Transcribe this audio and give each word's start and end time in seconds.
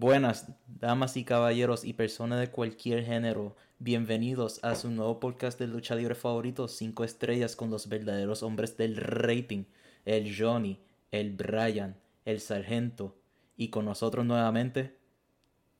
Buenas, 0.00 0.46
damas 0.68 1.16
y 1.16 1.24
caballeros 1.24 1.84
y 1.84 1.92
personas 1.92 2.38
de 2.38 2.52
cualquier 2.52 3.04
género. 3.04 3.56
Bienvenidos 3.80 4.62
a 4.62 4.76
su 4.76 4.92
nuevo 4.92 5.18
podcast 5.18 5.58
de 5.58 5.66
lucha 5.66 5.96
libre 5.96 6.14
favorito, 6.14 6.68
5 6.68 7.02
estrellas 7.02 7.56
con 7.56 7.68
los 7.68 7.88
verdaderos 7.88 8.44
hombres 8.44 8.76
del 8.76 8.94
rating. 8.94 9.64
El 10.04 10.32
Johnny, 10.38 10.78
el 11.10 11.32
Brian, 11.32 11.96
el 12.24 12.38
Sargento. 12.38 13.16
Y 13.56 13.70
con 13.70 13.86
nosotros 13.86 14.24
nuevamente... 14.24 14.96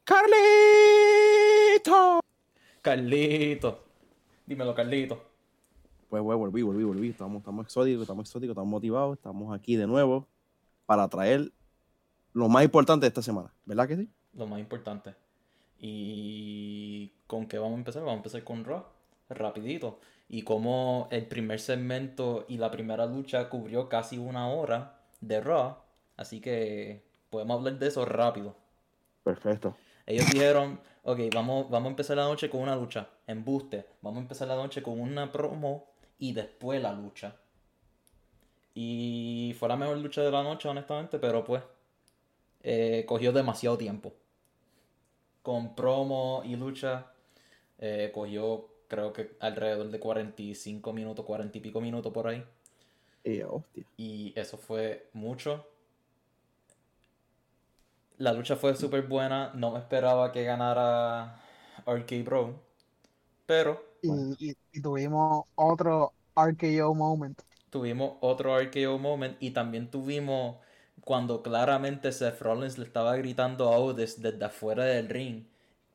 ¡Carlito! 0.03 0.35
Carlito. 2.83 3.85
Dímelo, 4.47 4.75
Carlito. 4.75 5.23
Pues, 6.11 6.25
pues, 6.25 6.37
volví, 6.37 6.63
volví, 6.63 6.83
volví. 6.83 7.11
Estamos, 7.11 7.39
estamos 7.39 7.67
exóticos, 7.67 8.03
estamos 8.03 8.27
exóticos, 8.27 8.55
estamos 8.55 8.69
motivados. 8.69 9.17
Estamos 9.17 9.55
aquí 9.57 9.77
de 9.77 9.87
nuevo 9.87 10.27
para 10.87 11.07
traer 11.07 11.53
lo 12.33 12.49
más 12.49 12.65
importante 12.65 13.05
de 13.05 13.09
esta 13.09 13.23
semana. 13.23 13.53
¿Verdad 13.65 13.89
que 13.89 13.97
sí? 13.97 14.09
Lo 14.35 14.47
más 14.47 14.61
importante. 14.61 15.15
¿Y 15.79 17.13
con 17.27 17.47
qué 17.47 17.59
vamos 17.59 17.75
a 17.75 17.79
empezar? 17.79 18.03
Vamos 18.03 18.15
a 18.15 18.19
empezar 18.19 18.45
con 18.45 18.65
Raw. 18.65 18.85
Rapidito. 19.29 20.01
Y 20.29 20.43
como 20.43 21.09
el 21.11 21.27
primer 21.27 21.61
segmento 21.61 22.45
y 22.49 22.59
la 22.59 22.71
primera 22.71 23.07
lucha 23.07 23.49
cubrió 23.49 23.89
casi 23.89 24.19
una 24.19 24.49
hora 24.49 25.01
de 25.21 25.41
Raw. 25.41 25.77
Así 26.17 26.41
que 26.41 27.05
podemos 27.31 27.59
hablar 27.59 27.79
de 27.79 27.87
eso 27.87 28.05
rápido. 28.05 28.57
Perfecto. 29.23 29.77
Ellos 30.07 30.27
dijeron, 30.31 30.81
ok, 31.05 31.21
vamos, 31.35 31.71
vamos 31.71 31.89
a 31.89 31.91
empezar 31.91 32.17
la 32.17 32.25
noche 32.25 32.49
con 32.51 32.63
una 32.63 32.77
lucha. 32.77 33.09
Embuste. 33.27 33.87
Vamos 34.03 34.19
a 34.19 34.23
empezar 34.23 34.49
la 34.49 34.57
noche 34.57 34.83
con 34.83 35.01
una 35.01 35.31
promo 35.31 35.87
y 36.19 36.33
después 36.33 36.83
la 36.83 36.93
lucha. 36.93 37.37
Y 38.75 39.55
fue 39.59 39.69
la 39.69 39.77
mejor 39.77 39.99
lucha 39.99 40.23
de 40.23 40.31
la 40.31 40.43
noche, 40.43 40.69
honestamente, 40.69 41.19
pero 41.19 41.45
pues 41.45 41.63
eh, 42.63 43.05
cogió 43.09 43.33
demasiado 43.33 43.79
tiempo. 43.79 44.15
Con 45.43 45.75
promo 45.75 46.43
y 46.45 46.55
lucha, 46.55 47.13
eh, 47.79 48.11
cogió 48.15 48.69
creo 48.89 49.13
que 49.13 49.37
alrededor 49.41 49.91
de 49.91 50.01
45 50.01 50.93
minutos, 50.95 51.25
40 51.27 51.59
y 51.59 51.63
pico 51.63 51.81
minutos 51.81 52.13
por 52.13 52.29
ahí. 52.29 52.45
Eh, 53.25 53.45
hostia. 53.45 53.85
Y 53.99 54.33
eso 54.37 54.57
fue 54.57 55.11
mucho. 55.13 55.67
La 58.19 58.33
lucha 58.35 58.55
fue 58.57 58.75
súper 58.77 59.03
buena. 59.07 59.53
No 59.55 59.71
me 59.73 59.79
esperaba 59.79 60.31
que 60.33 60.45
ganara 60.45 61.41
RK 61.87 62.23
Bro. 62.23 62.61
Pero 63.47 63.83
Y, 64.03 64.09
y- 64.51 64.57
y 64.73 64.81
tuvimos 64.83 65.45
otro 65.55 66.13
RKO 66.37 66.95
moment. 66.95 67.41
tuvimos 67.71 68.17
otro 68.21 68.59
RKO 68.59 68.99
moment. 68.99 69.37
Y 69.41 69.51
también 69.53 69.91
tuvimos 69.91 70.57
cuando 71.09 71.43
claramente 71.43 72.13
Seth 72.13 72.39
Rollins 72.43 72.77
le 72.77 72.85
estaba 72.85 73.17
gritando 73.17 73.73
a 73.73 73.79
Otis 73.79 74.21
desde 74.21 74.45
afuera 74.45 74.85
del 74.85 75.09
ring 75.09 75.45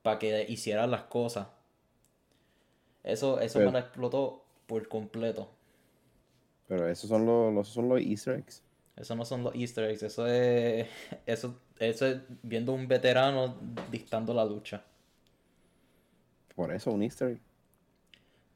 para 0.02 0.18
que 0.18 0.44
hiciera 0.50 0.88
las 0.88 1.04
cosas. 1.04 1.50
Eso, 3.04 3.40
eso 3.40 3.60
Pero- 3.60 3.72
me 3.72 3.78
lo 3.80 3.86
explotó 3.86 4.44
por 4.66 4.88
completo. 4.88 5.52
Pero 6.68 6.88
esos 6.88 7.08
son 7.08 7.28
los, 7.28 7.54
los- 7.54 7.68
esos 7.68 7.76
son 7.76 7.90
los 7.90 8.02
easter 8.02 8.40
eggs. 8.40 8.64
Eso 8.96 9.16
no 9.16 9.24
son 9.24 9.44
los 9.44 9.54
easter 9.54 9.88
eggs, 9.88 10.02
eso 10.02 10.26
es, 10.26 10.88
eso, 11.28 11.60
eso 11.78 12.08
es 12.08 12.18
viendo 12.42 12.74
un 12.74 12.88
veterano 12.88 13.56
dictando 13.92 14.34
la 14.34 14.44
lucha. 14.44 14.84
Por 16.56 16.74
eso, 16.74 16.90
un 16.92 17.04
easter 17.04 17.30
egg. 17.34 17.42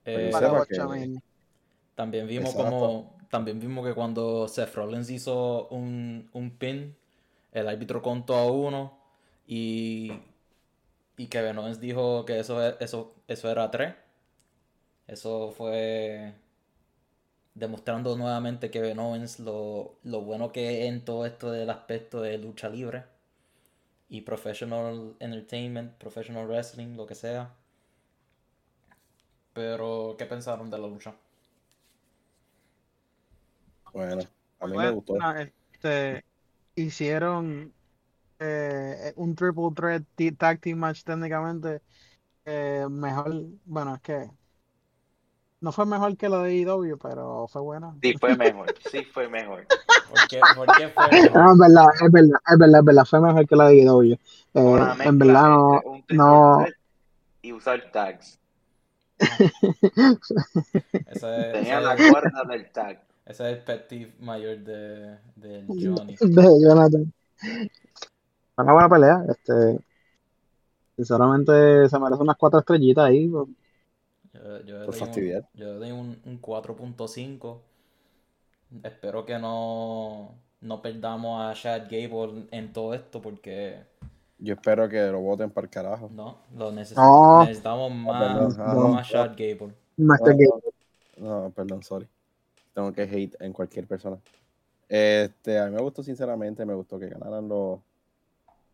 Eh, 0.05 0.29
Para 0.31 0.65
que-. 0.65 1.19
También 1.97 2.27
vimos 2.27 2.51
Exacto. 2.51 2.69
como, 2.79 3.17
también 3.31 3.59
vimos 3.59 3.85
que 3.87 3.95
cuando 3.95 4.47
Seth 4.47 4.75
Rollins 4.75 5.09
hizo 5.09 5.67
un, 5.69 6.29
un 6.31 6.51
pin, 6.51 6.95
el 7.51 7.67
árbitro 7.67 8.03
contó 8.03 8.35
a 8.35 8.45
uno 8.51 8.99
y, 9.47 10.13
y 11.17 11.27
Kevin 11.27 11.57
Owens 11.57 11.79
dijo 11.81 12.23
que 12.25 12.39
eso, 12.39 12.63
eso, 12.79 13.15
eso 13.27 13.49
era 13.49 13.71
tres. 13.71 13.95
Eso 15.07 15.51
fue 15.51 16.35
demostrando 17.55 18.15
nuevamente 18.15 18.69
que 18.71 18.79
Kevin 18.79 18.99
Owens 18.99 19.39
lo, 19.39 19.95
lo 20.03 20.21
bueno 20.21 20.51
que 20.51 20.83
es 20.83 20.89
en 20.89 21.03
todo 21.03 21.25
esto 21.25 21.51
del 21.51 21.69
aspecto 21.71 22.21
de 22.21 22.37
lucha 22.37 22.69
libre 22.69 23.05
y 24.09 24.21
professional 24.21 25.15
entertainment, 25.19 25.93
professional 25.97 26.47
wrestling, 26.47 26.95
lo 26.97 27.05
que 27.07 27.15
sea. 27.15 27.55
Pero, 29.53 30.15
¿qué 30.17 30.25
pensaron 30.25 30.69
de 30.69 30.77
la 30.77 30.87
lucha? 30.87 31.13
Bueno, 33.93 34.21
a 34.59 34.67
mí 34.67 34.77
me 34.77 34.77
Bueno, 34.77 34.91
gustó. 34.91 35.15
este, 35.73 36.23
hicieron 36.75 37.73
eh, 38.39 39.13
un 39.15 39.35
triple 39.35 39.69
threat 39.75 40.03
tag 40.37 40.61
team 40.61 40.79
match 40.79 41.03
técnicamente 41.03 41.81
eh, 42.45 42.85
mejor. 42.89 43.33
Bueno, 43.65 43.95
es 43.95 44.01
que 44.01 44.29
no 45.59 45.71
fue 45.71 45.85
mejor 45.85 46.15
que 46.17 46.29
lo 46.29 46.43
de 46.43 46.55
IW, 46.55 46.97
pero 46.97 47.47
fue 47.47 47.61
buena. 47.61 47.95
Sí, 48.01 48.13
fue 48.19 48.35
mejor, 48.35 48.73
sí 48.79 49.03
fue 49.05 49.27
mejor. 49.27 49.65
¿Por 50.09 50.27
qué, 50.27 50.41
por 50.55 50.73
qué 50.73 50.89
fue 50.89 51.11
mejor? 51.11 51.51
es 51.51 51.57
verdad, 51.57 51.87
es 52.03 52.11
verdad, 52.11 52.39
es 52.47 52.57
verdad, 52.57 52.79
es 52.79 52.85
verdad, 52.85 53.05
fue 53.05 53.21
mejor 53.21 53.47
que 53.47 53.55
la 53.55 53.67
de 53.67 53.77
IW. 53.77 54.13
Eh, 54.13 54.19
Una 54.53 54.97
en 55.03 55.19
verdad 55.19 55.49
no, 55.49 55.81
no, 56.09 56.65
y 57.41 57.53
usar 57.53 57.91
tags. 57.91 58.39
Tenía 61.51 61.81
la 61.81 62.03
cuerda 62.03 62.43
del 62.43 62.71
tag. 62.71 63.06
Ese 63.27 63.51
es 63.51 63.57
el 63.57 63.63
pet 63.63 63.87
peeve 63.87 64.13
mayor 64.19 64.57
de, 64.59 65.17
de 65.35 65.65
Johnny. 65.67 66.15
de 66.19 66.59
Jonathan. 66.61 67.13
Fue 68.55 68.63
una 68.63 68.73
buena 68.73 68.89
pelea, 68.89 69.23
este, 69.29 69.79
sinceramente 70.95 71.87
se 71.89 71.99
merece 71.99 72.21
unas 72.21 72.37
cuatro 72.37 72.59
estrellitas 72.59 73.05
ahí. 73.05 73.27
pues. 73.27 73.47
Yo, 74.33 74.61
yo 74.65 74.79
le 74.79 74.85
Por 74.85 74.93
doy 74.93 75.01
un, 75.01 75.07
fastidiar. 75.07 75.49
yo 75.53 75.65
le 75.73 75.73
doy 75.79 75.91
un, 75.91 76.19
un 76.25 76.41
4.5. 76.41 77.57
Espero 78.83 79.25
que 79.25 79.39
no, 79.39 80.35
no 80.61 80.81
perdamos 80.81 81.41
a 81.41 81.53
Chad 81.53 81.83
Gable 81.89 82.47
en 82.51 82.73
todo 82.73 82.93
esto 82.93 83.21
porque 83.21 83.79
Yo 84.39 84.53
espero 84.55 84.89
que 84.89 85.01
lo 85.07 85.21
voten 85.21 85.49
para 85.49 85.65
el 85.65 85.71
carajo. 85.71 86.09
no, 86.13 86.37
lo 86.55 86.71
neces- 86.71 86.95
No. 86.95 87.41
necesitamos 87.45 87.91
más, 87.93 88.21
perdón, 88.21 88.55
ah, 88.59 88.73
no. 88.75 88.87
más 88.89 89.07
Chad 89.09 89.31
Gable. 89.37 89.73
No, 91.17 91.51
perdón, 91.55 91.81
sorry. 91.83 92.07
Tengo 92.77 92.93
que 92.93 93.01
hate 93.01 93.35
en 93.39 93.53
cualquier 93.53 93.87
persona. 93.87 94.19
Este, 94.87 95.57
a 95.57 95.65
mí 95.65 95.71
me 95.71 95.81
gustó 95.81 96.03
sinceramente, 96.03 96.63
me 96.63 96.75
gustó 96.75 96.99
que 96.99 97.09
ganaran 97.09 97.47
los, 97.49 97.79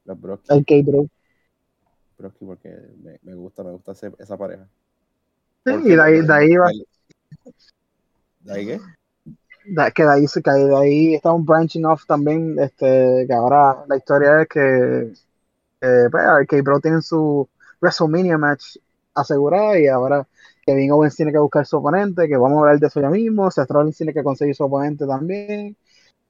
los 0.04 0.20
Broski, 0.20 0.54
el 0.54 0.66
K-Bro. 0.66 1.08
Broski 2.18 2.44
porque 2.44 2.76
me, 3.02 3.18
me 3.22 3.34
gusta, 3.34 3.64
me 3.64 3.72
gusta 3.72 3.94
ese- 3.94 4.12
esa 4.20 4.36
pareja. 4.36 4.68
Sí, 5.66 5.72
y 5.86 5.96
de 5.96 6.02
ahí, 6.02 6.20
de 6.20 6.34
ahí 6.34 6.54
va, 6.58 6.70
¿De 8.42 8.54
ahí 8.54 8.66
qué? 8.66 8.80
de- 9.68 9.92
que 9.94 10.04
de 10.04 10.12
ahí 10.12 10.28
se 10.28 10.42
cae, 10.42 10.66
de 10.66 10.76
ahí 10.76 11.16
está 11.16 11.32
un 11.32 11.46
branching 11.46 11.86
off 11.86 12.06
también, 12.06 12.60
este, 12.60 13.24
que 13.26 13.34
ahora 13.34 13.86
la 13.88 13.96
historia 13.96 14.42
es 14.42 14.50
que 14.50 15.14
eh, 15.80 16.08
pues, 16.12 16.24
el 16.42 16.46
K-Bro 16.46 16.82
tiene 16.82 17.02
su 17.02 17.48
WrestleMania 17.80 18.38
match 18.38 18.76
asegurada 19.14 19.80
y 19.80 19.88
ahora 19.88 20.28
Kevin 20.66 20.92
Owens 20.92 21.16
tiene 21.16 21.32
que 21.32 21.40
buscar 21.40 21.66
su 21.66 21.78
oponente, 21.78 22.28
que 22.28 22.38
vamos 22.38 22.58
a 22.58 22.62
hablar 22.62 22.80
de 22.80 22.88
eso 22.88 23.02
ya 23.02 23.10
mismo, 23.10 23.52
Seth 23.52 23.70
Rollins 23.70 23.98
tiene 23.98 24.14
que 24.14 24.24
conseguir 24.24 24.56
su 24.56 24.64
oponente 24.64 25.06
también, 25.06 25.76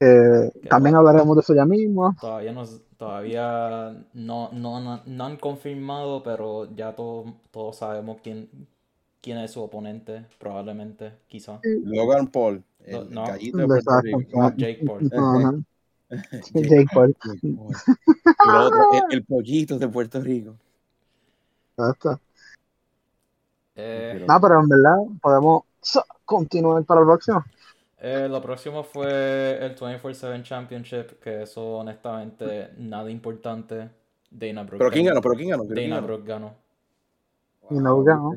eh, 0.00 0.50
también 0.68 0.94
va- 0.96 0.98
hablaremos 1.00 1.36
de 1.36 1.40
eso 1.40 1.54
ya 1.54 1.64
mismo. 1.64 2.14
Todavía 2.20 2.52
no, 2.52 2.64
todavía 2.96 3.94
no, 4.14 4.50
no, 4.52 4.80
no, 4.80 5.02
no 5.06 5.24
han 5.24 5.36
confirmado, 5.36 6.22
pero 6.22 6.68
ya 6.74 6.94
todos, 6.94 7.32
todos 7.50 7.76
sabemos 7.76 8.18
quién, 8.22 8.48
quién 9.22 9.38
es 9.38 9.52
su 9.52 9.62
oponente, 9.62 10.24
probablemente, 10.38 11.12
quizá. 11.28 11.60
Logan 11.84 12.26
Paul, 12.28 12.62
el 12.86 13.10
No. 13.10 13.24
gallito 13.24 13.58
de 13.58 13.66
Puerto. 13.66 14.00
Rico. 14.00 14.22
No, 14.34 14.56
Jake 14.56 14.80
Paul. 14.84 15.00
Jake 16.54 16.64
Jake 16.64 16.86
Paul. 16.90 17.14
El, 18.26 18.56
otro, 18.56 18.78
el, 18.92 19.02
el 19.10 19.24
pollito 19.24 19.78
de 19.78 19.88
Puerto 19.88 20.20
Rico. 20.20 20.54
Exacto. 21.76 22.20
Eh, 23.76 24.24
No, 24.26 24.40
pero 24.40 24.60
en 24.60 24.68
verdad 24.68 24.96
podemos 25.20 25.64
continuar 26.24 26.84
para 26.84 27.00
el 27.00 27.06
próximo. 27.06 27.44
Eh, 28.00 28.28
lo 28.28 28.40
próximo 28.42 28.82
fue 28.84 29.58
el 29.64 29.74
24-7 29.74 30.42
Championship, 30.42 31.20
que 31.20 31.42
eso 31.42 31.78
honestamente 31.78 32.70
nada 32.76 33.10
importante. 33.10 33.90
Dana 34.30 34.62
Brooke 34.64 34.78
¿Pero 34.78 34.90
quién 34.90 35.06
ganó? 35.06 35.20
¿Pero 35.22 35.34
quién 35.36 35.50
ganó? 35.50 35.62
¿Pero 35.64 35.74
quién 35.76 35.90
Dana? 35.90 36.06
Brooke 36.06 36.26
ganó. 36.26 36.54
Y 37.70 37.74
no 37.74 38.02
ganó. 38.02 38.36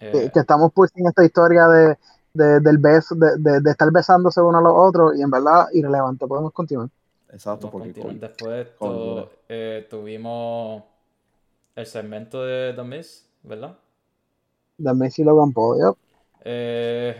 Eh, 0.00 0.12
que, 0.12 0.30
que 0.30 0.40
estamos 0.40 0.72
pues 0.74 0.90
en 0.96 1.06
esta 1.06 1.24
historia 1.24 1.66
de, 1.68 1.98
de- 2.34 2.60
del 2.60 2.78
beso, 2.78 3.14
de, 3.14 3.36
de- 3.38 3.60
de 3.60 3.70
estar 3.70 3.90
besándose 3.92 4.40
uno 4.40 4.58
a 4.58 4.62
los 4.62 4.72
otros 4.74 5.16
y 5.16 5.22
en 5.22 5.30
verdad 5.30 5.66
irrelevante. 5.72 6.26
Podemos 6.26 6.52
continuar. 6.52 6.88
Exacto, 7.32 7.68
a 7.68 7.70
porque 7.70 7.92
continuar. 7.94 8.12
con- 8.12 8.20
Después 8.20 8.50
de 8.52 8.62
esto, 8.62 9.30
eh, 9.48 9.86
tuvimos 9.88 10.82
el 11.76 11.86
segmento 11.86 12.44
de 12.44 12.72
The 12.74 12.82
Miz, 12.84 13.26
¿verdad? 13.42 13.76
De 14.80 14.94
Messi 14.94 15.22
Logan 15.24 15.52
Paul. 15.52 15.78
yep. 15.78 15.96
Eh, 16.44 17.16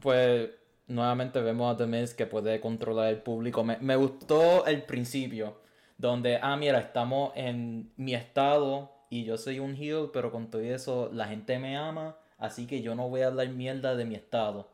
pues 0.00 0.50
nuevamente 0.88 1.40
vemos 1.40 1.74
a 1.74 1.76
The 1.76 1.86
Miz 1.86 2.14
que 2.14 2.26
puede 2.26 2.60
controlar 2.60 3.08
el 3.08 3.22
público. 3.22 3.64
Me, 3.64 3.78
me 3.78 3.96
gustó 3.96 4.66
el 4.66 4.82
principio. 4.84 5.56
donde, 5.98 6.38
ah, 6.42 6.56
mira, 6.56 6.78
estamos 6.78 7.32
en 7.36 7.90
mi 7.96 8.14
estado 8.14 8.90
y 9.10 9.24
yo 9.24 9.38
soy 9.38 9.58
un 9.60 9.74
heel, 9.74 10.10
pero 10.12 10.30
con 10.30 10.50
todo 10.50 10.62
eso 10.62 11.10
la 11.12 11.26
gente 11.28 11.58
me 11.58 11.76
ama, 11.76 12.18
así 12.38 12.66
que 12.66 12.82
yo 12.82 12.94
no 12.94 13.08
voy 13.08 13.22
a 13.22 13.28
hablar 13.28 13.48
mierda 13.50 13.96
de 13.96 14.04
mi 14.04 14.14
estado. 14.14 14.68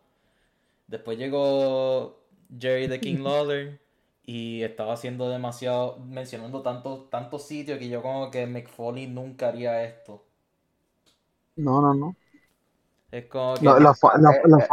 Después 0.86 1.18
llegó 1.18 2.20
Jerry 2.58 2.88
the 2.88 3.00
King 3.00 3.18
Lawler 3.22 3.80
y 4.24 4.62
estaba 4.62 4.94
haciendo 4.94 5.28
demasiado, 5.28 5.98
mencionando 6.00 6.62
tantos 6.62 7.10
tantos 7.10 7.44
sitios 7.46 7.78
que 7.78 7.88
yo 7.88 8.02
como 8.02 8.30
que 8.30 8.46
McFoley 8.46 9.06
nunca 9.06 9.48
haría 9.48 9.84
esto. 9.84 10.24
No, 11.56 11.80
no, 11.80 11.94
no. 11.94 12.16
Es 13.12 13.26
como 13.26 13.62
que 13.62 13.68
lo 13.80 13.94
fu- 13.94 14.08
lo- 14.18 14.30
Eh, 14.30 14.42
eh, 14.58 14.68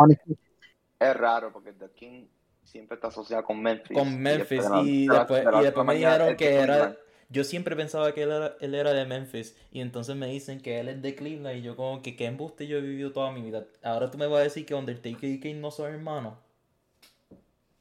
Es 0.99 1.15
raro 1.17 1.51
porque 1.51 1.73
The 1.73 1.91
King 1.91 2.27
siempre 2.63 2.95
está 2.95 3.07
asociado 3.07 3.43
con 3.43 3.61
Memphis. 3.61 3.95
con 3.95 4.19
Memphis 4.21 4.69
la- 4.69 4.83
y 4.83 5.07
de 5.07 5.13
la- 5.13 5.19
después, 5.19 5.43
de 5.43 5.51
la 5.51 5.59
y 5.59 5.61
después 5.61 5.85
me 5.85 5.95
dijeron 5.95 6.35
es 6.35 6.37
que 6.37 6.59
era, 6.61 6.97
yo 7.29 7.43
siempre 7.43 7.75
pensaba 7.75 8.13
que 8.13 8.23
él 8.23 8.31
era, 8.31 8.55
él 8.59 8.75
era 8.75 8.93
de 8.93 9.05
Memphis 9.05 9.55
y 9.71 9.81
entonces 9.81 10.15
me 10.15 10.27
dicen 10.27 10.61
que 10.61 10.79
él 10.79 10.89
es 10.89 11.01
de 11.01 11.15
Cleveland 11.15 11.57
y 11.57 11.61
yo 11.61 11.75
como 11.75 12.01
que 12.01 12.15
qué 12.15 12.25
embuste 12.25 12.67
yo 12.67 12.77
he 12.77 12.81
vivido 12.81 13.11
toda 13.11 13.31
mi 13.31 13.41
vida. 13.41 13.65
Ahora 13.83 14.09
tú 14.11 14.17
me 14.17 14.27
vas 14.27 14.41
a 14.41 14.43
decir 14.43 14.65
que 14.65 14.75
Undertaker 14.75 15.29
y 15.29 15.39
Kane 15.39 15.55
no 15.55 15.71
son 15.71 15.91
hermanos. 15.93 16.35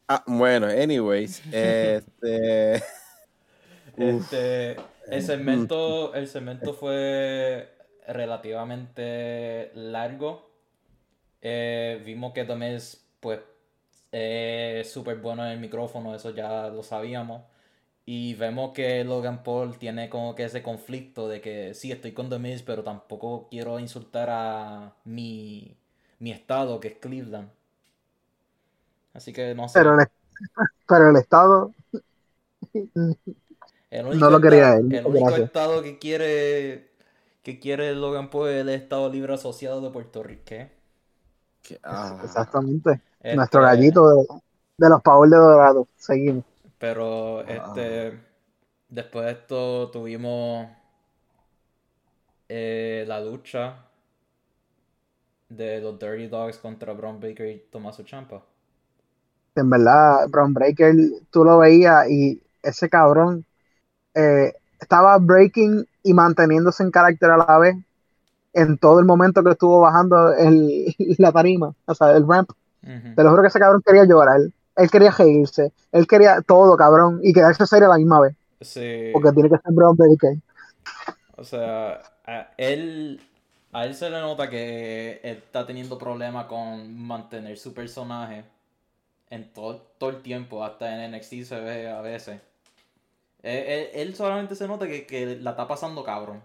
Ah, 0.08 0.22
bueno, 0.26 0.66
anyways. 0.68 1.42
Este. 1.52 2.82
Este, 3.96 4.76
el 5.10 5.22
segmento, 5.22 6.14
el 6.14 6.28
segmento 6.28 6.72
fue 6.74 7.68
relativamente 8.08 9.72
largo. 9.74 10.50
Eh, 11.42 12.02
vimos 12.04 12.32
que 12.34 12.44
Miz, 12.56 13.04
pues, 13.20 13.40
es 14.12 14.90
súper 14.92 15.18
bueno 15.18 15.44
en 15.46 15.52
el 15.52 15.60
micrófono, 15.60 16.14
eso 16.14 16.30
ya 16.30 16.68
lo 16.68 16.82
sabíamos. 16.82 17.42
Y 18.06 18.34
vemos 18.34 18.72
que 18.74 19.04
Logan 19.04 19.42
Paul 19.44 19.78
tiene 19.78 20.10
como 20.10 20.34
que 20.34 20.44
ese 20.44 20.62
conflicto 20.62 21.28
de 21.28 21.40
que 21.42 21.74
sí, 21.74 21.92
estoy 21.92 22.12
con 22.12 22.30
The 22.30 22.38
Miz, 22.40 22.62
pero 22.62 22.84
tampoco 22.84 23.48
quiero 23.50 23.78
insultar 23.80 24.28
a 24.30 24.94
mi, 25.04 25.76
mi 26.20 26.32
estado, 26.32 26.80
que 26.80 26.88
es 26.88 26.94
Cleveland. 26.96 27.50
Así 29.12 29.32
que 29.32 29.54
no 29.54 29.68
sé. 29.68 29.80
Pero 29.80 29.98
el, 30.00 30.06
pero 30.86 31.10
el 31.10 31.16
Estado, 31.16 31.72
El 33.90 34.06
No 34.10 34.28
único 34.28 34.30
lo 34.30 34.40
quería 34.40 34.74
él, 34.76 34.88
El 34.90 35.06
único 35.06 35.34
gracias. 35.34 35.46
estado 35.46 35.82
que 35.82 35.98
quiere 35.98 36.87
que 37.42 37.58
quiere 37.58 37.94
Logan 37.94 38.30
Paul 38.30 38.48
el 38.48 38.68
Estado 38.68 39.08
Libre 39.10 39.34
Asociado 39.34 39.80
de 39.80 39.90
Puerto 39.90 40.22
Rico. 40.22 40.42
¿Qué? 40.44 40.70
ah. 41.82 42.20
exactamente. 42.24 43.00
Este, 43.20 43.36
Nuestro 43.36 43.62
gallito 43.62 44.08
de, 44.08 44.26
de 44.78 44.88
los 44.88 45.02
Power 45.02 45.30
de 45.30 45.36
Dorado. 45.36 45.88
Seguimos. 45.96 46.44
Pero 46.78 47.42
este 47.42 48.28
después 48.88 49.26
de 49.26 49.32
esto 49.32 49.90
tuvimos 49.90 50.66
eh, 52.48 53.04
la 53.06 53.20
lucha 53.20 53.84
de 55.48 55.80
los 55.80 55.98
Dirty 55.98 56.28
Dogs 56.28 56.58
contra 56.58 56.92
Braun 56.92 57.20
Baker 57.20 57.48
y 57.48 57.58
Tommaso 57.70 58.04
Ciampa. 58.04 58.42
En 59.54 59.70
verdad, 59.70 60.28
Braun 60.28 60.54
Breaker, 60.54 60.94
tú 61.30 61.44
lo 61.44 61.58
veías 61.58 62.08
y 62.08 62.40
ese 62.62 62.88
cabrón 62.88 63.44
eh, 64.14 64.52
estaba 64.80 65.18
breaking 65.18 65.86
y 66.08 66.14
manteniéndose 66.14 66.82
en 66.82 66.90
carácter 66.90 67.30
a 67.30 67.36
la 67.36 67.58
vez 67.58 67.76
en 68.54 68.78
todo 68.78 68.98
el 68.98 69.04
momento 69.04 69.44
que 69.44 69.50
estuvo 69.50 69.80
bajando 69.80 70.32
el, 70.32 70.94
la 71.18 71.32
tarima, 71.32 71.74
o 71.84 71.94
sea, 71.94 72.12
el 72.12 72.26
ramp. 72.26 72.50
Ujú. 72.82 73.14
Te 73.14 73.22
lo 73.22 73.30
juro 73.30 73.42
que 73.42 73.48
ese 73.48 73.58
cabrón 73.58 73.82
quería 73.84 74.04
llorar. 74.04 74.40
Él 74.76 74.90
quería 74.90 75.10
reírse. 75.10 75.72
Él 75.92 76.06
quería 76.06 76.40
todo, 76.40 76.76
cabrón. 76.76 77.20
Y 77.22 77.32
quedarse 77.32 77.66
serio 77.66 77.86
a 77.86 77.90
la 77.90 77.98
misma 77.98 78.20
vez. 78.20 78.34
Sí. 78.60 79.10
Porque 79.12 79.32
tiene 79.32 79.50
que 79.50 79.58
ser 79.58 79.72
Braun 79.72 79.96
Breaker. 79.96 80.36
O 81.36 81.44
sea, 81.44 82.00
a 82.24 82.48
él, 82.56 83.20
a 83.72 83.84
él 83.84 83.94
se 83.94 84.08
le 84.08 84.20
nota 84.20 84.48
que 84.48 85.20
está 85.22 85.66
teniendo 85.66 85.98
problemas 85.98 86.46
con 86.46 86.96
mantener 86.96 87.58
su 87.58 87.74
personaje 87.74 88.44
en 89.30 89.52
todo, 89.52 89.82
todo 89.98 90.10
el 90.10 90.22
tiempo, 90.22 90.64
hasta 90.64 91.04
en 91.04 91.12
NXT 91.12 91.42
se 91.42 91.60
ve 91.60 91.90
a 91.90 92.00
veces. 92.00 92.40
Él, 93.42 93.58
él- 93.66 93.90
él 93.94 94.14
solamente 94.16 94.54
se 94.56 94.68
nota 94.68 94.86
que, 94.88 95.06
que 95.06 95.36
la 95.36 95.50
está 95.50 95.66
pasando 95.68 96.04
cabrón. 96.04 96.42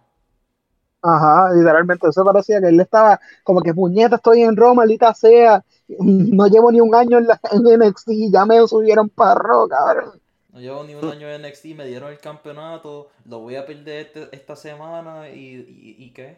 Ajá, 1.01 1.51
literalmente. 1.53 2.07
Eso 2.07 2.23
parecía 2.23 2.61
que 2.61 2.67
él 2.69 2.79
estaba 2.79 3.19
como 3.43 3.61
que 3.61 3.73
puñeta, 3.73 4.15
estoy 4.17 4.41
en 4.43 4.55
Roma, 4.55 4.75
maldita 4.83 5.13
sea. 5.13 5.63
No 5.99 6.47
llevo 6.47 6.71
ni 6.71 6.79
un 6.81 6.95
año 6.95 7.17
en, 7.17 7.27
la, 7.27 7.39
en 7.51 7.67
NXT 7.67 8.09
y 8.13 8.31
ya 8.31 8.45
me 8.45 8.65
subieron 8.67 9.09
para 9.09 9.35
Raw, 9.35 9.67
cabrón. 9.67 10.21
No 10.53 10.59
llevo 10.61 10.85
ni 10.85 10.95
un 10.95 11.03
año 11.05 11.27
en 11.27 11.41
NXT, 11.41 11.73
me 11.75 11.85
dieron 11.85 12.09
el 12.09 12.17
campeonato, 12.19 13.09
lo 13.25 13.39
voy 13.39 13.57
a 13.57 13.65
perder 13.65 14.05
este- 14.07 14.29
esta 14.33 14.55
semana 14.55 15.29
y, 15.29 15.39
y, 15.39 15.95
y 16.05 16.13
qué. 16.13 16.37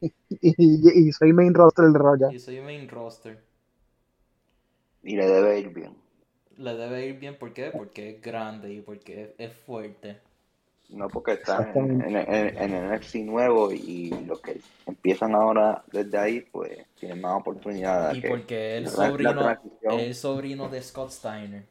Y, 0.30 0.54
y- 0.58 1.08
y 1.08 1.12
soy 1.12 1.32
main 1.32 1.54
roster 1.54 1.84
del 1.86 1.94
Raw 1.94 2.16
ya. 2.18 2.34
Y 2.34 2.38
soy 2.38 2.60
main 2.60 2.88
roster. 2.88 3.42
Y 5.02 5.16
le 5.16 5.26
debe 5.26 5.58
ir 5.60 5.70
bien. 5.70 5.96
Le 6.58 6.74
debe 6.74 7.06
ir 7.06 7.18
bien, 7.18 7.36
¿por 7.38 7.52
qué? 7.52 7.70
Porque 7.70 8.10
es 8.10 8.20
grande 8.22 8.72
y 8.72 8.80
porque 8.80 9.22
es, 9.22 9.30
es 9.50 9.52
fuerte. 9.56 10.20
No 10.88 11.08
porque 11.08 11.32
está 11.32 11.68
en, 11.74 12.00
en, 12.00 12.16
en, 12.16 12.56
en 12.62 12.72
el 12.74 12.84
NXT 12.92 13.16
nuevo 13.16 13.72
y 13.72 14.10
los 14.24 14.40
que 14.40 14.60
empiezan 14.86 15.34
ahora 15.34 15.82
desde 15.90 16.16
ahí, 16.16 16.40
pues 16.42 16.78
tienen 17.00 17.20
más 17.20 17.40
oportunidad. 17.40 18.14
Y 18.14 18.20
que 18.20 18.28
porque 18.28 18.76
el 18.76 18.88
sobrino, 18.88 19.58
el 19.90 20.14
sobrino 20.14 20.68
de 20.68 20.82
Scott 20.82 21.10
Steiner. 21.10 21.64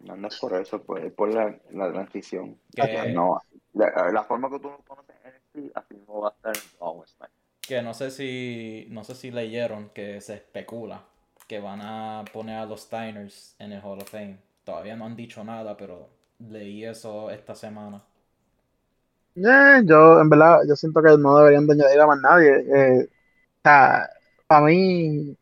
No, 0.00 0.16
no 0.16 0.28
es 0.28 0.38
por 0.38 0.54
eso, 0.54 0.82
pues 0.82 1.04
es 1.04 1.12
por 1.12 1.32
la, 1.32 1.58
la 1.70 1.92
transición. 1.92 2.56
Que- 2.74 2.82
O 2.82 2.86
sea, 2.86 3.04
no, 3.06 3.40
la, 3.72 4.10
la 4.12 4.24
forma 4.24 4.50
que 4.50 4.58
tú 4.60 4.68
lo 4.68 4.78
conoces 4.86 5.16
en 5.24 5.32
NXT, 5.64 5.76
así 5.76 5.94
no 6.06 6.20
va 6.20 6.28
a 6.28 6.32
estar 6.32 6.54
en 6.56 6.62
SmackDown. 6.62 7.30
Que 7.60 7.82
no 7.82 7.94
sé 7.94 8.10
si, 8.10 8.86
no 8.90 9.04
sé 9.04 9.14
si 9.14 9.30
leyeron 9.30 9.90
que 9.90 10.20
se 10.20 10.34
especula 10.34 11.04
que 11.48 11.58
van 11.60 11.80
a 11.82 12.24
poner 12.32 12.58
a 12.58 12.66
los 12.66 12.82
Steiners 12.82 13.56
en 13.58 13.72
el 13.72 13.82
Hall 13.82 14.00
of 14.00 14.10
Fame. 14.10 14.38
Todavía 14.64 14.96
no 14.96 15.06
han 15.06 15.16
dicho 15.16 15.44
nada, 15.44 15.76
pero 15.76 16.08
leí 16.38 16.84
eso 16.84 17.30
esta 17.30 17.54
semana. 17.56 18.02
Eh, 19.34 19.82
yo, 19.86 20.20
en 20.20 20.28
verdad, 20.28 20.60
yo 20.68 20.74
siento 20.76 21.00
que 21.02 21.16
no 21.18 21.38
deberían 21.38 21.66
de 21.66 21.74
añadir 21.74 22.00
a 22.00 22.06
más 22.06 22.20
nadie. 22.20 22.50
Eh, 22.74 23.04
o 23.08 23.60
sea, 23.64 24.08
para 24.46 24.66
mí, 24.66 25.36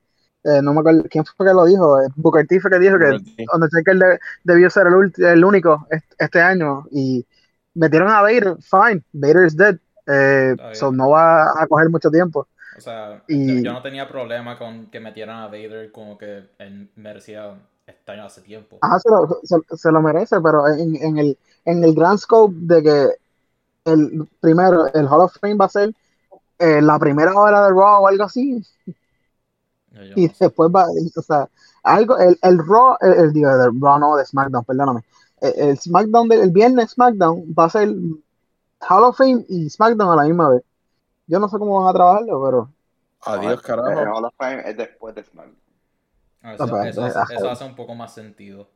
eh, 0.45 0.63
no 0.63 0.75
me 0.75 0.81
acuerdo 0.81 1.05
quién 1.11 1.25
fue 1.25 1.47
que 1.47 1.53
lo 1.55 1.65
dijo. 1.67 2.01
Eh, 2.03 2.09
Booker 2.17 2.47
T 2.47 2.61
fue 2.61 2.71
que 2.71 2.79
dijo 2.79 2.99
que. 2.99 3.15
Undertaker 3.55 3.97
de- 3.99 4.21
debió 4.45 4.71
ser 4.71 4.89
el, 4.89 4.95
ulti- 4.95 5.25
el 5.27 5.45
único 5.45 5.87
est- 5.91 6.13
este 6.19 6.41
año. 6.43 6.87
Y 6.93 7.27
metieron 7.75 8.11
a 8.11 8.23
Vader, 8.23 8.57
fine, 8.63 9.03
Vader 9.13 9.47
is 9.47 9.57
dead. 9.57 9.79
Eh, 10.07 10.57
so 10.73 10.93
no 10.93 11.11
va 11.11 11.53
a 11.63 11.67
coger 11.69 11.89
mucho 11.91 12.11
tiempo. 12.11 12.49
O 12.77 12.81
sea, 12.81 13.23
Y- 13.29 13.63
yo, 13.65 13.73
no 13.73 13.83
tenía 13.83 14.07
problema 14.09 14.59
con 14.59 14.87
que 14.91 15.01
metieran 15.01 15.39
a 15.41 15.47
Vader 15.47 15.91
como 15.93 16.19
que 16.19 16.45
él 16.59 16.91
merecía 16.97 17.55
estar 17.87 18.19
hace 18.21 18.43
tiempo. 18.43 18.77
Ajá, 18.81 18.99
se 19.01 19.09
lo, 19.11 19.41
se, 19.43 19.77
se 19.77 19.93
lo 19.93 20.03
merece, 20.03 20.41
pero 20.41 20.69
en, 20.69 20.97
en 20.97 21.19
el, 21.19 21.39
en 21.65 21.83
el 21.85 21.95
grand 21.95 22.19
scope 22.19 22.55
de 22.59 22.83
que 22.83 23.09
el 23.87 24.29
primero, 24.41 24.87
el 24.95 25.07
Hall 25.09 25.23
of 25.23 25.37
Fame 25.41 25.57
va 25.57 25.67
a 25.67 25.69
ser 25.71 25.95
eh, 26.59 26.83
la 26.83 26.99
primera 26.99 27.35
hora 27.35 27.65
de 27.65 27.71
Raw 27.71 28.03
o 28.05 28.09
algo 28.09 28.25
así, 28.25 28.63
Yo- 29.91 30.03
yo 30.05 30.17
y 30.17 30.29
no 30.29 30.35
sé. 30.35 30.45
después 30.45 30.71
va, 30.75 30.87
o 31.17 31.23
sea, 31.23 31.49
algo, 31.83 32.19
el, 32.19 32.39
el 32.43 32.59
Raw, 32.59 32.97
el, 33.01 33.13
el- 33.15 33.33
digo, 33.33 33.51
el 33.51 33.81
Raw 33.81 33.99
no, 33.99 34.17
de 34.17 34.25
SmackDown, 34.25 34.65
perdóname, 34.65 35.01
el, 35.41 35.53
el 35.71 35.79
SmackDown, 35.79 36.29
del 36.29 36.41
el 36.41 36.51
viernes 36.51 36.91
SmackDown 36.93 37.55
va 37.59 37.65
a 37.67 37.71
ser 37.71 37.89
Hall 38.89 39.05
of 39.05 39.17
Fame 39.19 39.45
y 39.49 39.69
SmackDown 39.71 40.13
a 40.13 40.17
la 40.17 40.25
misma 40.25 40.51
vez. 40.51 40.63
Yo 41.27 41.39
no 41.41 41.49
sé 41.49 41.59
cómo 41.59 41.81
van 41.81 41.91
a 41.91 41.93
trabajarlo, 41.93 42.43
pero 42.45 42.71
Adiós, 43.23 43.55
El 43.55 43.63
carajo. 43.63 43.89
Hall 44.17 44.25
of 44.27 44.35
Fame 44.37 44.63
es 44.69 44.77
después 44.77 45.15
de 45.15 45.25
SmackDown. 45.25 45.57
Ah, 46.43 46.55
Eso, 46.55 46.69
pues, 46.69 46.87
eso 46.87 47.05
hace, 47.05 47.19
ajá. 47.19 47.35
eso 47.35 47.51
hace 47.51 47.65
un 47.65 47.75
poco 47.75 47.95
más 47.95 48.15
sentido. 48.15 48.69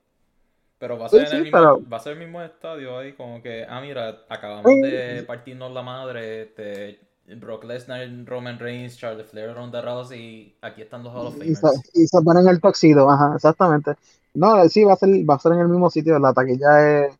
Pero 0.78 0.98
va 0.98 1.06
a 1.06 1.08
Sí, 1.08 1.16
ser 1.18 1.26
en 1.26 1.32
el 1.32 1.38
sí, 1.38 1.44
mismo, 1.44 1.58
pero- 1.58 1.88
va 1.90 1.96
a 1.98 2.00
ser 2.00 2.12
el 2.14 2.18
mismo 2.18 2.42
estadio 2.42 2.98
ahí, 2.98 3.12
como 3.12 3.40
que, 3.42 3.64
ah, 3.68 3.80
mira, 3.80 4.22
acabamos 4.28 4.64
Sí. 4.72 4.80
de 4.80 5.22
partirnos 5.26 5.70
la 5.72 5.82
madre, 5.82 6.42
este, 6.42 7.00
Brock 7.36 7.62
Lesnar, 7.64 8.00
Roman 8.24 8.58
Reigns, 8.58 8.96
Charlotte 8.98 9.26
Flair, 9.28 9.54
Ronda 9.54 9.80
Rousey, 9.82 10.56
aquí 10.62 10.82
están 10.82 11.04
los 11.04 11.14
Hall 11.14 11.26
of 11.28 11.36
y 11.44 11.54
se, 11.54 11.60
Famers. 11.60 11.90
y 11.94 12.06
se 12.08 12.20
ponen 12.22 12.48
el 12.48 12.60
toxido, 12.60 13.08
ajá, 13.08 13.34
exactamente. 13.36 13.94
No, 14.34 14.68
sí, 14.68 14.82
va 14.82 14.94
a 14.94 14.96
ser, 14.96 15.10
va 15.28 15.34
a 15.34 15.38
ser 15.38 15.52
en 15.52 15.60
el 15.60 15.68
mismo 15.68 15.90
sitio, 15.90 16.18
la 16.18 16.32
taquilla 16.32 17.04
es, 17.06 17.18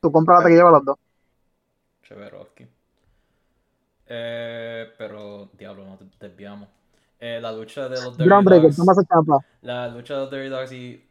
tú 0.00 0.12
compras 0.12 0.38
la 0.40 0.42
taquilla 0.44 0.62
para 0.64 0.76
los 0.76 0.84
dos. 0.84 0.98
Cheverovsky. 2.02 2.66
Eh, 4.08 4.92
pero, 4.96 5.50
diablo, 5.58 5.84
nos 5.84 6.18
desviamos. 6.18 6.68
Eh, 7.18 7.38
la 7.40 7.50
lucha 7.50 7.88
de 7.88 7.96
los 8.02 8.16
Dirty 8.16 8.44
Breaker, 8.44 8.70
Dogs, 8.74 9.08
champa. 9.08 9.44
la 9.62 9.88
lucha 9.88 10.14
de 10.14 10.20
los 10.20 10.30
Dirty 10.30 10.48
Dogs 10.48 10.72
y 10.72 11.04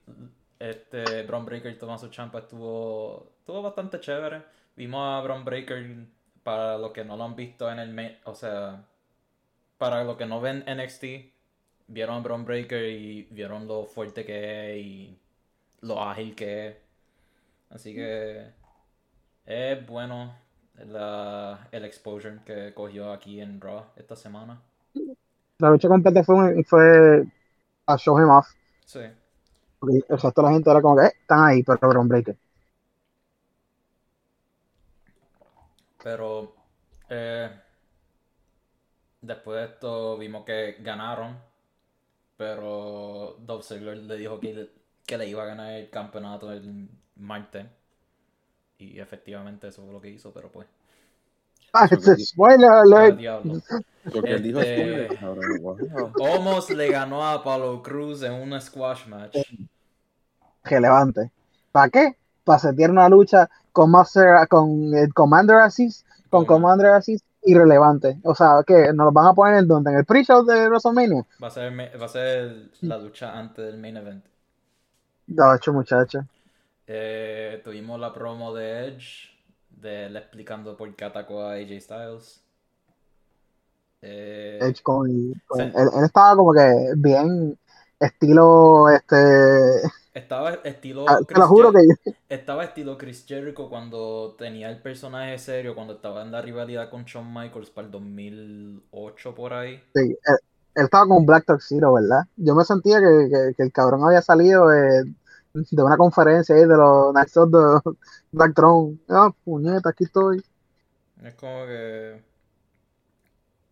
este, 0.59 1.23
Braun 1.23 1.45
Breaker 1.45 1.71
y 1.71 1.77
Tommaso 1.77 2.11
Ciampa 2.11 2.39
estuvo, 2.39 3.31
estuvo 3.39 3.61
bastante 3.61 3.99
chévere. 3.99 4.43
Vimos 4.75 5.01
a 5.01 5.21
Braun 5.21 5.43
Breaker, 5.43 6.05
para 6.43 6.77
los 6.77 6.91
que 6.91 7.03
no 7.03 7.17
lo 7.17 7.23
han 7.23 7.35
visto 7.35 7.71
en 7.71 7.79
el, 7.79 8.19
o 8.25 8.35
sea, 8.35 8.85
para 9.77 10.03
los 10.03 10.15
que 10.15 10.25
no 10.25 10.41
ven 10.41 10.63
NXT, 10.67 11.03
vieron 11.87 12.17
a 12.17 12.19
Braun 12.19 12.45
Breaker 12.45 12.89
y 12.89 13.27
vieron 13.31 13.67
lo 13.67 13.85
fuerte 13.85 14.25
que 14.25 14.71
es 14.71 14.85
y 14.85 15.19
lo 15.81 16.01
ágil 16.01 16.35
que 16.35 16.67
es. 16.67 16.75
Así 17.69 17.93
que 17.93 18.45
es 19.45 19.87
bueno 19.87 20.35
la- 20.77 21.67
el 21.71 21.85
exposure 21.85 22.41
que 22.45 22.73
cogió 22.73 23.11
aquí 23.11 23.41
en 23.41 23.59
Raw 23.61 23.85
esta 23.95 24.15
semana. 24.15 24.61
La 25.59 25.69
lucha 25.69 25.89
completa 25.89 26.23
fue, 26.23 26.63
fue 26.63 27.25
a 27.87 27.97
show 27.97 28.19
him 28.19 28.29
off. 28.29 28.47
Sí. 28.85 28.99
Porque 29.79 29.97
el 30.09 30.19
resto 30.19 30.41
de 30.41 30.47
la 30.47 30.53
gente 30.53 30.69
era 30.69 30.81
como 30.81 30.97
que, 30.97 31.05
eh, 31.05 31.11
están 31.21 31.45
ahí, 31.45 31.63
pero 31.63 31.87
Bron 31.89 32.07
Breaker. 32.09 32.37
Pero 36.03 36.53
eh, 37.09 37.49
después 39.21 39.57
de 39.59 39.65
esto 39.73 40.17
vimos 40.17 40.45
que 40.45 40.77
ganaron. 40.79 41.37
Pero 42.37 43.37
Dolph 43.39 43.65
Ziggler 43.65 43.97
le 43.97 44.17
dijo 44.17 44.39
que, 44.39 44.69
que 45.05 45.17
le 45.17 45.27
iba 45.27 45.43
a 45.43 45.47
ganar 45.47 45.71
el 45.73 45.89
campeonato 45.89 46.51
el 46.51 46.89
martes. 47.15 47.65
Y 48.77 48.99
efectivamente 48.99 49.67
eso 49.69 49.81
fue 49.83 49.93
lo 49.93 50.01
que 50.01 50.09
hizo, 50.09 50.31
pero 50.31 50.49
pues. 50.49 50.67
Ah, 51.73 51.85
a 51.85 51.89
que- 51.89 51.97
spoiler 52.17 52.69
al 52.69 52.93
alert. 52.93 53.17
diablo. 53.17 53.53
Lo 54.05 54.21
que 54.21 54.31
él 54.31 54.43
dijo 54.43 54.59
es 54.61 54.67
Este- 54.67 55.07
le 56.75 56.91
ganó 56.91 57.23
a 57.23 57.33
Apollo 57.33 57.81
Cruz 57.83 58.21
en 58.23 58.33
una 58.33 58.61
squash 58.61 59.07
match. 59.07 59.35
relevante. 60.63 61.31
¿Para 61.71 61.89
qué? 61.89 62.15
Para 62.43 62.59
setear 62.59 62.91
una 62.91 63.09
lucha 63.09 63.49
con 63.71 63.91
Master, 63.91 64.47
con 64.47 64.93
el 64.95 65.13
Commander 65.13 65.57
Assist, 65.57 66.05
con 66.29 66.45
Commander 66.45 66.87
Assist 66.87 67.23
irrelevante. 67.43 68.17
O 68.23 68.33
sea, 68.33 68.63
que 68.65 68.91
nos 68.93 69.05
lo 69.05 69.11
van 69.11 69.27
a 69.27 69.33
poner 69.33 69.59
en 69.59 69.67
donde, 69.67 69.91
en 69.91 69.97
el 69.97 70.05
pre-show 70.05 70.43
de 70.43 70.67
WrestleMania. 70.67 71.23
Va 71.43 71.47
a 71.47 71.51
ser, 71.51 71.71
va 72.01 72.05
a 72.05 72.09
ser 72.09 72.69
la 72.81 72.97
lucha 72.97 73.37
antes 73.37 73.63
del 73.65 73.77
main 73.77 73.97
event. 73.97 74.23
De 75.27 75.43
hecho, 75.55 75.73
muchachos. 75.73 76.23
Eh, 76.87 77.61
tuvimos 77.63 77.99
la 77.99 78.11
promo 78.13 78.53
de 78.53 78.87
Edge, 78.87 79.29
de 79.69 80.05
él 80.07 80.15
explicando 80.17 80.75
por 80.77 80.95
qué 80.95 81.05
atacó 81.05 81.43
a 81.43 81.53
AJ 81.53 81.79
Styles. 81.81 82.43
Eh, 84.01 84.69
Edge 84.69 84.81
con, 84.83 85.07
él, 85.09 85.71
él 85.75 86.03
estaba 86.05 86.35
como 86.35 86.53
que 86.53 86.93
bien 86.97 87.57
estilo 87.99 88.89
este 88.89 89.15
estaba 90.13 90.53
estilo 90.63 91.03
ah, 91.07 91.19
te 91.27 91.35
lo 91.39 91.47
juro 91.47 91.71
que 91.71 91.79
estaba 92.29 92.63
estilo 92.65 92.97
Chris 92.97 93.25
Jericho 93.27 93.69
cuando 93.69 94.35
tenía 94.37 94.69
el 94.69 94.81
personaje 94.81 95.37
serio, 95.37 95.75
cuando 95.75 95.93
estaba 95.95 96.21
en 96.23 96.31
la 96.31 96.41
rivalidad 96.41 96.89
con 96.89 97.05
Shawn 97.05 97.31
Michaels 97.33 97.69
para 97.69 97.85
el 97.87 97.91
2008 97.91 99.35
por 99.35 99.53
ahí. 99.53 99.81
sí, 99.93 100.01
él, 100.01 100.35
él 100.75 100.83
estaba 100.85 101.07
con 101.07 101.25
Black 101.25 101.45
Tuxedo, 101.45 101.93
¿verdad? 101.93 102.23
Yo 102.35 102.55
me 102.55 102.63
sentía 102.65 102.99
que, 102.99 103.29
que- 103.29 103.53
que 103.55 103.63
el 103.63 103.71
cabrón 103.71 104.03
había 104.03 104.21
salido 104.21 104.67
de, 104.69 105.13
de 105.55 105.83
una 105.83 105.97
conferencia 105.97 106.55
ahí 106.55 106.61
de 106.61 106.77
los 106.77 107.11
Knights 107.11 107.37
of 107.37 107.51
the 107.51 107.91
Black 108.31 108.53
Throne. 108.53 108.99
Ah, 109.09 109.31
puñeta, 109.43 109.89
aquí 109.89 110.03
estoy. 110.03 110.43
Es 111.23 111.33
como 111.35 111.65
que 111.65 112.21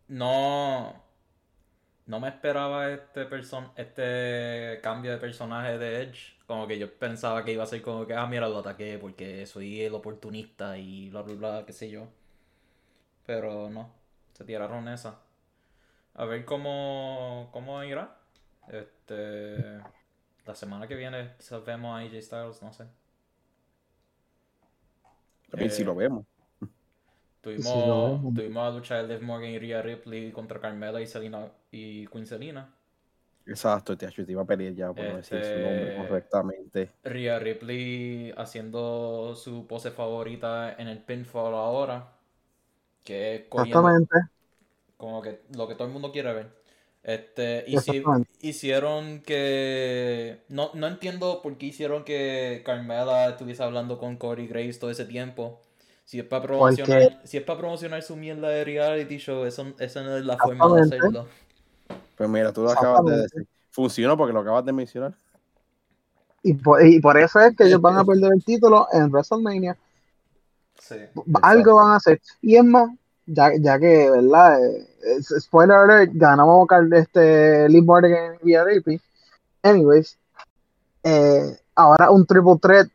no 0.07 1.03
no 2.05 2.19
me 2.19 2.27
esperaba 2.29 2.89
este 2.91 3.25
person 3.25 3.71
este 3.75 4.79
cambio 4.81 5.11
de 5.11 5.17
personaje 5.17 5.77
de 5.77 6.03
Edge. 6.03 6.37
Como 6.47 6.67
que 6.67 6.77
yo 6.79 6.93
pensaba 6.97 7.43
que 7.43 7.53
iba 7.53 7.63
a 7.63 7.67
ser 7.67 7.81
como 7.81 8.05
que, 8.05 8.13
ah, 8.13 8.27
mira, 8.27 8.47
lo 8.49 8.59
ataqué 8.59 8.97
porque 8.99 9.45
soy 9.45 9.81
el 9.81 9.93
oportunista 9.93 10.77
y 10.77 11.09
bla, 11.09 11.21
bla, 11.21 11.35
bla, 11.35 11.63
qué 11.65 11.73
sé 11.73 11.89
yo. 11.89 12.07
Pero 13.25 13.69
no, 13.69 13.89
se 14.33 14.43
tiraron 14.45 14.87
esa. 14.87 15.19
A 16.15 16.25
ver 16.25 16.45
cómo, 16.45 17.49
cómo 17.51 17.83
irá. 17.83 18.17
Este, 18.67 19.79
la 20.45 20.55
semana 20.55 20.87
que 20.87 20.95
viene 20.95 21.33
quizás 21.37 21.63
vemos 21.65 21.95
a 21.95 21.99
AJ 22.03 22.21
Styles, 22.21 22.61
no 22.61 22.73
sé. 22.73 22.85
También 25.49 25.71
si 25.71 25.83
Eh, 25.83 25.85
lo 25.85 25.95
vemos. 25.95 26.25
Tuvimos, 27.41 27.65
Sí, 27.65 27.83
lo 27.85 28.03
vemos. 28.03 28.33
tuvimos 28.33 28.63
la 28.63 28.71
lucha 28.71 28.95
de 29.03 29.07
Liv 29.07 29.21
Morgan 29.23 29.49
y 29.51 29.59
Rhea 29.59 29.81
Ripley 29.81 30.31
contra 30.31 30.59
Carmela 30.59 31.01
y 31.01 31.07
Selena 31.07 31.51
y 31.71 32.07
Queen 32.07 32.25
Selena. 32.25 32.73
Exacto, 33.45 33.97
te, 33.97 34.07
iba 34.27 34.41
a 34.41 34.45
pedir 34.45 34.73
ya 34.75 34.93
por 34.93 35.07
no 35.07 35.17
decir 35.17 35.43
su 35.43 35.59
nombre 35.59 35.93
Este- 35.93 35.97
correctamente. 35.97 36.89
Rhea 37.03 37.39
Ripley 37.39 38.33
haciendo 38.37 39.35
su 39.35 39.67
pose 39.67 39.91
favorita 39.91 40.73
en 40.77 40.87
el 40.87 40.99
pinfall 41.03 41.53
ahora. 41.53 42.09
Que 43.03 43.35
es 43.35 43.41
Exactamente. 43.41 44.15
como 44.97 45.21
que 45.21 45.41
lo 45.55 45.67
que 45.67 45.75
todo 45.75 45.87
el 45.87 45.93
mundo 45.93 46.11
quiere 46.11 46.33
ver. 46.33 46.62
Este, 47.03 47.65
hici- 47.67 48.25
hicieron 48.39 49.21
que. 49.21 50.41
No, 50.47 50.71
no 50.73 50.87
entiendo 50.87 51.41
por 51.41 51.57
qué 51.57 51.65
hicieron 51.65 52.05
que 52.05 52.63
Carmela 52.65 53.29
estuviese 53.29 53.61
hablando 53.61 53.97
con 53.97 54.15
Corey 54.15 54.47
Graves 54.47 54.79
todo 54.79 54.89
ese 54.89 55.05
tiempo. 55.05 55.59
Si 56.05 56.19
es 56.19 56.25
para 56.25 56.43
promocionar, 56.43 57.21
si 57.23 57.37
es 57.37 57.43
para 57.43 57.59
promocionar 57.59 58.01
su 58.03 58.15
mierda 58.15 58.49
de 58.49 58.63
reality 58.63 59.17
show, 59.17 59.45
eso, 59.45 59.73
esa 59.79 60.03
no 60.03 60.17
es 60.17 60.25
la 60.25 60.37
forma 60.37 60.75
de 60.75 60.81
hacerlo. 60.81 61.27
Pues 62.15 62.29
mira, 62.29 62.53
tú 62.53 62.63
lo 62.63 62.71
acabas 62.71 63.03
de 63.05 63.21
decir. 63.21 63.47
Funcionó 63.69 64.15
porque 64.15 64.33
lo 64.33 64.39
acabas 64.41 64.63
de 64.65 64.71
mencionar. 64.71 65.13
Y 66.41 66.53
por, 66.53 66.85
y 66.85 66.99
por 66.99 67.17
eso 67.17 67.39
es 67.39 67.55
que 67.55 67.65
ellos 67.65 67.81
van 67.81 67.97
a 67.97 68.03
perder 68.05 68.31
el 68.33 68.43
título 68.43 68.87
en 68.93 69.09
WrestleMania. 69.09 69.77
Sí. 70.79 70.95
Algo 71.41 71.75
van 71.75 71.91
a 71.91 71.95
hacer. 71.95 72.21
Y 72.41 72.57
es 72.57 72.63
más, 72.63 72.89
ya, 73.25 73.51
ya 73.57 73.79
que, 73.79 74.09
¿verdad? 74.11 74.63
Eh, 74.63 74.87
spoiler 75.39 75.77
alert, 75.77 76.11
ganamos 76.13 76.67
este, 76.91 77.67
Liv 77.69 77.83
Morgan 77.83 78.37
Rhea 78.41 78.63
Ripley. 78.63 78.99
Anyways, 79.61 80.17
eh, 81.03 81.57
ahora 81.75 82.11
un 82.11 82.25
triple 82.25 82.57
threat 82.61 82.87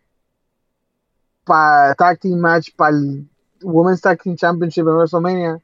para 1.45 1.95
tag 1.95 2.19
team 2.21 2.39
match 2.39 2.75
para 2.77 2.91
el 2.97 3.29
Women's 3.63 4.01
Tag 4.01 4.21
Team 4.23 4.37
Championship 4.37 4.87
en 4.87 4.95
WrestleMania 4.95 5.61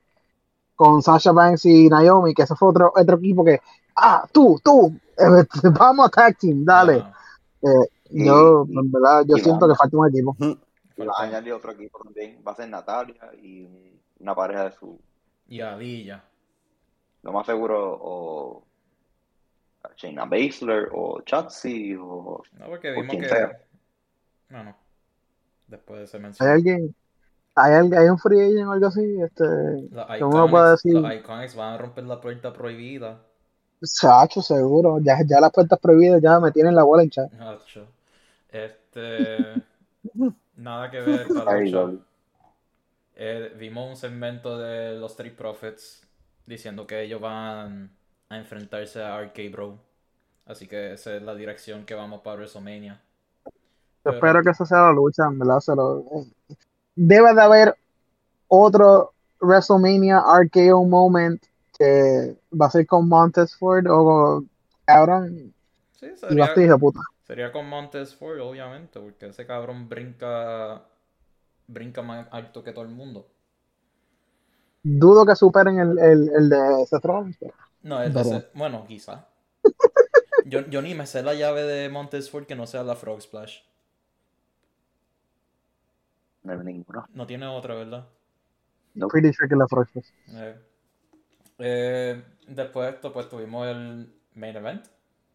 con 0.75 1.03
Sasha 1.03 1.31
Banks 1.33 1.65
y 1.67 1.89
Naomi, 1.89 2.35
que 2.35 2.43
ese 2.43 2.57
fue 2.57 2.69
otro, 2.71 2.93
otro 2.95 3.17
equipo 3.17 3.45
que, 3.45 3.61
ah, 3.97 4.27
tú, 4.33 4.61
tú, 4.65 4.93
eh, 5.17 5.45
vamos 5.79 6.07
a 6.07 6.11
tag 6.11 6.37
team, 6.39 6.65
dale. 6.65 7.05
Ah, 7.05 7.13
Y- 8.11 8.27
yo, 8.27 8.67
en 8.69 8.91
verdad, 8.93 9.25
yo 9.27 9.37
siento 9.37 9.67
la- 9.67 9.75
que 9.75 9.79
falta 9.79 9.97
un 9.97 10.09
equipo. 10.09 10.37
Falta- 10.97 11.55
otro 11.55 11.73
equipo 11.73 11.99
también. 12.05 12.43
Va 12.47 12.53
a 12.53 12.55
ser 12.57 12.69
Natalia 12.69 13.15
y 13.41 13.65
un- 13.65 14.01
una 14.21 14.35
pareja 14.35 14.65
de 14.65 14.73
su. 14.73 14.99
y 15.49 15.61
a 15.61 15.77
Villa. 15.77 16.25
Lo 17.25 17.33
más 17.33 17.47
seguro, 17.47 17.99
o. 18.01 18.65
Shayna 19.97 20.25
Baszler, 20.25 20.89
o 20.93 21.21
Chotzi, 21.23 21.95
o. 21.97 22.43
No, 22.53 22.67
porque 22.67 22.91
vimos 22.93 23.09
quien 23.09 23.23
que. 23.23 23.29
sea. 23.29 23.59
Bueno, 24.51 24.77
después 25.67 26.11
se 26.11 26.17
¿Hay 26.19 26.23
menciona. 26.23 26.53
alguien, 26.53 26.95
hay, 27.55 27.73
alguien- 27.75 28.01
hay 28.01 28.09
un 28.09 28.19
free 28.19 28.41
agent 28.41 28.69
o 28.69 28.73
algo 28.73 28.87
así? 28.87 29.21
Este, 29.21 29.45
Los 29.91 30.07
¿Cómo 30.21 30.39
lo 30.39 30.51
puedo 30.51 30.65
Iconics, 30.75 30.83
decir? 30.83 30.95
los 31.01 31.15
Iconics 31.15 31.55
van 31.57 31.75
a 31.75 31.79
romper 31.79 32.05
la 32.05 32.21
puerta 32.21 32.53
prohibida. 32.53 33.21
Chacho, 33.83 34.41
seguro. 34.43 34.99
Ya, 35.01 35.19
ya 35.27 35.41
las 35.41 35.53
puertas 35.53 35.79
prohibidas 35.79 36.21
ya 36.23 36.41
me 36.41 36.53
tienen 36.53 36.75
la 36.75 36.83
bola 36.85 37.05
hinchada. 37.05 37.29
Nacho. 37.39 37.87
Este. 38.51 39.39
Nada 40.57 40.91
que 40.91 41.01
ver. 41.01 41.27
Dolly. 41.73 42.01
Eh, 43.17 43.53
vimos 43.59 43.89
un 43.91 43.97
segmento 43.97 44.59
de 44.59 44.99
los 44.99 45.13
Street 45.13 45.35
Profits 45.37 46.03
diciendo 46.47 46.87
que 46.87 47.03
ellos 47.03 47.21
van 47.21 47.91
a 48.29 48.39
enfrentarse 48.39 49.03
a 49.03 49.19
RK 49.21 49.51
Bro. 49.51 49.79
Así 50.47 50.67
que 50.67 50.93
esa 50.93 51.17
es 51.17 51.23
la 51.23 51.35
dirección 51.35 51.85
que 51.87 51.95
vamos 51.95 52.21
para 52.21 52.37
WrestleMania. 52.37 53.01
Yo 53.45 53.51
Pero- 54.03 54.17
espero 54.17 54.43
que 54.43 54.51
esa 54.51 54.67
sea 54.67 54.79
la 54.83 54.93
lucha, 54.93 55.25
en 55.27 55.39
verdad. 55.39 55.61
se 55.61 55.75
lo- 55.75 56.05
Debe 56.97 57.35
de 57.35 57.41
haber 57.43 57.77
otro 58.49 59.13
WrestleMania 59.41 60.23
RKO 60.43 60.85
moment 60.85 61.43
que 61.79 62.37
va 62.53 62.67
a 62.67 62.71
ser 62.71 62.87
con 62.87 63.09
Montez 63.09 63.57
Ford 63.57 63.87
o 63.89 64.45
cabrón. 64.85 65.53
Sí, 65.99 66.07
sería, 66.17 66.77
puta. 66.77 67.01
sería 67.27 67.51
con 67.51 67.69
Montez 67.69 68.15
Ford, 68.15 68.39
obviamente, 68.41 69.01
porque 69.01 69.27
ese 69.27 69.47
cabrón 69.47 69.89
brinca 69.89 70.83
brinca 71.67 72.03
más 72.03 72.29
alto 72.31 72.63
que 72.63 72.73
todo 72.73 72.85
el 72.85 72.91
mundo. 72.91 73.27
Dudo 74.85 75.25
que 75.27 75.35
superen 75.35 75.79
el, 75.81 75.99
el, 75.99 76.29
el 76.37 76.49
de 76.51 76.87
Seth 76.87 77.05
Rollins. 77.05 77.37
pero- 77.39 77.55
No, 77.83 78.01
ese- 78.03 78.49
bueno, 78.55 78.85
quizá. 78.87 79.27
Yo, 80.47 80.61
yo 80.69 80.83
ni 80.83 80.95
me 80.95 81.07
sé 81.07 81.23
la 81.23 81.33
llave 81.33 81.63
de 81.63 81.89
Montez 81.89 82.29
Ford 82.31 82.45
que 82.45 82.55
no 82.55 82.67
sea 82.67 82.83
la 82.83 82.97
Frog 82.97 83.23
Splash. 83.23 83.61
No 86.43 86.53
hay 86.53 86.59
ninguno. 86.59 87.07
No 87.15 87.27
tiene 87.27 87.47
otra, 87.47 87.75
¿verdad? 87.75 88.07
No. 88.93 89.09
Pretty 89.09 89.33
sure 89.33 89.49
que 89.49 89.57
la 89.57 89.67
próxima. 89.67 90.05
Eh, 90.35 90.57
eh, 91.61 92.25
después 92.47 92.87
de 92.89 92.95
esto, 92.95 93.11
pues 93.11 93.27
tuvimos 93.31 93.67
el 93.69 94.15
main 94.35 94.55
event. 94.55 94.85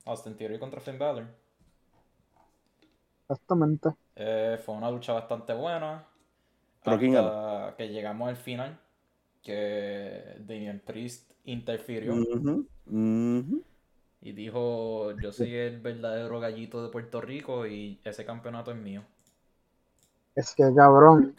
Austin 0.06 0.36
Theory 0.38 0.60
contra 0.60 0.80
Finn 0.80 1.00
Balor. 1.00 1.26
Exactamente. 3.28 3.90
Eh, 4.16 4.60
fue 4.64 4.76
una 4.76 4.92
lucha 4.92 5.14
bastante 5.14 5.54
buena. 5.56 6.06
¿Pero 6.84 7.00
quién 7.00 7.16
hasta 7.16 7.74
que 7.78 7.90
llegamos 7.90 8.30
al 8.30 8.38
final. 8.38 8.80
Que 9.42 10.36
Damian 10.40 10.82
Priest 10.86 11.32
interfirió. 11.46 12.14
Y 14.22 14.34
dijo, 14.34 15.18
yo 15.22 15.32
soy 15.32 15.56
el 15.56 15.80
verdadero 15.80 16.40
gallito 16.42 16.84
de 16.84 16.90
Puerto 16.90 17.22
Rico 17.22 17.66
y 17.66 18.02
ese 18.04 18.26
campeonato 18.26 18.72
es 18.72 18.78
mío. 18.78 19.04
Es 20.36 20.54
que 20.54 20.64
cabrón, 20.76 21.36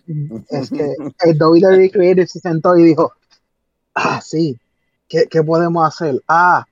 es 0.49 0.71
que 0.71 0.95
el 1.26 1.42
WWE 1.42 1.90
Creator 1.90 2.26
se 2.26 2.40
sentó 2.40 2.76
y 2.76 2.85
dijo, 2.85 3.12
ah, 3.95 4.21
sí, 4.23 4.59
¿qué, 5.09 5.26
qué 5.30 5.42
podemos 5.42 5.87
hacer? 5.87 6.23
Ah, 6.26 6.64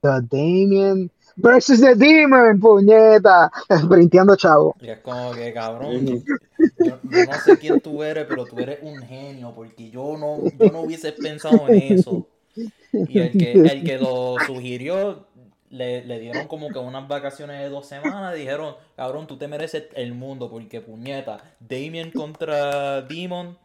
The 0.00 0.20
Damien 0.30 1.11
versus 1.36 1.80
The 1.80 1.94
Demon, 1.94 2.58
puñeta, 2.60 3.50
brinqueando 3.84 4.36
chavo. 4.36 4.74
Y 4.80 4.88
es 4.88 5.00
como 5.00 5.32
que, 5.32 5.52
cabrón, 5.52 6.06
yo, 6.06 6.98
yo 7.02 7.26
no 7.26 7.34
sé 7.44 7.58
quién 7.58 7.80
tú 7.80 8.02
eres, 8.02 8.26
pero 8.28 8.44
tú 8.44 8.58
eres 8.58 8.78
un 8.82 8.98
genio, 9.02 9.52
porque 9.54 9.90
yo 9.90 10.16
no, 10.16 10.38
yo 10.58 10.72
no 10.72 10.80
hubiese 10.82 11.12
pensado 11.12 11.68
en 11.68 11.98
eso. 11.98 12.26
Y 12.54 13.18
el 13.18 13.32
que, 13.32 13.52
el 13.52 13.84
que 13.84 13.98
lo 13.98 14.36
sugirió, 14.46 15.26
le, 15.70 16.04
le 16.04 16.20
dieron 16.20 16.46
como 16.48 16.68
que 16.68 16.78
unas 16.78 17.08
vacaciones 17.08 17.60
de 17.60 17.68
dos 17.70 17.86
semanas, 17.86 18.34
dijeron, 18.34 18.76
cabrón, 18.94 19.26
tú 19.26 19.38
te 19.38 19.48
mereces 19.48 19.84
el 19.94 20.12
mundo, 20.12 20.50
porque 20.50 20.80
puñeta, 20.80 21.42
Damien 21.60 22.10
contra 22.10 23.00
Demon, 23.02 23.56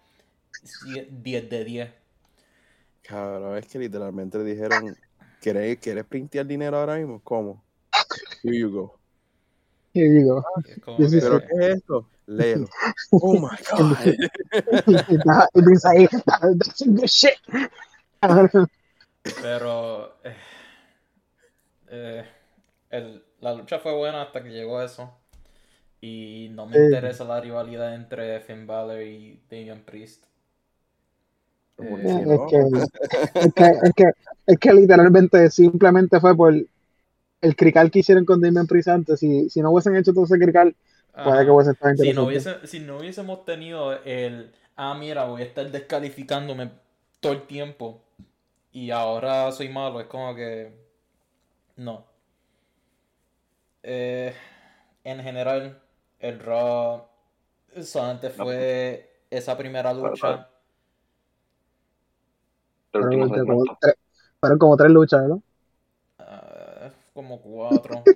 10 0.85 1.49
de 1.49 1.65
10. 1.65 1.89
Cabrón, 3.01 3.57
es 3.57 3.67
que 3.67 3.79
literalmente 3.79 4.37
le 4.37 4.45
dijeron, 4.45 4.95
¿quieres, 5.53 5.77
¿quieres 5.79 6.05
printear 6.05 6.45
dinero 6.45 6.77
ahora 6.77 6.95
mismo? 6.97 7.21
¿Cómo? 7.23 7.63
Here 8.43 8.57
you 8.57 8.69
go. 8.71 8.99
Y 9.93 10.01
digo, 10.03 10.43
Es 10.67 10.79
como 10.83 10.97
Sí, 10.97 11.05
sí, 11.09 11.15
que- 11.19 11.21
¿Pero 11.21 11.39
qué 11.39 11.45
es 11.59 11.75
esto? 11.77 12.09
Léelo. 12.27 12.67
Oh 13.11 13.33
my 13.33 13.47
God. 13.71 13.97
y 15.53 15.61
piensa 15.61 15.89
ahí, 15.91 16.07
that's 16.07 16.77
some 16.77 16.91
good 16.99 17.05
shit. 17.07 17.31
Pero 19.41 20.17
eh, 20.23 20.35
eh, 21.89 22.25
el- 22.89 23.23
la 23.39 23.53
lucha 23.53 23.79
fue 23.79 23.93
buena 23.95 24.21
hasta 24.23 24.43
que 24.43 24.49
llegó 24.49 24.81
eso. 24.81 25.17
Y 26.01 26.49
no 26.51 26.67
me 26.67 26.77
interesa 26.77 27.23
la 27.23 27.39
rivalidad 27.41 27.95
entre 27.95 28.39
Finn 28.41 28.67
Balor 28.67 29.01
y 29.01 29.41
Damian 29.49 29.81
Priest. 29.83 30.25
¿Por 31.77 31.87
Eh, 31.87 32.25
Es 32.25 32.39
que, 32.49 32.57
es 33.39 33.53
que, 33.53 33.63
es 33.83 33.93
que, 33.95 34.11
es 34.47 34.59
que 34.59 34.73
literalmente 34.73 35.49
simplemente 35.51 36.19
fue 36.19 36.35
por 36.35 36.53
el 36.53 37.55
crical 37.55 37.91
que 37.91 37.99
hicieron 37.99 38.25
con 38.25 38.41
Damien 38.41 38.67
Priest 38.67 38.89
antes. 38.89 39.19
Si, 39.19 39.49
si 39.49 39.61
no 39.61 39.71
hubiesen 39.71 39.95
hecho 39.95 40.13
todo 40.13 40.25
ese 40.25 40.39
crical, 40.39 40.75
puede 41.23 41.45
que 41.45 41.51
hubiese 41.51 41.71
estado 41.71 41.95
Si 41.95 42.13
no, 42.13 42.23
hubiese, 42.23 42.67
si 42.67 42.79
no 42.79 42.97
hubiésemos 42.97 43.45
tenido 43.45 43.93
el, 44.03 44.51
ah, 44.75 44.95
mira, 44.99 45.25
voy 45.25 45.43
a 45.43 45.45
estar 45.45 45.69
descalificándome 45.69 46.71
todo 47.19 47.33
el 47.33 47.43
tiempo 47.43 48.01
y 48.71 48.91
ahora 48.91 49.51
soy 49.51 49.69
malo, 49.69 49.99
es 50.01 50.07
como 50.07 50.35
que, 50.35 50.71
no. 51.75 52.05
Eh, 53.83 54.33
en 55.03 55.21
general, 55.21 55.79
el 56.19 56.39
Raw 56.39 57.05
solamente 57.81 58.29
fue 58.29 59.09
esa 59.29 59.57
primera 59.57 59.93
lucha. 59.93 60.49
Fueron, 63.01 63.45
como 63.45 63.77
tres, 63.79 63.95
fueron 64.39 64.59
como 64.59 64.77
tres 64.77 64.91
luchas, 64.91 65.27
¿no? 65.27 65.41
ah, 66.19 66.89
como 67.13 67.41
cuatro. 67.41 68.03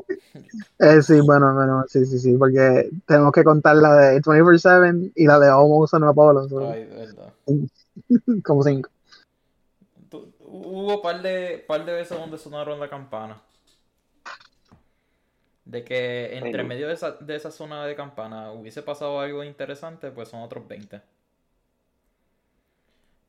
Eh, 0.79 1.01
sí, 1.01 1.19
bueno, 1.21 1.53
bueno, 1.53 1.85
sí, 1.87 2.05
sí, 2.05 2.19
sí, 2.19 2.35
porque 2.37 2.89
tenemos 3.05 3.31
que 3.31 3.43
contar 3.43 3.75
la 3.75 3.93
de 3.95 4.21
24-7 4.21 5.11
y 5.15 5.25
la 5.25 5.39
de 5.39 5.47
Almost 5.47 5.93
and 5.93 6.05
Apollo, 6.05 6.49
so, 6.49 6.71
Ay, 6.71 6.85
verdad. 6.85 7.33
como 8.43 8.63
cinco. 8.63 8.89
Hubo 10.39 11.01
par 11.01 11.21
de, 11.21 11.63
par 11.67 11.85
de 11.85 11.93
veces 11.93 12.17
donde 12.17 12.37
sonaron 12.37 12.79
la 12.79 12.89
campana. 12.89 13.41
De 15.65 15.83
que 15.83 16.37
entre 16.37 16.63
medio 16.63 16.87
de 16.87 16.95
esa, 16.95 17.11
de 17.11 17.35
esa 17.35 17.51
zona 17.51 17.85
de 17.85 17.95
campana 17.95 18.51
hubiese 18.51 18.81
pasado 18.81 19.19
algo 19.19 19.43
interesante, 19.43 20.11
pues 20.11 20.29
son 20.29 20.41
otros 20.41 20.67
20. 20.67 21.01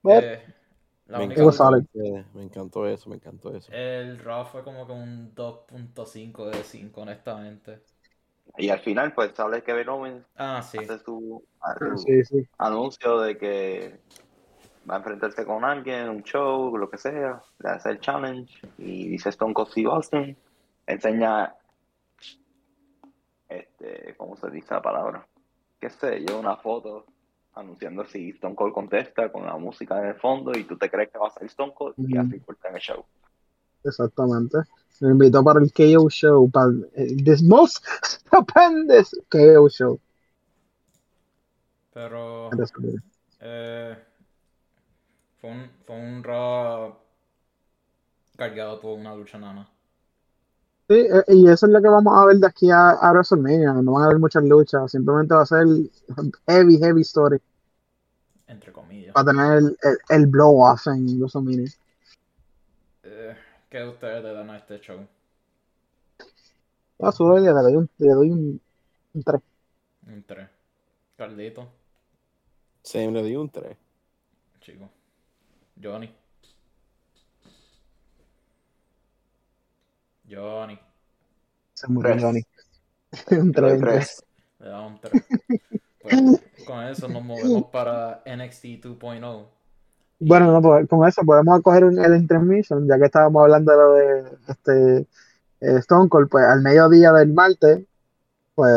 But- 0.02 0.12
Eh, 0.24 0.42
la 0.46 0.61
Me. 1.16 1.24
Eh, 1.94 2.24
Me 2.34 2.42
encantó 2.44 2.86
eso, 2.86 3.08
me 3.10 3.16
encantó 3.16 3.54
eso. 3.54 3.72
el 3.72 4.18
Raw 4.20 4.44
fue 4.46 4.62
como 4.62 4.86
que 4.86 4.92
un 4.92 5.34
2.5 5.34 6.46
de 6.46 6.62
5, 6.64 7.00
honestamente. 7.02 7.80
Y 8.58 8.68
al 8.68 8.80
final, 8.80 9.12
pues 9.14 9.32
sale 9.34 9.62
Kevin 9.62 9.88
Owens, 9.88 10.26
Ah, 10.36 10.62
sí. 10.62 10.78
hace 10.78 10.98
su, 10.98 11.44
a- 11.60 11.74
su 11.78 12.04
Sí, 12.04 12.24
sí. 12.24 12.48
anuncio 12.58 13.20
de 13.20 13.38
que 13.38 14.00
va 14.88 14.96
a 14.96 14.98
enfrentarse 14.98 15.44
con 15.46 15.64
alguien, 15.64 16.08
un 16.10 16.22
show, 16.22 16.76
lo 16.76 16.90
que 16.90 16.98
sea, 16.98 17.42
le 17.60 17.68
hace 17.70 17.90
el 17.90 18.00
challenge 18.00 18.54
y 18.78 19.08
dice 19.08 19.30
Stone 19.30 19.54
Cold 19.54 19.70
Steve 19.70 19.90
Austin, 19.90 20.38
enseña, 20.86 21.54
este, 23.48 24.14
¿cómo 24.16 24.36
se 24.36 24.50
dice 24.50 24.74
la 24.74 24.82
palabra? 24.82 25.26
Qué 25.80 25.90
sé 25.90 26.24
yo, 26.24 26.38
una 26.38 26.56
foto 26.56 27.06
anunciando 27.54 28.04
si 28.04 28.30
Stone 28.30 28.54
Cold 28.54 28.72
contesta 28.72 29.30
con 29.30 29.44
la 29.44 29.56
música 29.56 29.98
en 29.98 30.08
el 30.08 30.14
fondo 30.14 30.52
y 30.56 30.64
tú 30.64 30.76
te 30.76 30.90
crees 30.90 31.10
que 31.10 31.18
va 31.18 31.28
a 31.28 31.30
ser 31.30 31.44
Stone 31.44 31.72
Cold 31.74 31.94
y 31.98 32.16
así 32.16 32.40
corta 32.40 32.68
el 32.68 32.80
show. 32.80 33.04
Exactamente. 33.84 34.58
Me 35.00 35.10
invitó 35.10 35.42
para 35.42 35.60
el 35.60 35.72
KO 35.72 36.08
Show, 36.08 36.50
para 36.50 36.72
el 36.94 37.24
this 37.24 37.42
most 37.42 37.84
stupendous 38.04 39.10
KO 39.28 39.68
Show. 39.68 40.00
Pero 41.92 42.50
eh, 43.40 43.98
fue 45.40 45.50
un, 45.50 45.70
fue 45.84 45.96
un 45.96 46.22
Raw 46.22 46.96
cargado 48.36 48.80
por 48.80 48.98
una 48.98 49.14
lucha 49.14 49.38
nana. 49.38 49.68
Sí, 50.88 50.94
eh, 50.94 51.24
y 51.28 51.48
eso 51.48 51.66
es 51.66 51.72
lo 51.72 51.80
que 51.80 51.88
vamos 51.88 52.12
a 52.16 52.26
ver 52.26 52.36
de 52.36 52.46
aquí 52.46 52.70
a, 52.70 52.90
a 52.90 53.12
WrestleMania. 53.12 53.72
No 53.74 53.92
van 53.92 54.02
a 54.02 54.06
haber 54.06 54.18
muchas 54.18 54.44
luchas, 54.44 54.90
simplemente 54.90 55.34
va 55.34 55.42
a 55.42 55.46
ser 55.46 55.66
heavy, 56.46 56.78
heavy 56.78 57.00
story. 57.02 57.40
Entre 58.46 58.72
comillas. 58.72 59.14
Va 59.16 59.20
a 59.22 59.24
tener 59.24 59.58
el, 59.58 59.76
el, 59.82 59.98
el 60.08 60.26
blow 60.26 60.60
off 60.62 60.86
en 60.88 61.18
WrestleMania. 61.18 61.70
Eh, 63.04 63.36
¿Qué 63.70 63.84
ustedes 63.84 64.22
le 64.22 64.32
dan 64.32 64.50
a 64.50 64.58
este 64.58 64.80
show? 64.80 65.06
A 67.00 67.10
su 67.12 67.28
le 67.28 67.50
doy 67.50 67.76
un, 67.76 67.90
le 67.98 68.08
doy 68.14 68.30
un, 68.30 68.60
un 69.14 69.22
3. 69.22 69.40
Un 70.06 70.22
3. 70.24 70.48
Carlito, 71.16 71.68
Se 72.84 73.08
me 73.10 73.22
dio 73.24 73.40
un 73.40 73.50
3. 73.50 73.76
chico. 74.60 74.88
Johnny. 75.76 76.14
Johnny. 80.32 80.78
Se 81.74 81.88
murió. 81.88 82.16
Johnny. 82.18 82.42
un 83.30 83.52
Te 83.52 83.60
doy 83.60 83.76
3, 83.76 83.78
un 83.78 83.84
3. 83.84 84.10
tres. 84.12 84.24
Le 84.60 84.68
da 84.68 84.80
un 84.86 85.00
3. 85.00 85.12
Pues, 86.00 86.24
con 86.64 86.84
eso 86.84 87.08
nos 87.08 87.22
movemos 87.24 87.66
para 87.70 88.22
NXT 88.26 88.64
2.0. 88.84 89.46
Bueno, 90.18 90.52
no, 90.52 90.62
pues, 90.62 90.88
con 90.88 91.06
eso 91.08 91.22
podemos 91.24 91.60
coger 91.62 91.84
un, 91.84 91.98
el 91.98 92.14
intermission, 92.16 92.86
ya 92.88 92.98
que 92.98 93.06
estábamos 93.06 93.42
hablando 93.42 93.72
de 93.72 93.78
lo 93.78 93.92
de 93.94 94.38
este 94.48 94.98
eh, 95.60 95.78
Stone 95.78 96.08
Cold, 96.08 96.28
pues 96.30 96.44
al 96.44 96.62
mediodía 96.62 97.12
del 97.12 97.32
martes, 97.32 97.84
pues 98.54 98.72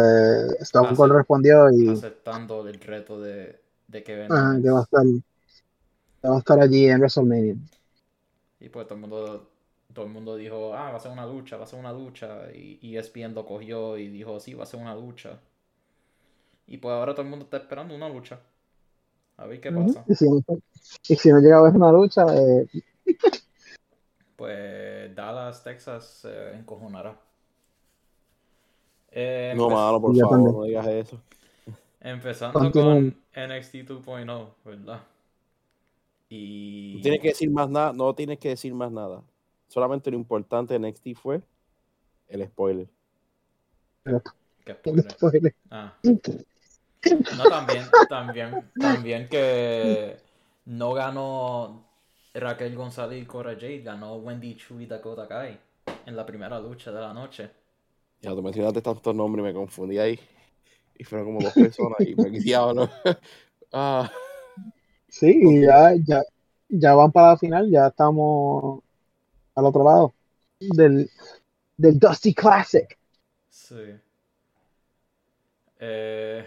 Stone 0.62 0.89
Ah, 0.89 0.96
Cold 0.96 1.13
respondió 1.13 1.70
y 1.72 1.89
Aceptando 1.89 2.68
el 2.68 2.80
reto 2.82 3.20
de, 3.22 3.62
de 3.88 4.04
Kevin 4.04 4.32
ajá, 4.32 4.41
Owens. 4.41 4.63
que 4.63 4.70
va 4.72 4.80
a 4.80 4.84
estar, 4.84 5.04
que 6.22 6.28
va 6.28 6.36
a 6.36 6.39
estar 6.39 6.60
allí 6.60 6.88
en 6.89 7.00
WrestleMania. 7.00 7.56
Y 8.60 8.70
pues 8.70 8.86
todo 8.88 8.96
el 8.96 9.02
mundo, 9.02 9.52
todo 9.95 10.05
el 10.05 10.12
mundo 10.12 10.36
dijo, 10.36 10.75
ah, 10.75 10.91
va 10.91 10.97
a 10.97 10.99
ser 10.99 11.12
una 11.12 11.25
lucha, 11.25 11.58
va 11.58 11.63
a 11.63 11.67
ser 11.67 11.79
una 11.79 11.91
lucha. 11.93 12.51
Y 12.53 12.95
E 12.95 12.99
ESPN 12.99 13.34
lo 13.34 13.45
cogió 13.47 13.97
y 13.97 14.10
dijo, 14.10 14.39
sí, 14.39 14.53
va 14.53 14.63
a 14.63 14.67
ser 14.67 14.79
una 14.79 14.93
lucha. 14.93 15.39
Y 16.67 16.77
pues 16.77 16.93
ahora 16.93 17.13
todo 17.13 17.23
el 17.23 17.29
mundo 17.29 17.45
está 17.45 17.58
esperando 17.58 17.95
una 17.95 18.10
lucha. 18.10 18.39
A 19.38 19.45
ver 19.47 19.60
qué 19.60 19.71
pasa. 19.71 20.03
Y 20.08 20.15
si, 20.15 20.29
no- 20.29 20.41
y 21.10 21.15
si 21.15 21.29
no 21.29 21.39
llega 21.39 21.58
a 21.58 21.60
haber 21.60 21.73
una 21.75 21.91
lucha, 21.91 22.25
eh, 22.36 22.67
Pues 24.36 25.15
Dallas, 25.15 25.63
Texas 25.63 26.05
se 26.21 26.55
encojonará. 26.55 27.17
Eh, 29.12 29.53
No, 29.55 29.69
malo, 29.69 30.01
por 30.01 30.13
favor, 30.15 30.29
también. 30.31 30.55
no 30.55 30.63
digas 30.65 30.88
eso. 30.88 31.21
empezando 32.01 32.60
Continúen. 32.60 33.12
con 33.34 33.49
NXT 33.51 33.75
2.0, 33.88 34.55
¿verdad? 34.65 35.01
Y... 36.29 36.93
No 36.97 37.01
tienes 37.01 37.21
que 37.21 37.27
decir 37.29 37.49
más 37.51 37.69
nada, 37.69 37.93
no 37.93 38.13
tienes 38.13 38.39
que 38.39 38.49
decir 38.49 38.73
más 38.73 38.91
nada. 38.91 39.23
Solamente 39.67 40.12
lo 40.12 40.17
importante 40.17 40.78
de 40.78 40.80
NXT 40.80 41.15
fue 41.15 41.41
el 42.28 42.45
spoiler. 42.45 42.88
¿Qué 44.65 44.73
spoiler? 44.73 45.12
spoiler. 45.12 45.56
Ah. 45.69 45.93
No, 47.38 47.43
también, 47.43 47.86
también, 48.10 48.71
también 48.80 49.30
que 49.30 50.17
no 50.65 50.91
ganó 50.93 51.86
Raquel 52.34 52.75
González 52.75 53.21
y 53.21 53.28
Cora 53.28 53.54
Jade, 53.54 53.84
ganó 53.84 54.15
Wendy 54.15 54.56
Chu 54.56 54.80
y 54.80 54.88
Dakota 54.88 55.28
Kai 55.28 55.60
en 56.08 56.15
la 56.15 56.25
primera 56.25 56.60
lucha 56.60 56.91
de 56.91 56.99
la 56.99 57.13
noche. 57.13 57.51
Ya 58.21 58.32
tú 58.32 58.41
mencionaste 58.41 58.82
tantos 58.82 59.13
nombres 59.13 59.43
y 59.43 59.45
me 59.45 59.54
confundí 59.54 59.99
ahí. 59.99 60.19
Y 60.97 61.04
fueron 61.04 61.28
como 61.28 61.41
dos 61.41 61.54
personas 61.54 61.99
y 61.99 62.15
me 62.15 62.32
diablo. 62.32 62.89
ah, 63.71 64.10
Sí, 65.15 65.34
y 65.41 65.62
ya, 65.62 65.93
ya, 66.06 66.23
ya 66.67 66.93
van 66.93 67.10
para 67.10 67.30
la 67.30 67.38
final, 67.38 67.71
ya 67.71 67.88
estamos 67.88 68.84
al 69.56 69.65
otro 69.65 69.84
lado 69.84 70.13
del, 70.60 71.10
del 71.78 72.00
Dusty 72.00 72.34
Classic. 72.34 72.98
Sí. 73.50 74.00
Eh, 75.80 76.46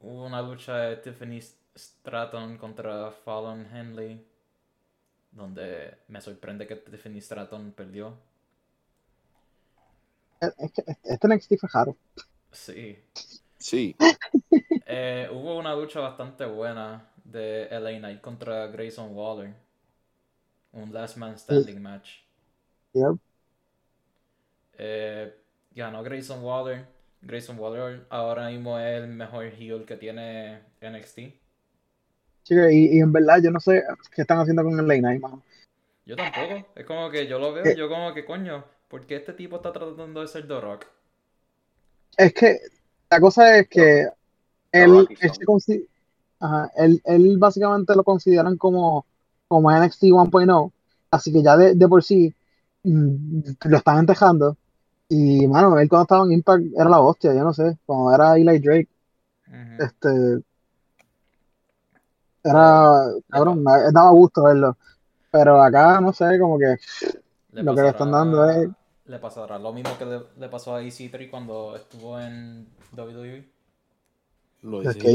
Hubo 0.00 0.24
una 0.26 0.40
lucha 0.40 0.76
de 0.78 0.96
Tiffany 0.96 1.38
Stratton 1.76 2.56
contra 2.56 3.10
Fallon 3.12 3.66
Henley. 3.66 4.26
Donde 5.30 5.98
me 6.08 6.20
sorprende 6.20 6.66
que 6.66 6.74
Tiffany 6.74 7.20
Stratton 7.20 7.70
perdió. 7.70 8.18
Es 10.40 10.72
que 10.72 10.80
este- 10.82 10.96
este 11.04 11.26
NXT 11.28 11.56
fue 11.58 11.68
raro. 11.72 11.96
Sí. 12.52 12.98
Sí. 13.58 13.96
Eh, 14.86 15.28
hubo 15.32 15.58
una 15.58 15.74
lucha 15.74 16.00
bastante 16.00 16.44
buena 16.46 17.10
de 17.24 17.68
LA 17.70 17.98
Knight 17.98 18.20
contra 18.20 18.68
Grayson 18.68 19.14
Waller. 19.14 19.54
Un 20.76 20.92
last 20.92 21.16
man 21.16 21.38
standing 21.38 21.80
match. 21.80 22.20
Yep. 22.92 23.16
Eh, 24.78 25.34
ganó 25.74 26.02
Grayson 26.02 26.42
Waller. 26.42 26.86
Grayson 27.22 27.58
Waller 27.58 28.06
ahora 28.10 28.48
mismo 28.48 28.78
es 28.78 29.02
el 29.02 29.08
mejor 29.08 29.46
heel 29.46 29.84
que 29.84 29.96
tiene 29.96 30.60
NXT. 30.80 31.18
Chico, 32.44 32.68
y, 32.70 32.96
y 32.96 33.00
en 33.00 33.10
verdad 33.10 33.40
yo 33.42 33.50
no 33.50 33.58
sé 33.58 33.82
qué 34.14 34.22
están 34.22 34.38
haciendo 34.38 34.62
con 34.62 34.78
el 34.78 34.86
night, 34.86 35.20
mano. 35.20 35.42
Yo 36.04 36.14
tampoco. 36.14 36.68
Es 36.76 36.84
como 36.84 37.10
que 37.10 37.26
yo 37.26 37.38
lo 37.38 37.52
veo 37.52 37.64
Eh. 37.64 37.74
yo 37.76 37.88
como 37.88 38.14
que 38.14 38.24
coño, 38.24 38.64
¿por 38.88 39.06
qué 39.06 39.16
este 39.16 39.32
tipo 39.32 39.56
está 39.56 39.72
tratando 39.72 40.20
de 40.20 40.28
ser 40.28 40.46
The 40.46 40.60
Rock? 40.60 40.86
Es 42.16 42.32
que 42.32 42.60
la 43.10 43.20
cosa 43.20 43.58
es 43.58 43.68
que 43.68 44.08
se 44.70 45.86
ajá, 46.38 46.70
él, 46.76 47.00
él 47.04 47.38
básicamente 47.38 47.94
lo 47.96 48.04
consideran 48.04 48.56
como, 48.56 49.06
como 49.48 49.70
NXT 49.70 50.12
1.0, 50.12 50.72
así 51.10 51.32
que 51.32 51.42
ya 51.42 51.56
de, 51.56 51.74
de 51.74 51.88
por 51.88 52.02
sí 52.02 52.34
mm, 52.84 53.40
lo 53.66 53.76
están 53.78 53.98
entejando. 54.00 54.56
Y 55.08 55.46
mano, 55.46 55.78
él 55.78 55.88
cuando 55.88 56.02
estaba 56.04 56.24
en 56.26 56.32
Impact 56.32 56.64
era 56.76 56.88
la 56.90 57.00
hostia, 57.00 57.34
yo 57.34 57.44
no 57.44 57.52
sé, 57.54 57.78
cuando 57.86 58.14
era 58.14 58.36
Eli 58.36 58.58
Drake, 58.58 58.88
este 59.78 60.42
era 62.44 63.04
cabrón, 63.28 63.62
me- 63.62 63.92
daba 63.92 64.10
gusto 64.10 64.44
verlo. 64.44 64.76
Pero 65.30 65.60
acá 65.62 66.00
no 66.00 66.12
sé, 66.12 66.38
como 66.38 66.58
que 66.58 66.76
Le 67.52 67.62
lo 67.62 67.74
que 67.74 67.82
le 67.82 67.88
están 67.88 68.10
dando 68.12 68.48
es- 68.48 68.68
Le 69.06 69.18
pasará 69.18 69.58
lo 69.58 69.72
mismo 69.72 69.96
que 69.98 70.04
le, 70.04 70.20
le 70.38 70.48
pasó 70.48 70.74
a 70.74 70.82
EC3 70.82 71.30
cuando 71.30 71.76
estuvo 71.76 72.18
en. 72.20 72.66
WWE. 72.96 73.44
Lo 74.62 74.82
es 74.82 74.96
que 74.96 75.10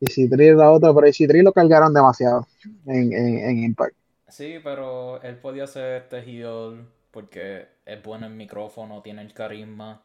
Easy 0.00 0.28
3 0.28 0.50
es 0.52 0.56
la 0.56 0.70
otra, 0.72 0.92
pero 0.94 1.06
3 1.06 1.44
lo 1.44 1.52
cargaron 1.52 1.92
demasiado 1.94 2.46
en, 2.86 3.12
en, 3.12 3.38
en 3.38 3.58
Impact. 3.64 3.94
Sí, 4.28 4.60
pero 4.62 5.20
él 5.22 5.36
podía 5.38 5.66
ser 5.66 6.02
este 6.02 6.18
heel 6.20 6.86
porque 7.10 7.68
es 7.84 8.02
bueno 8.02 8.26
en 8.26 8.36
micrófono, 8.36 9.02
tiene 9.02 9.22
el 9.22 9.34
carisma. 9.34 10.02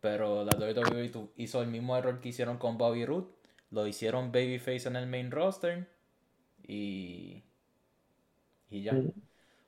Pero 0.00 0.44
la 0.44 0.56
WWE 0.58 1.30
hizo 1.36 1.62
el 1.62 1.68
mismo 1.68 1.96
error 1.96 2.20
que 2.20 2.30
hicieron 2.30 2.58
con 2.58 2.78
Bobby 2.78 3.06
Roode. 3.06 3.28
Lo 3.70 3.86
hicieron 3.86 4.32
babyface 4.32 4.88
en 4.88 4.96
el 4.96 5.06
main 5.08 5.30
roster. 5.30 5.88
Y. 6.66 7.42
Y 8.70 8.82
ya. 8.82 9.04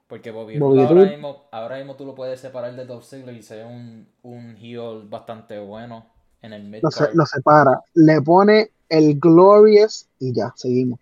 Porque 0.09 0.31
Bobby, 0.33 0.61
Bobby 0.61 0.87
Roode 0.87 0.87
ahora 0.87 1.11
mismo, 1.11 1.49
ahora 1.53 1.79
mismo 1.79 1.97
tú 1.97 2.07
lo 2.07 2.15
puedes 2.15 2.41
separar 2.41 2.75
de 2.77 2.87
Dolph 2.87 3.05
Ziggler 3.05 3.35
y 3.37 3.43
ser 3.43 3.67
un, 3.67 4.09
un 4.23 4.57
heel 4.57 5.09
bastante 5.09 5.59
bueno 5.61 6.07
en 6.43 6.53
el 6.55 6.65
mid 6.65 6.83
Lo, 6.83 6.91
se- 6.91 7.13
lo 7.15 7.27
separa, 7.27 7.81
le 7.95 8.21
pone 8.23 8.71
el 8.89 9.19
Glorious 9.19 10.09
y 10.19 10.33
ya, 10.33 10.53
seguimos. 10.57 11.01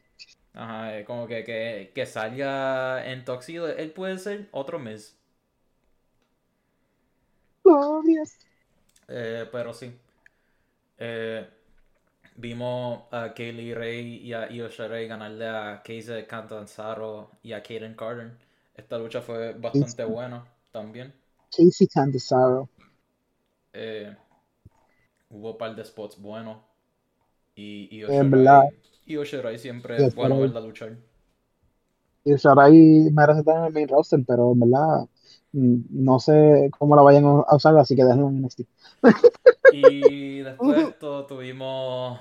Ajá, 0.54 0.98
es 0.98 1.06
como 1.06 1.26
que, 1.26 1.44
que, 1.44 1.92
que 1.94 2.06
salga 2.06 3.10
en 3.10 3.24
Toxido. 3.24 3.68
Él 3.68 3.90
puede 3.90 4.18
ser 4.18 4.48
otro 4.52 4.78
Miz. 4.78 5.16
Glorious. 7.64 8.36
Eh, 9.08 9.48
pero 9.50 9.72
sí. 9.72 9.94
Eh, 10.98 11.48
vimos 12.36 13.04
a 13.10 13.32
Kaylee 13.34 13.74
Ray 13.74 14.16
y 14.18 14.32
a 14.32 14.50
Io 14.50 14.68
Shirai 14.68 15.06
ganarle 15.06 15.48
a 15.48 15.82
Casey 15.82 16.26
Catanzaro 16.26 17.30
y 17.42 17.52
a 17.52 17.62
Kaden 17.62 17.94
Carter. 17.94 18.32
Esta 18.74 18.98
lucha 18.98 19.20
fue 19.20 19.52
bastante 19.54 20.04
buena 20.04 20.44
también. 20.70 21.12
Casey 21.50 21.86
Candizzaro. 21.86 22.68
Eh, 23.72 24.14
hubo 25.30 25.52
un 25.52 25.58
par 25.58 25.74
de 25.74 25.84
spots 25.84 26.18
buenos. 26.20 26.58
Y 27.54 28.04
Io 29.06 29.24
Shirai 29.24 29.58
siempre 29.58 30.04
es 30.04 30.14
bueno 30.14 30.40
verla 30.40 30.60
luchar. 30.60 30.96
Y 32.24 32.34
Sharai 32.36 33.10
merece 33.12 33.40
estar 33.40 33.58
en 33.58 33.64
el 33.64 33.72
main 33.72 33.88
roster, 33.88 34.20
pero 34.26 34.52
en 34.52 34.60
verdad 34.60 35.08
mm, 35.52 35.76
no 35.90 36.18
sé 36.20 36.70
cómo 36.78 36.96
la 36.96 37.02
vayan 37.02 37.24
a 37.24 37.54
usar, 37.54 37.76
así 37.76 37.96
que 37.96 38.04
déjenlo 38.04 38.28
en 38.28 38.42
NXT. 38.42 38.60
Y 39.72 40.38
después 40.42 40.76
de 40.76 40.82
esto 40.84 41.26
tuvimos 41.26 42.20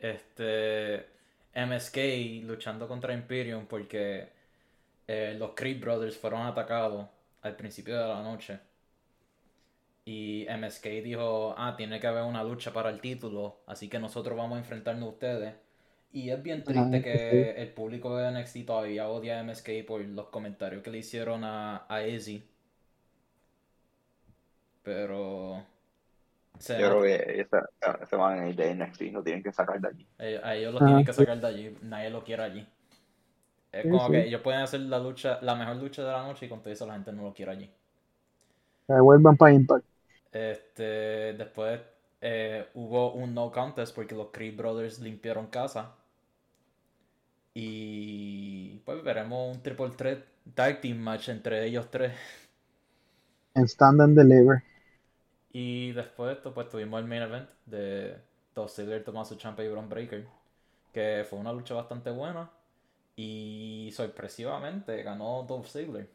este 0.00 1.06
MSK 1.54 2.46
luchando 2.46 2.88
contra 2.88 3.14
Imperium 3.14 3.66
porque 3.66 4.28
eh, 5.06 5.36
los 5.38 5.52
Creed 5.54 5.80
Brothers 5.80 6.16
fueron 6.16 6.42
atacados 6.42 7.06
al 7.42 7.56
principio 7.56 7.98
de 7.98 8.08
la 8.08 8.22
noche. 8.22 8.58
Y 10.06 10.46
MSK 10.48 11.02
dijo, 11.02 11.54
ah, 11.58 11.74
tiene 11.76 12.00
que 12.00 12.06
haber 12.06 12.24
una 12.24 12.42
lucha 12.44 12.72
para 12.72 12.90
el 12.90 13.00
título, 13.00 13.60
así 13.66 13.88
que 13.88 13.98
nosotros 13.98 14.36
vamos 14.36 14.56
a 14.56 14.60
enfrentarnos 14.60 15.04
a 15.08 15.12
ustedes. 15.12 15.54
Y 16.12 16.30
es 16.30 16.42
bien 16.42 16.64
triste 16.64 17.02
Ah, 17.02 17.02
que 17.02 17.52
el 17.62 17.72
público 17.74 18.16
de 18.16 18.28
NXT 18.30 18.64
todavía 18.66 19.08
odia 19.08 19.38
a 19.40 19.42
MSK 19.42 19.84
por 19.86 20.00
los 20.02 20.28
comentarios 20.28 20.82
que 20.82 20.90
le 20.90 20.98
hicieron 20.98 21.44
a, 21.44 21.86
a 21.88 22.06
Izzy. 22.06 22.44
Pero... 24.82 25.64
se 26.58 26.74
Yo 26.76 26.88
creo 26.88 27.02
que 27.02 27.40
ese, 27.40 27.56
ese 28.02 28.16
man 28.16 28.42
es 28.48 28.56
de 28.56 28.70
NXT, 28.74 29.02
lo 29.12 29.22
tienen 29.22 29.42
que 29.42 29.52
sacar 29.52 29.80
de 29.80 29.88
allí. 29.88 30.08
Eh, 30.18 30.40
A 30.42 30.56
ellos 30.56 30.74
los 30.74 30.84
Ah, 30.84 30.84
tienen 30.84 31.04
que 31.04 31.12
sí. 31.12 31.24
sacar 31.24 31.40
de 31.40 31.46
allí, 31.46 31.78
nadie 31.82 32.10
lo 32.10 32.24
quiere 32.24 32.42
allí. 32.42 32.66
Es 33.72 33.84
Sí, 33.84 33.88
como 33.88 34.08
sí. 34.08 34.12
que 34.12 34.24
ellos 34.26 34.40
pueden 34.40 34.62
hacer 34.62 34.80
la 34.80 34.98
lucha, 34.98 35.38
la 35.42 35.54
mejor 35.54 35.76
lucha 35.76 36.02
de 36.02 36.10
la 36.12 36.22
noche 36.22 36.46
y 36.46 36.48
con 36.48 36.62
todo 36.62 36.72
eso 36.72 36.86
la 36.86 36.94
gente 36.94 37.12
no 37.12 37.24
lo 37.24 37.34
quiere 37.34 37.52
allí. 37.52 37.70
Que 38.86 38.98
vuelvan 39.00 39.36
para 39.36 39.52
Impact. 39.52 39.84
Este, 40.34 41.32
después 41.34 41.80
eh, 42.20 42.68
hubo 42.74 43.14
un 43.14 43.34
no 43.34 43.50
contest 43.52 43.94
porque 43.94 44.14
los 44.14 44.28
Creed 44.32 44.56
Brothers 44.56 45.00
limpiaron 45.00 45.46
casa. 45.46 45.94
Y 47.54 48.78
pues 48.84 49.02
veremos 49.04 49.56
un 49.56 49.62
triple 49.62 49.90
threat 49.90 50.24
tag 50.54 50.80
team 50.80 50.98
match 50.98 51.28
entre 51.28 51.64
ellos 51.66 51.90
tres. 51.90 52.12
En 53.56 53.66
Stand 53.66 54.00
and 54.00 54.16
Deliver. 54.16 54.62
Y 55.52 55.92
después 55.92 56.28
de 56.28 56.34
esto, 56.34 56.52
pues 56.54 56.68
tuvimos 56.68 57.00
el 57.00 57.06
main 57.06 57.22
event 57.22 57.48
de 57.66 58.16
Dolph 58.54 58.70
Ziggler, 58.72 59.04
Tommaso 59.04 59.36
Ciampa 59.38 59.62
y 59.62 59.68
Braun 59.68 59.88
Breaker. 59.88 60.26
Que 60.92 61.26
fue 61.28 61.38
una 61.38 61.52
lucha 61.52 61.74
bastante 61.74 62.10
buena. 62.10 62.50
Y 63.16 63.90
sorpresivamente 63.94 65.02
ganó 65.02 65.44
Dolph 65.48 65.68
Ziggler. 65.68 66.08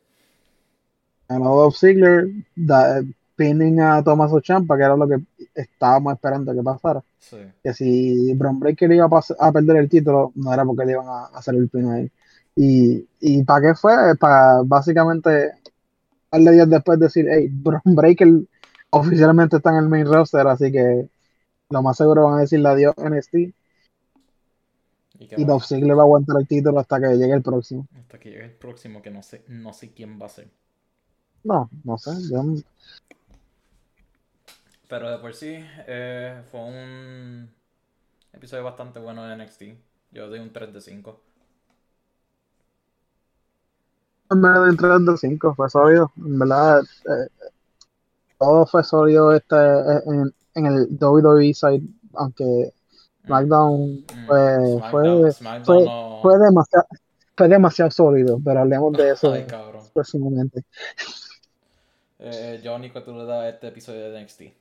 Ganó 1.29 1.55
Dolph 1.55 1.75
Ziggler, 1.77 2.27
da, 2.55 3.01
pinning 3.39 3.79
a 3.81 4.03
Tomás 4.03 4.31
Ochampa, 4.33 4.77
que 4.77 4.83
era 4.83 4.95
lo 4.97 5.07
que 5.07 5.17
estábamos 5.55 6.13
esperando 6.13 6.53
que 6.53 6.63
pasara. 6.63 7.01
Sí. 7.19 7.37
Que 7.63 7.73
si 7.73 8.33
Bron 8.35 8.59
Breaker 8.59 8.91
iba 8.91 9.05
a, 9.05 9.47
a 9.47 9.51
perder 9.51 9.77
el 9.77 9.89
título, 9.89 10.31
no 10.35 10.53
era 10.53 10.65
porque 10.65 10.85
le 10.85 10.93
iban 10.93 11.07
a 11.07 11.25
hacer 11.37 11.55
el 11.55 11.69
pin 11.69 11.87
a 11.87 11.99
él. 12.01 12.11
Y, 12.55 13.07
y 13.21 13.43
¿para 13.43 13.61
qué 13.69 13.75
fue? 13.75 13.93
Para 14.19 14.61
básicamente, 14.63 15.53
par 16.29 16.41
de 16.41 16.51
días 16.51 16.69
después 16.69 16.99
decir, 16.99 17.25
hey, 17.29 17.47
Bron 17.51 17.81
Breaker 17.85 18.29
oficialmente 18.91 19.57
está 19.57 19.71
en 19.71 19.77
el 19.77 19.89
main 19.89 20.05
roster, 20.05 20.47
así 20.47 20.71
que 20.71 21.07
lo 21.69 21.81
más 21.83 21.97
seguro 21.97 22.25
van 22.25 22.39
a 22.39 22.41
decirle 22.41 22.69
adiós 22.69 22.95
NXT 22.97 23.35
Y 25.19 25.29
y 25.35 25.45
Dolph 25.45 25.65
Ziggler 25.65 25.95
va 25.97 26.01
a 26.01 26.05
aguantar 26.05 26.37
el 26.39 26.47
título 26.47 26.79
hasta 26.79 26.99
que 26.99 27.15
llegue 27.17 27.33
el 27.33 27.43
próximo. 27.43 27.87
hasta 27.93 28.19
que 28.19 28.29
llegue 28.31 28.45
el 28.45 28.55
próximo, 28.57 29.01
que 29.01 29.11
no 29.11 29.21
sé, 29.21 29.43
no 29.47 29.73
sé 29.73 29.91
quién 29.93 30.19
va 30.21 30.25
a 30.25 30.29
ser. 30.29 30.49
No, 31.43 31.69
no 31.83 31.97
sé, 31.97 32.11
yo 32.31 32.43
Pero 34.89 35.09
de 35.11 35.17
por 35.19 35.33
sí, 35.33 35.55
eh, 35.87 36.43
fue 36.51 36.59
un 36.61 37.49
episodio 38.33 38.63
bastante 38.65 38.99
bueno 38.99 39.25
de 39.27 39.35
NXT. 39.35 39.77
Yo 40.11 40.29
doy 40.29 40.39
un 40.39 40.51
3 40.53 40.73
de 40.73 40.81
5. 40.81 41.21
En 44.31 44.41
verdad, 44.41 44.69
el 44.69 44.77
3 44.77 45.05
de 45.05 45.17
5 45.17 45.53
fue 45.55 45.69
sólido. 45.69 46.11
En 46.17 46.39
verdad, 46.39 46.81
eh, 47.05 47.49
todo 48.37 48.65
fue 48.65 48.83
sólido 48.83 49.33
este, 49.33 49.55
eh, 49.55 50.01
en, 50.07 50.33
en 50.55 50.65
el 50.65 50.87
WWE 50.99 51.53
side, 51.53 51.83
aunque 52.13 52.73
SmackDown 53.25 54.05
Mm, 54.11 54.27
fue, 54.27 54.37
SmackDown, 54.65 55.29
fue, 55.29 55.31
SmackDown 55.31 55.63
fue- 55.63 55.83
no- 55.83 55.93
fue 56.21 56.37
demasiado, 56.39 56.85
fue 57.37 57.47
demasiado 57.49 57.91
sólido, 57.91 58.39
pero 58.43 58.61
hablemos 58.61 58.95
de 58.95 59.11
eso 59.11 59.33
Ay, 59.33 59.45
próximamente. 59.93 60.63
Eh, 62.19 62.61
Johnny, 62.63 62.91
¿cuánto 62.91 63.17
le 63.17 63.25
da 63.25 63.41
a 63.41 63.49
este 63.49 63.67
episodio 63.67 64.01
de 64.11 64.19
NXT? 64.19 64.53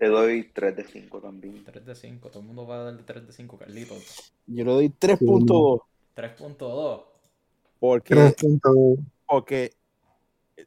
Le 0.00 0.08
doy 0.08 0.50
3 0.52 0.76
de 0.76 0.84
5 0.84 1.20
también. 1.20 1.62
3 1.62 1.84
de 1.84 1.94
5. 1.94 2.30
Todo 2.30 2.40
el 2.40 2.46
mundo 2.46 2.66
va 2.66 2.76
a 2.76 2.84
darle 2.84 3.02
3 3.02 3.26
de 3.26 3.32
5, 3.32 3.58
Carlitos. 3.58 4.32
Yo 4.46 4.64
le 4.64 4.72
doy 4.72 4.88
3.2 4.88 5.82
3.2. 6.16 7.04
porque, 7.78 8.14
3.2. 8.14 8.98
porque 9.26 9.72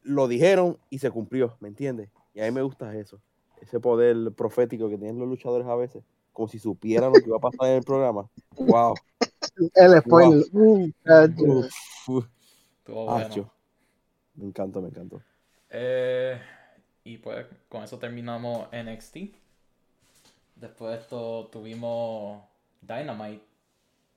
lo 0.02 0.28
dijeron 0.28 0.78
y 0.88 0.98
se 0.98 1.10
cumplió, 1.10 1.56
¿me 1.60 1.68
entiendes? 1.68 2.10
Y 2.32 2.40
a 2.40 2.44
mí 2.44 2.52
me 2.52 2.62
gusta 2.62 2.96
eso. 2.96 3.20
Ese 3.60 3.80
poder 3.80 4.32
profético 4.32 4.88
que 4.88 4.98
tienen 4.98 5.18
los 5.18 5.28
luchadores 5.28 5.66
a 5.66 5.74
veces. 5.74 6.04
como 6.32 6.48
si 6.48 6.58
supiera 6.58 7.08
lo 7.08 7.14
que 7.14 7.26
iba 7.26 7.36
a 7.36 7.40
pasar 7.40 7.68
en 7.70 7.76
el 7.76 7.82
programa. 7.82 8.28
Wow. 8.56 8.94
El 9.74 10.00
spoiler. 10.00 10.44
Uh, 10.52 10.90
cacho. 11.02 11.42
Uf, 11.42 12.08
uf. 12.08 12.26
Estuvo 12.78 13.04
bueno. 13.06 13.52
Me 14.34 14.46
encantó, 14.46 14.80
me 14.80 14.88
encantó. 14.88 15.22
Eh, 15.70 16.40
y 17.04 17.18
pues 17.18 17.46
con 17.68 17.82
eso 17.84 17.98
terminamos 17.98 18.66
NXT. 18.72 19.16
Después 20.56 20.92
de 20.94 21.00
esto 21.00 21.48
tuvimos 21.52 22.42
Dynamite. 22.80 23.44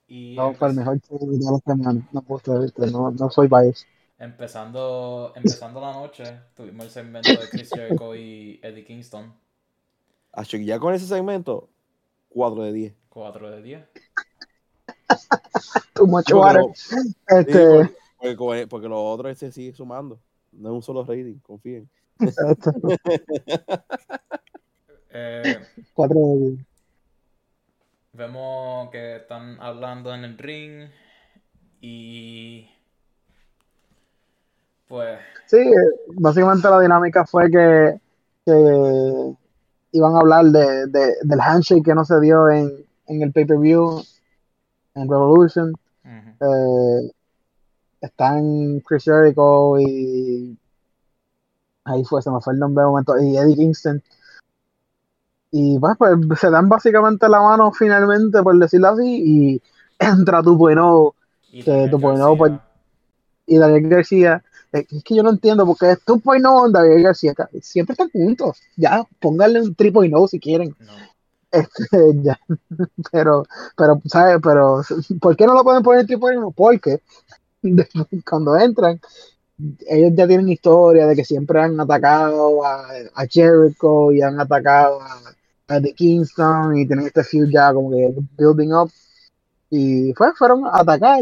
Y 0.07 0.35
No, 0.37 0.53
fue 0.53 0.69
el 0.69 0.75
mejor 0.75 0.99
show 1.01 1.19
de 1.19 1.37
la 1.39 1.57
semana. 1.75 2.07
No 2.13 2.21
puedo 2.21 2.39
creer, 2.41 2.61
¿viste? 2.61 2.89
no, 2.91 3.11
no 3.11 3.29
soy 3.29 3.47
bias. 3.47 3.85
empezando, 4.19 5.33
empezando 5.35 5.81
la 5.81 5.91
noche, 5.93 6.23
tuvimos 6.55 6.85
el 6.85 6.91
segmento 6.91 7.29
de 7.31 7.49
Chris 7.49 7.69
Jericho 7.69 8.15
y 8.15 8.59
Eddie 8.63 8.85
Kingston. 8.85 9.33
Acho, 10.31 10.57
ya 10.57 10.79
con 10.79 10.93
ese 10.93 11.05
segmento, 11.07 11.67
4 12.29 12.63
de 12.63 12.73
10. 12.73 12.93
4 13.09 13.51
de 13.51 13.61
10. 13.61 13.83
Too 15.93 16.05
much 16.07 16.25
Porque 16.29 16.33
water. 16.33 16.61
lo- 16.61 16.71
sí, 16.75 16.95
Este, 17.27 17.89
porque, 18.17 18.35
porque, 18.37 18.67
porque 18.67 18.87
los 18.87 18.99
otros 18.99 19.37
se 19.37 19.51
sigue 19.51 19.73
sumando. 19.73 20.19
No 20.51 20.69
es 20.69 20.75
un 20.75 20.81
solo 20.83 21.03
rating, 21.03 21.39
confíen. 21.39 21.89
Este, 22.19 22.71
Eh, 25.19 25.59
cuatro 25.93 26.19
de- 26.19 26.57
vemos 28.13 28.89
que 28.91 29.15
están 29.17 29.59
hablando 29.61 30.13
en 30.13 30.23
el 30.25 30.37
ring. 30.37 30.89
Y. 31.81 32.69
Pues. 34.87 35.19
Sí, 35.47 35.57
eh, 35.57 36.13
básicamente 36.19 36.69
la 36.69 36.79
dinámica 36.81 37.25
fue 37.25 37.49
que, 37.49 37.99
que 38.45 39.33
iban 39.93 40.15
a 40.15 40.19
hablar 40.19 40.45
de, 40.45 40.87
de- 40.87 41.15
del 41.23 41.41
handshake 41.41 41.83
que 41.83 41.95
no 41.95 42.05
se 42.05 42.19
dio 42.19 42.49
en, 42.49 42.71
en 43.07 43.21
el 43.21 43.31
pay-per-view, 43.31 44.03
en 44.95 45.09
Revolution. 45.09 45.73
Eh, 46.05 47.11
están 48.01 48.79
Chris 48.81 49.03
Jericho 49.05 49.79
y 49.79 50.57
ahí 51.87 52.03
fue, 52.03 52.21
se 52.21 52.29
me 52.29 52.41
fue 52.41 52.53
el 52.53 52.59
nombre 52.59 52.83
de 52.83 52.89
momento, 52.89 53.17
y 53.19 53.37
Eddie 53.37 53.55
Kingston. 53.55 54.01
Y 55.51 55.79
pues, 55.79 55.95
pues, 55.97 56.39
se 56.39 56.49
dan 56.49 56.69
básicamente 56.69 57.27
la 57.29 57.41
mano 57.41 57.71
finalmente, 57.71 58.43
por 58.43 58.57
decirlo 58.57 58.89
así, 58.89 59.23
y 59.25 59.61
entra 59.99 60.43
tu 60.43 60.55
bueno 60.55 61.15
Y 61.51 61.63
Que 61.63 61.87
tu 61.89 61.97
bueno, 61.97 62.35
pues, 62.37 62.53
y 63.45 63.57
Daniel 63.57 63.89
García. 63.89 64.43
Es 64.71 65.03
que 65.03 65.15
yo 65.15 65.23
no 65.23 65.29
entiendo 65.29 65.65
porque 65.65 65.91
es 65.91 66.05
2.0 66.05 66.69
y 66.69 66.73
Daniel 66.73 67.03
García. 67.03 67.33
Siempre 67.61 67.93
están 67.93 68.09
juntos. 68.09 68.61
Ya, 68.75 69.03
pónganle 69.19 69.61
un 69.61 69.75
3.0 69.75 70.27
si 70.27 70.39
quieren. 70.39 70.75
No. 70.79 70.93
Este, 71.51 71.87
ya. 72.21 72.39
Pero, 73.11 73.45
pero, 73.75 74.01
¿sabes? 74.05 74.39
Pero, 74.43 74.81
¿por 75.21 75.35
qué 75.37 75.47
no 75.47 75.53
lo 75.53 75.63
pueden 75.63 75.83
poner 75.83 76.05
3.0? 76.05 76.53
Porque 76.53 77.01
después, 77.61 78.07
cuando 78.29 78.57
entran, 78.57 78.99
ellos 79.87 80.11
ya 80.15 80.27
tienen 80.27 80.49
historia 80.49 81.07
de 81.07 81.15
que 81.15 81.25
siempre 81.25 81.59
han 81.61 81.79
atacado 81.79 82.63
a, 82.63 82.87
a 83.15 83.25
Jericho 83.27 84.11
y 84.11 84.21
han 84.21 84.39
atacado 84.39 85.01
a, 85.01 85.75
a 85.75 85.81
Kingston 85.81 86.77
y 86.77 86.85
tienen 86.85 87.07
este 87.07 87.23
feud 87.23 87.49
ya 87.49 87.73
como 87.73 87.91
que 87.91 88.13
building 88.37 88.73
up. 88.73 88.91
Y 89.69 90.13
pues 90.13 90.37
fueron 90.37 90.65
a 90.65 90.79
atacar, 90.79 91.21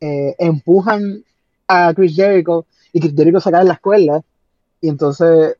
eh, 0.00 0.34
empujan 0.38 1.24
a 1.68 1.92
Chris 1.94 2.14
Jericho 2.14 2.66
y 2.92 3.00
Chris 3.00 3.14
Jericho 3.16 3.40
se 3.40 3.50
cae 3.50 3.64
la 3.64 3.74
escuela 3.74 4.22
y 4.80 4.88
entonces 4.88 5.56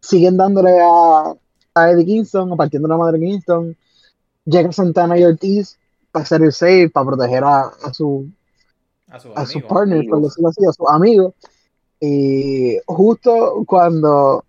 siguen 0.00 0.36
dándole 0.36 0.78
a, 0.80 1.34
a 1.74 1.90
Eddie 1.90 2.06
Kingston, 2.06 2.52
a 2.52 2.56
partiendo 2.56 2.88
la 2.88 2.96
madre 2.96 3.18
de 3.18 3.26
Kingston. 3.26 3.76
Llega 4.44 4.70
Santana 4.70 5.18
y 5.18 5.24
Ortiz 5.24 5.76
para 6.12 6.22
hacer 6.22 6.42
el 6.42 6.52
save, 6.52 6.90
para 6.90 7.06
proteger 7.06 7.42
a, 7.42 7.62
a 7.82 7.92
su 7.92 8.28
A 9.16 9.20
su 9.20 9.32
a 9.34 9.46
su 9.46 9.58
amigo. 9.58 9.68
partner, 9.68 10.06
por 10.08 10.20
decirlo 10.22 10.48
así, 10.48 10.64
a 10.66 10.72
su 10.72 10.88
amigo. 10.88 11.34
Y 12.00 12.76
justo 12.86 13.62
cuando 13.66 14.44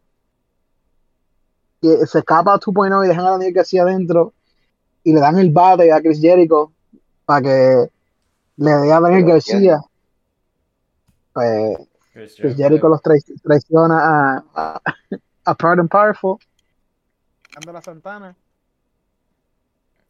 se 1.82 2.20
escapa 2.20 2.60
2.0 2.60 3.06
y 3.06 3.08
dejan 3.08 3.26
a 3.26 3.32
Daniel 3.32 3.54
García 3.54 3.84
adentro 3.84 4.34
y 5.04 5.14
le 5.14 5.20
dan 5.20 5.38
el 5.38 5.52
bate 5.52 5.92
a 5.92 6.02
Chris 6.02 6.20
Jericho 6.20 6.72
para 7.26 7.42
que 7.42 7.90
le 8.58 8.72
dé 8.72 8.92
a 8.92 9.00
Daniel 9.00 9.24
García, 9.26 9.80
pues 11.34 11.78
Chris 12.14 12.36
Chris 12.38 12.56
Jericho 12.58 12.90
los 12.90 13.02
trai- 13.02 13.42
traiciona 13.42 14.00
a, 14.36 14.44
a, 14.56 14.82
a 15.46 15.56
Proud 15.56 15.80
and 15.80 15.90
Powerful. 15.90 16.38
Dando 17.54 17.72
la 17.74 17.82
Santana. 17.82 18.36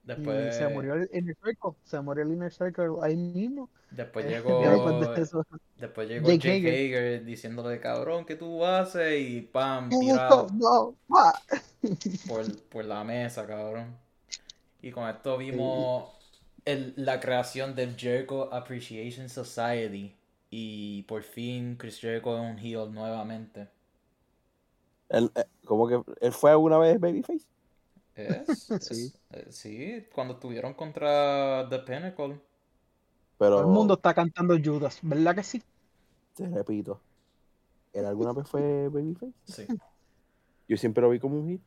Después, 0.07 0.37
Y 0.37 0.51
se 0.51 0.67
murió 0.69 0.93
el 0.95 1.09
Inner 1.13 1.35
Circle. 1.43 1.71
Se 1.83 1.99
murió 2.01 2.23
el 2.23 2.31
Inner 2.33 2.51
Circle 2.51 2.95
ahí 3.01 3.15
mismo. 3.15 3.69
después 3.89 4.25
Y 4.25 4.29
llegó, 4.29 4.59
después 4.69 5.15
de 5.15 5.21
eso, 5.23 5.45
después 5.77 6.07
llegó 6.09 6.31
Jake 6.31 6.39
Jake, 6.39 6.57
Hager. 6.57 6.73
Hager 6.95 7.25
diciéndole, 7.25 7.79
cabrón, 7.79 8.25
¿qué 8.25 8.35
tú 8.35 8.65
haces? 8.65 9.21
Y 9.21 9.41
pam, 9.41 9.89
"Oh, 9.91 9.99
tira 9.99 10.29
no, 10.53 10.95
ah". 11.15 11.33
por, 12.27 12.45
por 12.69 12.85
la 12.85 13.03
mesa, 13.03 13.45
cabrón. 13.47 13.97
Y 14.81 14.91
con 14.91 15.09
esto 15.09 15.37
vimos 15.37 16.11
el- 16.65 16.93
la 16.97 17.19
creación 17.19 17.75
del 17.75 17.95
Jericho 17.97 18.53
Appreciation 18.53 19.29
Society. 19.29 20.15
Y 20.51 21.03
por 21.03 21.23
fin 21.23 21.77
Chris 21.77 21.99
Jericho 21.99 22.35
es 22.37 22.41
un 22.51 22.57
heel 22.59 22.93
nuevamente. 22.93 23.69
Él, 25.09 25.31
eh, 25.35 25.45
¿Cómo 25.65 25.87
que 25.87 26.01
él 26.21 26.31
fue 26.33 26.51
alguna 26.51 26.77
vez 26.77 26.99
Babyface? 26.99 27.45
Es, 28.17 28.67
Sí. 28.81 29.13
es- 29.13 29.21
eh, 29.31 29.47
sí, 29.51 30.07
cuando 30.13 30.33
estuvieron 30.35 30.73
contra 30.73 31.67
The 31.69 31.79
Pinnacle. 31.79 32.41
Pero 33.37 33.57
Todo 33.57 33.61
el 33.61 33.67
mundo 33.67 33.93
está 33.95 34.13
cantando 34.13 34.55
Judas, 34.63 34.99
¿verdad 35.03 35.35
que 35.35 35.43
sí? 35.43 35.61
te 36.35 36.47
repito, 36.47 37.01
¿él 37.93 38.05
alguna 38.05 38.33
vez 38.33 38.49
fue 38.49 38.89
Babyface? 38.89 39.33
Sí. 39.45 39.67
Yo 40.67 40.77
siempre 40.77 41.01
lo 41.01 41.09
vi 41.09 41.19
como 41.19 41.39
un 41.39 41.49
hit. 41.49 41.61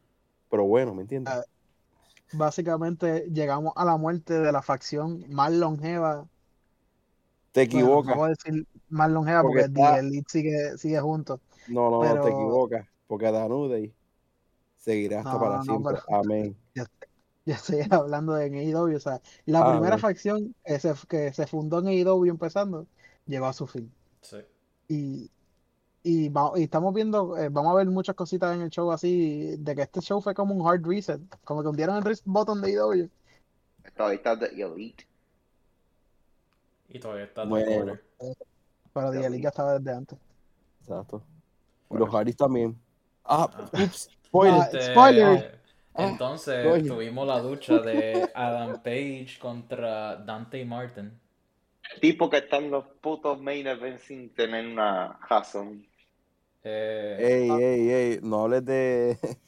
Pero 0.50 0.64
bueno, 0.64 0.94
¿me 0.94 1.02
entiendes? 1.02 1.32
Ah, 1.34 1.42
Básicamente 2.32 3.28
llegamos 3.32 3.72
a 3.76 3.84
la 3.84 3.96
muerte 3.96 4.34
de 4.40 4.52
la 4.52 4.62
facción 4.62 5.24
más 5.32 5.52
longeva. 5.52 6.26
te 7.52 7.62
Bueno, 7.62 7.76
equivocas. 7.76 8.14
no 8.14 8.20
voy 8.20 8.26
a 8.26 8.30
decir 8.30 8.66
más 8.88 9.10
longeva 9.10 9.42
Porque 9.42 9.62
porque, 9.64 9.80
está- 9.80 9.94
The 9.94 10.00
Elite 10.00 10.30
sigue, 10.30 10.78
sigue 10.78 11.00
junto. 11.00 11.40
No, 11.68 11.90
no, 11.90 12.02
no, 12.02 12.20
te 12.22 12.30
equivocas. 12.30 12.86
Porque 13.06 13.30
Danude 13.32 13.92
seguirá 14.80 15.18
hasta 15.18 15.32
No, 15.34 15.38
para 15.40 15.56
no, 15.58 15.62
siempre. 15.62 15.94
pero- 16.06 16.18
Amén. 16.20 16.56
Ya 17.46 17.54
estoy 17.54 17.78
hablando 17.90 18.34
de 18.34 18.46
en 18.46 18.54
AEW. 18.54 18.96
O 18.96 19.00
sea, 19.00 19.20
la 19.46 19.60
primera 19.64 19.78
bueno. 19.96 19.98
facción 19.98 20.54
que 20.64 20.78
se, 20.78 20.92
que 21.08 21.32
se 21.32 21.46
fundó 21.46 21.78
en 21.78 21.88
AEW 21.88 22.26
empezando 22.26 22.86
llegó 23.26 23.46
a 23.46 23.52
su 23.52 23.66
fin. 23.66 23.90
Sí. 24.20 24.36
Y, 24.88 25.30
y, 26.02 26.28
va- 26.28 26.52
y 26.56 26.64
estamos 26.64 26.92
viendo, 26.94 27.36
eh, 27.38 27.48
vamos 27.48 27.72
a 27.72 27.76
ver 27.76 27.86
muchas 27.86 28.14
cositas 28.14 28.54
en 28.54 28.62
el 28.62 28.70
show 28.70 28.90
así, 28.92 29.56
de 29.58 29.74
que 29.74 29.82
este 29.82 30.00
show 30.00 30.20
fue 30.20 30.34
como 30.34 30.54
un 30.54 30.66
hard 30.68 30.84
reset, 30.86 31.20
como 31.44 31.62
que 31.62 31.68
hundieron 31.68 31.96
el 31.96 32.02
reset 32.04 32.24
button 32.26 32.60
de 32.60 32.68
AEW. 32.72 33.08
Todavía 33.96 34.16
está 34.16 34.38
The 34.38 34.46
Elite. 34.62 35.06
Y 36.88 36.98
todavía 36.98 37.24
está 37.24 37.44
Bueno. 37.44 37.66
The 37.66 37.80
Order. 37.80 38.04
Pero 38.92 39.10
The 39.12 39.20
Ya 39.20 39.26
Elite 39.28 39.42
ya 39.44 39.48
estaba 39.50 39.78
desde 39.78 39.96
antes. 39.96 40.18
Exacto. 40.80 41.22
Y 41.24 41.88
Bueno. 41.90 42.06
los 42.06 42.14
Hardys 42.14 42.36
también. 42.36 42.78
Ah, 43.24 43.48
Ah. 43.52 43.70
ups, 43.84 44.10
spoiler. 44.30 44.60
Ah, 44.60 44.64
Este, 44.72 44.92
spoiler. 44.92 45.60
Ah, 45.94 46.08
Entonces 46.08 46.86
tuvimos 46.86 47.26
la 47.26 47.42
lucha 47.42 47.78
de 47.80 48.30
Adam 48.34 48.80
Page 48.82 49.36
contra 49.40 50.16
Dante 50.16 50.64
Martin. 50.64 51.12
El 51.94 52.00
tipo 52.00 52.30
que 52.30 52.38
está 52.38 52.56
en 52.58 52.70
los 52.70 52.84
putos 53.00 53.40
main 53.40 53.66
events 53.66 54.04
sin 54.04 54.32
tener 54.34 54.66
una 54.66 55.18
razón. 55.28 55.84
Eh, 56.62 57.16
Ey, 57.18 57.50
ey, 57.50 57.90
ey, 57.90 58.20
no 58.22 58.44
hables 58.44 58.64
de. 58.64 59.18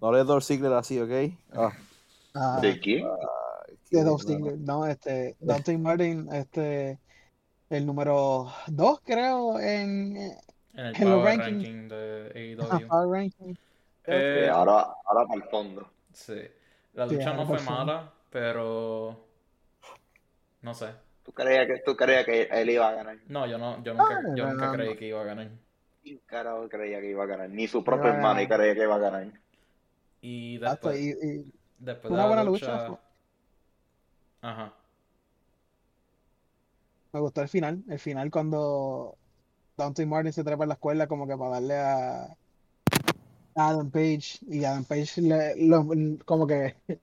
No 0.00 0.06
hables 0.08 0.22
de 0.22 0.28
Dolph 0.28 0.44
Ziggler 0.44 0.72
así, 0.74 1.00
¿ok? 1.00 1.10
Ah, 1.54 1.72
Ah, 2.34 2.58
¿De 2.62 2.78
quién? 2.78 3.04
de 3.04 3.78
que- 3.90 4.04
Dolph 4.04 4.22
Ziggler, 4.22 4.56
no, 4.58 4.86
este, 4.86 5.36
Dante 5.40 5.76
Martin, 5.76 6.32
este, 6.32 7.00
el 7.68 7.84
número 7.84 8.46
2 8.68 9.00
creo 9.04 9.58
en, 9.58 10.16
en 10.78 10.86
el 10.86 10.96
en 10.98 11.10
los 11.10 11.20
Power. 11.20 11.24
Ranking 11.24 11.88
de 11.88 12.32
en 12.70 12.80
AEW. 12.80 12.88
Power 12.88 13.08
Ranking. 13.08 13.54
Eh, 14.06 14.48
ahora, 14.50 14.80
ahora 15.04 15.26
para 15.28 15.42
el 15.44 15.48
fondo. 15.50 15.90
sí. 16.12 16.34
La 16.94 17.06
Sí, 17.06 17.14
lucha 17.14 17.32
no 17.32 17.46
fue 17.46 17.60
mala, 17.60 18.12
pero 18.30 19.26
no 20.62 20.74
sé. 20.74 20.94
¿Tú 21.24 21.32
creías 21.32 21.66
que, 21.66 21.78
tú 21.84 21.96
creías 21.96 22.24
que 22.24 22.42
él 22.50 22.70
iba 22.70 22.88
a 22.88 22.92
ganar? 22.92 23.18
No, 23.26 23.46
yo 23.46 23.58
no, 23.58 23.82
yo 23.82 23.94
nunca, 23.94 24.26
yo 24.34 24.46
no, 24.46 24.48
nunca 24.48 24.68
no, 24.68 24.72
creí 24.72 24.94
no. 24.94 24.96
que 24.96 25.06
iba 25.06 25.20
a 25.20 25.24
ganar. 25.24 25.50
¿Quién 26.02 26.18
carajo 26.26 26.68
creía 26.68 27.00
que 27.00 27.10
iba 27.10 27.22
a 27.24 27.26
ganar? 27.26 27.50
Ni 27.50 27.68
su 27.68 27.84
propio 27.84 28.10
hermano 28.10 28.40
creía 28.48 28.74
que 28.74 28.82
iba 28.82 28.96
a 28.96 28.98
ganar. 28.98 29.32
Y 30.20 30.58
después, 30.58 30.98
y, 31.00 31.10
y 31.10 31.54
después 31.78 32.12
de 32.14 32.16
una 32.16 32.26
la 32.26 32.26
buena 32.26 32.44
lucha, 32.44 32.68
lucha. 32.68 33.00
ajá. 34.42 34.72
Me 37.12 37.20
gustó 37.20 37.42
el 37.42 37.48
final, 37.48 37.84
el 37.88 37.98
final 37.98 38.30
cuando 38.30 39.17
Dante 39.78 40.04
Martin 40.04 40.32
se 40.32 40.42
trepa 40.44 40.64
en 40.64 40.68
la 40.70 40.74
escuela 40.74 41.06
como 41.06 41.26
que 41.26 41.36
para 41.36 41.52
darle 41.52 41.76
a, 41.78 42.36
Adam 43.54 43.90
Page 43.90 44.40
y 44.48 44.64
Adam 44.64 44.84
Page 44.84 45.20
le, 45.22 45.54
lo- 45.66 45.86
como 46.24 46.46
que 46.46 46.76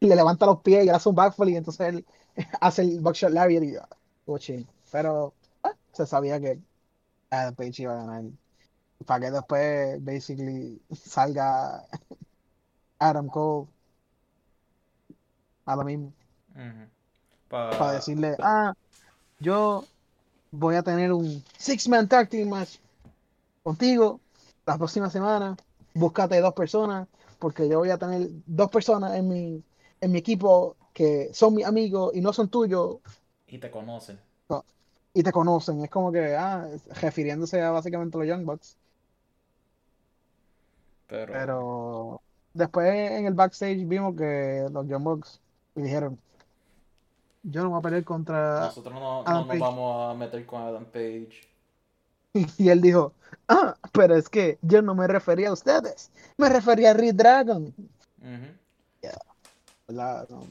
le 0.00 0.14
levanta 0.14 0.46
los 0.46 0.60
pies 0.60 0.84
y 0.84 0.88
hace 0.90 1.08
un 1.08 1.14
backflip 1.14 1.48
y 1.54 1.56
entonces 1.56 1.88
él 1.88 2.06
hace 2.60 2.82
el 2.82 3.00
buckshot 3.00 3.30
lariat 3.32 3.62
y 3.64 4.38
chill. 4.38 4.66
Pero 4.92 5.32
ah, 5.64 5.72
se 5.92 6.06
sabía 6.06 6.38
que 6.38 6.58
Adam 7.30 7.54
Page 7.54 7.82
iba 7.82 7.94
a 7.94 8.04
ganar. 8.04 8.24
Para 9.06 9.26
que 9.26 9.30
después 9.30 10.04
basically 10.04 10.80
salga 10.94 11.84
Adam 12.98 13.28
Cole 13.28 13.68
a 15.64 15.76
lo 15.76 15.84
mismo. 15.84 16.12
Ujú. 16.54 16.88
Pa- 17.48 17.70
Para 17.78 17.92
decirle, 17.92 18.36
ah, 18.40 18.74
yo 19.40 19.84
voy 20.58 20.76
a 20.76 20.82
tener 20.82 21.12
un 21.12 21.42
six-man 21.58 22.08
tag 22.08 22.28
team 22.28 22.48
match 22.48 22.76
contigo 23.62 24.20
la 24.64 24.76
próxima 24.78 25.10
semana. 25.10 25.56
Búscate 25.94 26.40
dos 26.40 26.54
personas, 26.54 27.08
porque 27.38 27.68
yo 27.68 27.78
voy 27.78 27.90
a 27.90 27.98
tener 27.98 28.28
dos 28.46 28.70
personas 28.70 29.14
en 29.14 29.28
mi, 29.28 29.62
en 30.00 30.12
mi 30.12 30.18
equipo 30.18 30.76
que 30.92 31.30
son 31.32 31.54
mis 31.54 31.66
amigos 31.66 32.12
y 32.14 32.20
no 32.20 32.32
son 32.32 32.48
tuyos 32.48 32.98
Y 33.46 33.58
te 33.58 33.70
conocen. 33.70 34.18
y 35.14 35.22
te 35.22 35.32
conocen. 35.32 35.82
Es 35.82 35.90
como 35.90 36.12
que, 36.12 36.34
ah, 36.34 36.68
refiriéndose 37.00 37.62
a 37.62 37.70
básicamente 37.70 38.18
los 38.18 38.26
Young 38.26 38.44
Bucks. 38.44 38.76
Pero, 41.06 41.32
Pero 41.32 42.20
después 42.52 43.10
en 43.12 43.26
el 43.26 43.34
backstage 43.34 43.86
vimos 43.86 44.16
que 44.16 44.66
los 44.70 44.86
Young 44.88 45.04
Bucks 45.04 45.40
dijeron, 45.74 46.18
yo 47.48 47.62
no 47.62 47.70
voy 47.70 47.78
a 47.78 47.82
pelear 47.82 48.04
contra... 48.04 48.60
nosotros 48.60 48.94
no, 48.94 49.24
no 49.24 49.44
nos 49.44 49.58
vamos 49.58 50.10
a 50.10 50.14
meter 50.18 50.44
con 50.46 50.62
Adam 50.62 50.84
Page. 50.84 51.30
Y 52.58 52.68
él 52.68 52.80
dijo, 52.80 53.12
ah, 53.48 53.74
pero 53.92 54.14
es 54.16 54.28
que 54.28 54.58
yo 54.62 54.82
no 54.82 54.94
me 54.94 55.06
refería 55.06 55.48
a 55.48 55.52
ustedes, 55.52 56.10
me 56.36 56.48
refería 56.48 56.90
a 56.90 56.94
Reed 56.94 57.14
Dragon. 57.14 57.64
Ujú. 57.64 58.46
¿Verdad? 59.88 60.26
No, 60.28 60.42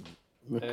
No 0.47 0.58
es 0.58 0.63
Eh, 0.63 0.69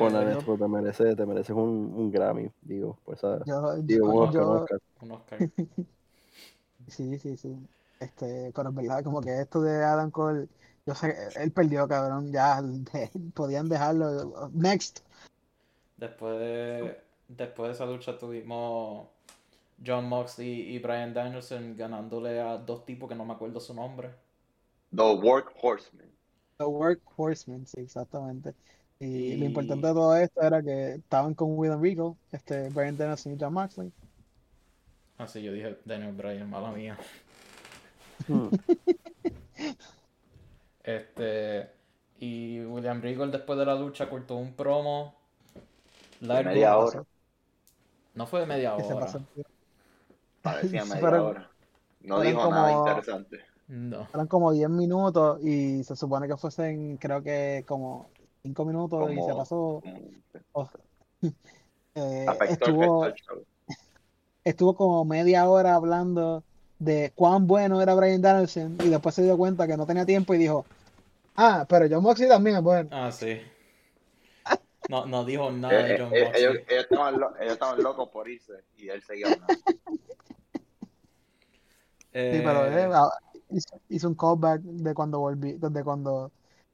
te 0.57 0.67
mereces, 0.67 1.15
te 1.17 1.25
mereces 1.25 1.55
un, 1.55 1.93
un 1.95 2.11
Grammy, 2.11 2.49
digo, 2.61 2.97
por 3.03 3.15
esa, 3.15 3.43
yo, 3.45 3.75
digo, 3.77 4.07
yo- 4.07 4.11
un 4.13 4.23
Oscar, 4.23 4.41
yo- 4.41 4.49
un 4.49 4.57
Oscar. 4.57 4.79
Un 5.01 5.11
Oscar. 5.11 5.39
sí, 6.87 7.19
sí, 7.19 7.37
sí. 7.37 7.57
Este, 7.99 8.51
pero 8.55 8.69
es 8.69 8.75
verdad, 8.75 9.03
como 9.03 9.21
que 9.21 9.41
esto 9.41 9.61
de 9.61 9.83
Adam 9.83 10.11
Cole, 10.11 10.47
yo 10.85 10.95
sé, 10.95 11.15
él 11.35 11.51
perdió, 11.51 11.87
cabrón, 11.87 12.31
ya 12.31 12.61
de- 12.61 13.09
podían 13.33 13.67
dejarlo. 13.69 14.49
Next. 14.53 14.99
Después 16.03 16.37
de, 16.37 16.97
después 17.29 17.69
de 17.69 17.73
esa 17.75 17.85
lucha 17.85 18.17
tuvimos 18.17 19.07
John 19.85 20.09
Moxley 20.09 20.75
y 20.75 20.79
Brian 20.79 21.13
Danielson 21.13 21.77
ganándole 21.77 22.41
a 22.41 22.57
dos 22.57 22.85
tipos 22.85 23.07
que 23.07 23.15
no 23.15 23.23
me 23.23 23.31
acuerdo 23.31 23.61
su 23.61 23.73
nombre. 23.73 24.09
The 24.93 25.01
Workhorsemen. 25.01 26.11
The 26.57 26.65
Workhorsemen, 26.65 27.65
sí, 27.65 27.79
exactamente. 27.79 28.53
Y, 28.99 29.37
lo 29.37 29.45
importante 29.45 29.87
de 29.87 29.93
todo 29.93 30.17
esto 30.17 30.41
era 30.41 30.61
que 30.61 30.95
estaban 30.95 31.33
con 31.35 31.57
William 31.57 31.81
Regal, 31.81 32.15
este, 32.33 32.67
Brian 32.67 32.97
Dennison 32.97 33.35
y 33.35 33.37
John 33.39 33.53
Moxley. 33.53 33.89
Así 35.17 35.41
yo 35.41 35.53
dije 35.53 35.77
Daniel 35.85 36.11
Bryan, 36.11 36.49
mala 36.49 36.71
mía. 36.71 36.97
Hmm. 38.27 38.49
Este. 40.83 41.69
Y 42.19 42.59
William 42.59 43.01
Regal 43.01 43.31
después 43.31 43.57
de 43.57 43.65
la 43.65 43.75
lucha 43.75 44.09
cortó 44.09 44.35
un 44.35 44.53
promo 44.53 45.22
largo. 46.27 46.49
media 46.49 46.77
hora. 46.77 47.03
No 48.15 48.27
fue 48.27 48.41
de 48.41 48.45
media 48.45 48.75
hora. 48.75 48.99
pasó. 48.99 49.21
Parecía 50.41 50.83
media 50.85 51.01
pero- 51.01 51.27
hora. 51.27 51.49
No 52.01 52.19
dijo 52.19 52.49
nada 52.51 52.73
como- 52.73 52.87
interesante. 52.89 53.39
No. 53.67 54.07
Eran 54.13 54.27
como 54.27 54.51
10 54.51 54.69
minutos 54.69 55.41
y 55.41 55.83
se 55.85 55.95
supone 55.95 56.27
que 56.27 56.35
fuesen, 56.35 56.97
creo 56.97 57.23
que 57.23 57.63
como 57.65 58.09
5 58.43 58.65
minutos 58.65 59.09
y 59.11 59.15
se 59.21 59.33
pasó. 59.33 59.81
como- 60.51 60.69
eh, 61.95 62.25
Afectó, 62.27 62.53
estuvo, 62.65 63.07
estuvo 64.43 64.75
como 64.75 65.05
media 65.05 65.47
hora 65.49 65.75
hablando 65.75 66.43
de 66.79 67.13
cuán 67.15 67.47
bueno 67.47 67.81
era 67.81 67.95
Brian 67.95 68.21
Danielson 68.21 68.77
y 68.83 68.89
después 68.89 69.15
se 69.15 69.23
dio 69.23 69.37
cuenta 69.37 69.65
que 69.65 69.77
no 69.77 69.85
tenía 69.85 70.05
tiempo 70.05 70.33
y 70.33 70.37
dijo, 70.39 70.65
ah, 71.37 71.65
pero 71.69 71.87
John 71.89 72.03
Moxley 72.03 72.27
también 72.27 72.57
es 72.57 72.63
bueno. 72.63 72.89
Ah, 72.91 73.11
sí. 73.11 73.39
No, 74.87 75.05
no 75.05 75.25
dijo 75.25 75.51
nada 75.51 75.73
Eh, 75.75 75.85
de 75.87 75.95
eh, 75.95 75.97
John 75.97 76.17
eh, 76.17 76.19
Moxley. 76.19 76.35
ellos, 76.35 76.57
ellos 76.67 76.83
estaban 76.85 77.19
lo- 77.19 77.35
ellos 77.39 77.53
estaban 77.53 77.81
locos 77.81 78.09
por 78.09 78.29
irse 78.29 78.53
y 78.77 78.89
él 78.89 79.01
seguía 79.03 79.27
hablando. 79.27 79.57
Sí, 82.29 82.41
pero 82.41 82.67
Eh, 82.67 82.71
eh, 82.71 82.89
ah, 82.93 83.09
hizo, 83.49 83.81
hizo 83.89 84.07
un 84.07 84.15
callback 84.15 84.61
de 84.61 84.93
cuando 84.93 85.19
volví, 85.19 85.53
de 85.53 85.83
cuando 85.83 86.31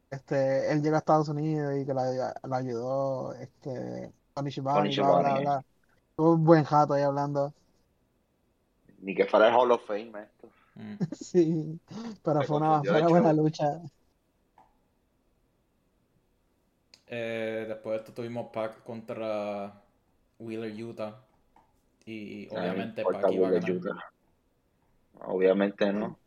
este, 0.10 0.72
él 0.72 0.82
llegó 0.84 0.96
a 0.96 1.00
Estados 1.00 1.30
Unidos 1.30 1.74
y 1.82 1.86
que 1.86 1.94
la, 1.94 2.34
la 2.44 2.58
ayudó 2.58 3.34
este, 3.36 4.14
Tony 4.34 4.52
Schiavone, 4.52 4.90
Tony 4.90 4.92
bla, 4.92 5.14
bla, 5.16 5.40
Schiavone. 5.40 5.40
bla. 5.40 5.66
Tuvo 6.16 6.34
un 6.36 6.44
buen 6.46 6.64
jato 6.66 6.94
ahí 6.94 7.04
hablando. 7.04 7.54
Ni 9.02 9.16
que 9.16 9.26
fuera 9.26 9.48
el 9.48 9.56
Hall 9.56 9.72
of 9.72 9.86
Fame 9.88 10.12
esto. 10.22 10.50
mm. 10.76 10.96
Sí, 11.14 11.80
pero 12.24 12.44
Se 12.44 12.48
fue 12.48 12.58
una, 12.58 12.84
fue 12.86 12.98
una 12.98 13.08
buena 13.10 13.34
lucha. 13.34 13.66
Eh, 17.10 17.66
después 17.68 17.94
de 17.94 18.00
esto 18.00 18.14
tuvimos 18.14 18.52
Pac 18.54 18.84
contra 18.84 19.74
Wheeler 20.40 20.84
Utah. 20.84 21.20
Y 22.06 22.48
A 22.48 22.60
obviamente 22.60 23.02
importa 23.02 23.22
Pac 23.22 23.32
iba 23.32 23.48
a 23.48 23.52
ganar. 23.52 23.72
Utah. 23.72 24.12
Obviamente 25.26 25.92
no. 25.92 26.18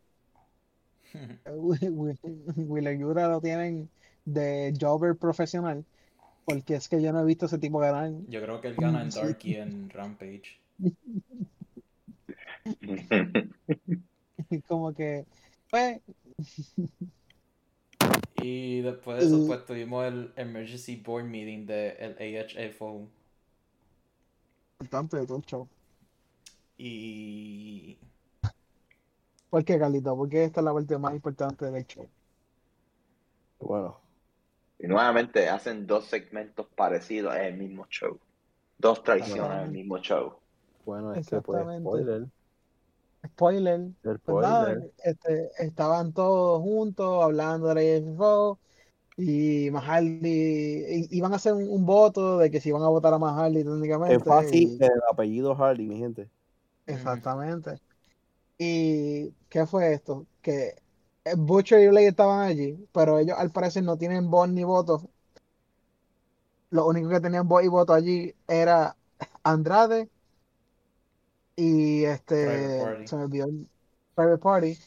Wheeler 1.45 2.97
Yuta 2.97 3.27
lo 3.27 3.41
tienen 3.41 3.89
de 4.25 4.73
jobber 4.79 5.15
profesional, 5.15 5.83
porque 6.45 6.75
es 6.75 6.87
que 6.87 7.01
yo 7.01 7.11
no 7.13 7.21
he 7.21 7.25
visto 7.25 7.45
ese 7.45 7.57
tipo 7.57 7.79
ganar. 7.79 8.11
Yo 8.27 8.41
creo 8.41 8.61
que 8.61 8.69
él 8.69 8.75
gana 8.75 9.01
en. 9.01 9.09
Dark 9.13 9.39
y 9.43 9.55
en 9.55 9.89
Rampage. 9.89 10.59
Como 14.67 14.93
que, 14.93 15.25
pues, 15.69 16.01
Y 18.43 18.81
después 18.81 19.19
de 19.19 19.25
eso, 19.25 19.47
pues 19.47 19.65
tuvimos 19.65 20.05
el 20.05 20.31
Emergency 20.35 20.97
Board 20.97 21.25
Meeting 21.25 21.65
del 21.65 22.15
AHFO. 22.19 23.07
importante 24.79 25.17
de 25.17 25.25
todo 25.25 25.37
el 25.37 25.45
show. 25.45 25.67
Y 26.77 27.97
¿Por 29.53 29.63
qué, 29.63 29.77
Carlito? 29.77 30.15
Porque 30.17 30.45
esta 30.45 30.61
es 30.61 30.65
la 30.65 30.73
parte 30.73 30.97
más 30.97 31.13
importante 31.13 31.69
del 31.69 31.85
show. 31.85 32.07
Bueno, 33.59 33.99
Y 34.79 34.87
nuevamente 34.87 35.47
hacen 35.47 35.85
dos 35.85 36.05
segmentos 36.05 36.65
parecidos 36.75 37.35
en 37.35 37.41
el 37.43 37.57
mismo 37.57 37.85
show. 37.87 38.19
Dos 38.79 39.03
traiciones 39.03 39.51
en 39.57 39.63
el 39.65 39.69
mismo 39.69 39.99
show. 39.99 40.33
bueno, 40.85 41.13
es 41.13 41.29
que 41.29 41.39
pues, 41.39 41.61
Exactamente. 41.61 42.31
Spoiler, 43.25 43.81
Spoiler. 43.81 43.91
el 44.03 44.17
Pues 44.25 44.37
nada, 44.39 44.73
spoiler. 44.73 44.85
este, 45.03 45.49
estaban 45.59 46.13
todos 46.13 46.61
juntos 46.61 47.23
hablando 47.23 47.67
de 47.67 47.75
la 47.75 47.81
AFO 47.81 48.59
y 49.17 49.71
Mahardy 49.71 51.07
iban 51.11 51.33
a 51.33 51.37
hacer 51.37 51.53
un, 51.53 51.69
un 51.69 51.85
voto 51.85 52.37
de 52.39 52.51
que 52.51 52.61
si 52.61 52.69
iban 52.69 52.83
a 52.83 52.89
votar 52.89 53.13
a 53.13 53.19
Mahardy 53.19 53.63
técnicamente. 53.63 54.13
Es 54.15 54.23
fácil 54.23 54.71
y- 54.79 54.79
el 54.79 54.91
apellido 55.11 55.55
Hardy, 55.55 55.85
mi 55.87 55.97
gente. 55.97 56.29
exactamente. 56.85 57.79
¿Y 58.57 59.31
qué 59.49 59.67
fue 59.67 59.93
esto? 59.93 60.27
Que 60.41 60.75
eh, 61.25 61.35
Butcher 61.37 61.81
y 61.81 61.87
Blade 61.89 62.07
estaban 62.09 62.41
allí, 62.49 62.77
pero 62.93 63.19
ellos 63.19 63.37
al 63.39 63.51
parecer 63.51 63.83
no 63.83 63.97
tienen 63.97 64.29
voz 64.31 64.49
ni 64.49 64.63
voto. 64.63 65.11
Lo 66.69 66.87
único 66.87 67.09
que 67.09 67.19
tenían 67.21 67.47
voz 67.47 67.63
y 67.63 67.67
voto 67.67 67.93
allí 67.93 68.33
era 68.47 68.97
Andrade 69.43 70.09
y 71.55 72.05
Private 72.43 73.03
este 73.03 73.07
se 73.07 73.15
me 73.15 73.23
olvidó 73.23 73.45
el 73.45 73.67
Private 74.15 74.37
Party. 74.39 74.77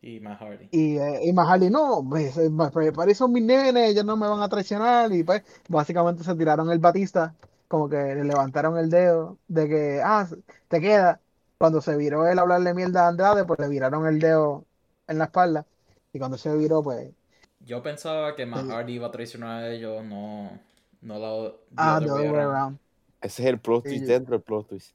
y 0.00 0.20
Matt 0.20 0.40
Hardy. 0.40 0.68
Y, 0.72 0.96
eh, 0.98 1.20
y 1.24 1.32
Mahardy, 1.32 1.70
no, 1.70 2.04
pues, 2.08 2.36
eh, 2.36 2.50
pues, 2.72 2.92
Party 2.92 3.14
son 3.14 3.32
mis 3.32 3.42
nenes, 3.44 3.90
ellos 3.90 4.04
no 4.04 4.16
me 4.16 4.26
van 4.28 4.42
a 4.42 4.48
traicionar. 4.48 5.12
Y 5.12 5.22
pues, 5.24 5.42
básicamente 5.68 6.24
se 6.24 6.34
tiraron 6.34 6.70
el 6.70 6.78
Batista, 6.80 7.34
como 7.68 7.88
que 7.88 7.96
le 7.96 8.24
levantaron 8.24 8.76
el 8.78 8.90
dedo 8.90 9.38
de 9.48 9.68
que, 9.68 10.00
ah, 10.04 10.26
te 10.68 10.80
queda. 10.80 11.20
Cuando 11.58 11.80
se 11.80 11.96
viró 11.96 12.26
él 12.26 12.38
a 12.38 12.42
hablarle 12.42 12.74
mierda 12.74 13.04
a 13.06 13.08
Andrade, 13.08 13.44
pues 13.44 13.60
le 13.60 13.68
viraron 13.68 14.06
el 14.06 14.18
dedo 14.18 14.64
en 15.06 15.18
la 15.18 15.24
espalda. 15.26 15.66
Y 16.12 16.18
cuando 16.18 16.36
se 16.38 16.54
viró, 16.56 16.82
pues, 16.82 17.12
Yo 17.60 17.82
pensaba 17.82 18.34
que 18.34 18.44
Matt 18.46 18.66
Sí. 18.66 18.70
Hardy 18.70 18.94
iba 18.94 19.06
a 19.08 19.10
traicionar 19.12 19.64
a 19.64 19.70
ellos, 19.72 20.04
no, 20.04 20.58
no 21.00 21.18
la 21.18 21.52
ah, 21.76 22.00
the 22.02 22.10
other 22.10 22.26
way 22.26 22.26
around. 22.26 22.50
around. 22.50 22.78
Ese 23.20 23.42
es 23.42 23.48
el 23.48 23.60
plot 23.60 23.86
twist 23.86 24.06
Sí. 24.06 24.06
dentro 24.06 24.32
del 24.36 24.42
plot 24.42 24.68
twist. 24.68 24.94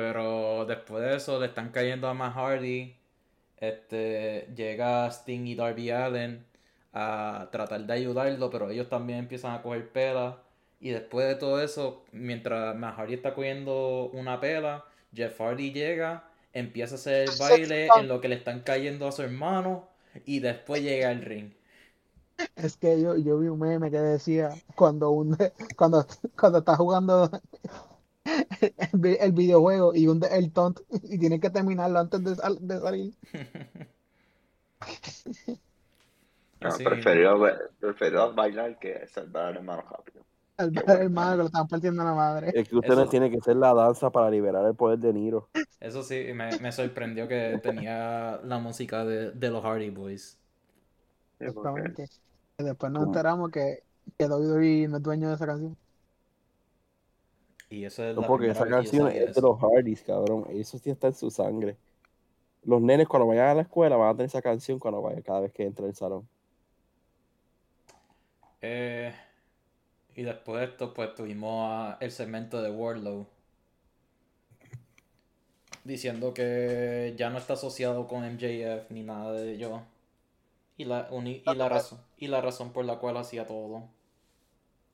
Pero 0.00 0.64
después 0.64 1.04
de 1.04 1.16
eso 1.16 1.38
le 1.38 1.46
están 1.46 1.68
cayendo 1.68 2.08
a 2.08 2.14
Matt 2.14 2.34
Hardy. 2.34 2.96
Este, 3.58 4.48
llega 4.56 5.06
Sting 5.10 5.46
y 5.46 5.54
Darby 5.54 5.90
Allen 5.90 6.46
a 6.94 7.50
tratar 7.52 7.82
de 7.82 7.92
ayudarlo, 7.92 8.48
pero 8.48 8.70
ellos 8.70 8.88
también 8.88 9.18
empiezan 9.18 9.52
a 9.52 9.60
coger 9.60 9.92
pela. 9.92 10.42
Y 10.80 10.88
después 10.88 11.28
de 11.28 11.34
todo 11.34 11.60
eso, 11.62 12.02
mientras 12.12 12.74
Matt 12.76 12.96
Hardy 12.96 13.12
está 13.12 13.34
cogiendo 13.34 14.08
una 14.14 14.40
pela, 14.40 14.86
Jeff 15.14 15.38
Hardy 15.38 15.70
llega 15.70 16.24
empieza 16.54 16.94
a 16.94 16.98
hacer 16.98 17.28
el 17.28 17.38
baile 17.38 17.88
en 17.98 18.08
lo 18.08 18.22
que 18.22 18.28
le 18.28 18.36
están 18.36 18.60
cayendo 18.60 19.06
a 19.06 19.12
su 19.12 19.20
hermano 19.22 19.86
y 20.24 20.40
después 20.40 20.82
llega 20.82 21.10
al 21.10 21.20
ring. 21.20 21.52
Es 22.56 22.78
que 22.78 22.98
yo, 23.00 23.18
yo 23.18 23.38
vi 23.38 23.48
un 23.48 23.58
meme 23.58 23.90
que 23.90 23.98
decía 23.98 24.48
cuando 24.74 25.10
hunde, 25.10 25.52
cuando, 25.76 26.06
cuando 26.38 26.60
está 26.60 26.74
jugando 26.74 27.30
el, 28.60 28.90
vi- 29.00 29.16
el 29.20 29.32
videojuego 29.32 29.94
y 29.94 30.06
hunde 30.08 30.28
el 30.36 30.52
taunt 30.52 30.80
y 31.04 31.18
tiene 31.18 31.40
que 31.40 31.50
terminarlo 31.50 31.98
antes 31.98 32.22
de, 32.24 32.34
sal- 32.36 32.58
de 32.60 32.80
salir. 32.80 33.14
No, 36.60 36.70
Sí. 36.72 36.84
prefiero, 36.84 37.40
prefiero 37.78 38.34
bailar 38.34 38.78
que 38.78 39.06
salvar 39.06 39.46
al 39.46 39.56
hermano 39.56 39.82
rápido. 39.90 40.22
El, 40.58 40.72
Qué 40.72 40.82
bueno. 40.86 41.00
hermano 41.00 41.30
que 41.32 41.36
lo 41.38 41.44
están 41.46 41.68
partiendo 41.68 42.04
la 42.04 42.12
madre. 42.12 42.52
Es 42.54 42.68
que 42.68 42.76
usted 42.76 42.92
Eso- 42.92 43.06
tiene 43.08 43.30
que 43.30 43.40
ser 43.40 43.56
la 43.56 43.72
danza 43.72 44.10
para 44.10 44.30
liberar 44.30 44.66
el 44.66 44.74
poder 44.74 44.98
de 44.98 45.12
Niro. 45.14 45.48
Eso 45.80 46.02
sí, 46.02 46.22
me, 46.34 46.58
me 46.58 46.70
sorprendió 46.70 47.26
que 47.28 47.58
tenía 47.62 48.40
la 48.44 48.58
música 48.58 49.06
de, 49.06 49.30
de 49.30 49.50
los 49.50 49.64
Hardy 49.64 49.88
Boys. 49.88 50.36
Exactamente. 51.38 52.10
Después 52.58 52.92
nos 52.92 53.06
enteramos 53.06 53.50
que, 53.50 53.82
que 54.18 54.26
WWE 54.26 54.86
no 54.88 54.98
es 54.98 55.02
dueño 55.02 55.28
de 55.30 55.34
esa 55.36 55.46
canción. 55.46 55.74
Y 57.70 57.84
eso 57.84 58.04
es 58.04 58.14
No, 58.16 58.22
la 58.22 58.26
porque 58.26 58.48
esa 58.50 58.66
canción 58.66 59.08
es 59.12 59.34
de 59.34 59.40
los 59.40 59.58
Hardys, 59.60 60.02
cabrón. 60.02 60.46
Eso 60.50 60.78
sí 60.78 60.90
está 60.90 61.06
en 61.08 61.14
su 61.14 61.30
sangre. 61.30 61.76
Los 62.64 62.80
nenes 62.82 63.08
cuando 63.08 63.26
vayan 63.28 63.48
a 63.48 63.54
la 63.54 63.62
escuela 63.62 63.96
van 63.96 64.08
a 64.10 64.12
tener 64.12 64.26
esa 64.26 64.42
canción 64.42 64.78
cuando 64.78 65.02
vayan, 65.02 65.22
cada 65.22 65.40
vez 65.40 65.52
que 65.52 65.64
entren 65.64 65.88
al 65.88 65.94
salón. 65.94 66.28
Eh, 68.62 69.12
y 70.14 70.22
después 70.22 70.60
de 70.60 70.64
esto, 70.66 70.94
pues 70.94 71.14
tuvimos 71.14 71.68
a- 71.70 71.98
el 72.00 72.10
segmento 72.12 72.62
de 72.62 72.70
Wardlow. 72.70 73.26
Diciendo 75.84 76.34
que 76.34 77.14
ya 77.16 77.30
no 77.30 77.38
está 77.38 77.54
asociado 77.54 78.06
con 78.06 78.24
MJF 78.24 78.90
ni 78.90 79.02
nada 79.02 79.32
de 79.32 79.52
ello. 79.54 79.82
Y 80.76 80.84
la, 80.84 81.08
uni- 81.10 81.42
y 81.46 81.54
la 81.54 81.68
razón, 81.68 82.00
y 82.18 82.28
la 82.28 82.40
razón 82.40 82.72
por 82.72 82.84
la 82.84 82.98
cual 82.98 83.16
hacía 83.18 83.46
todo. 83.46 83.84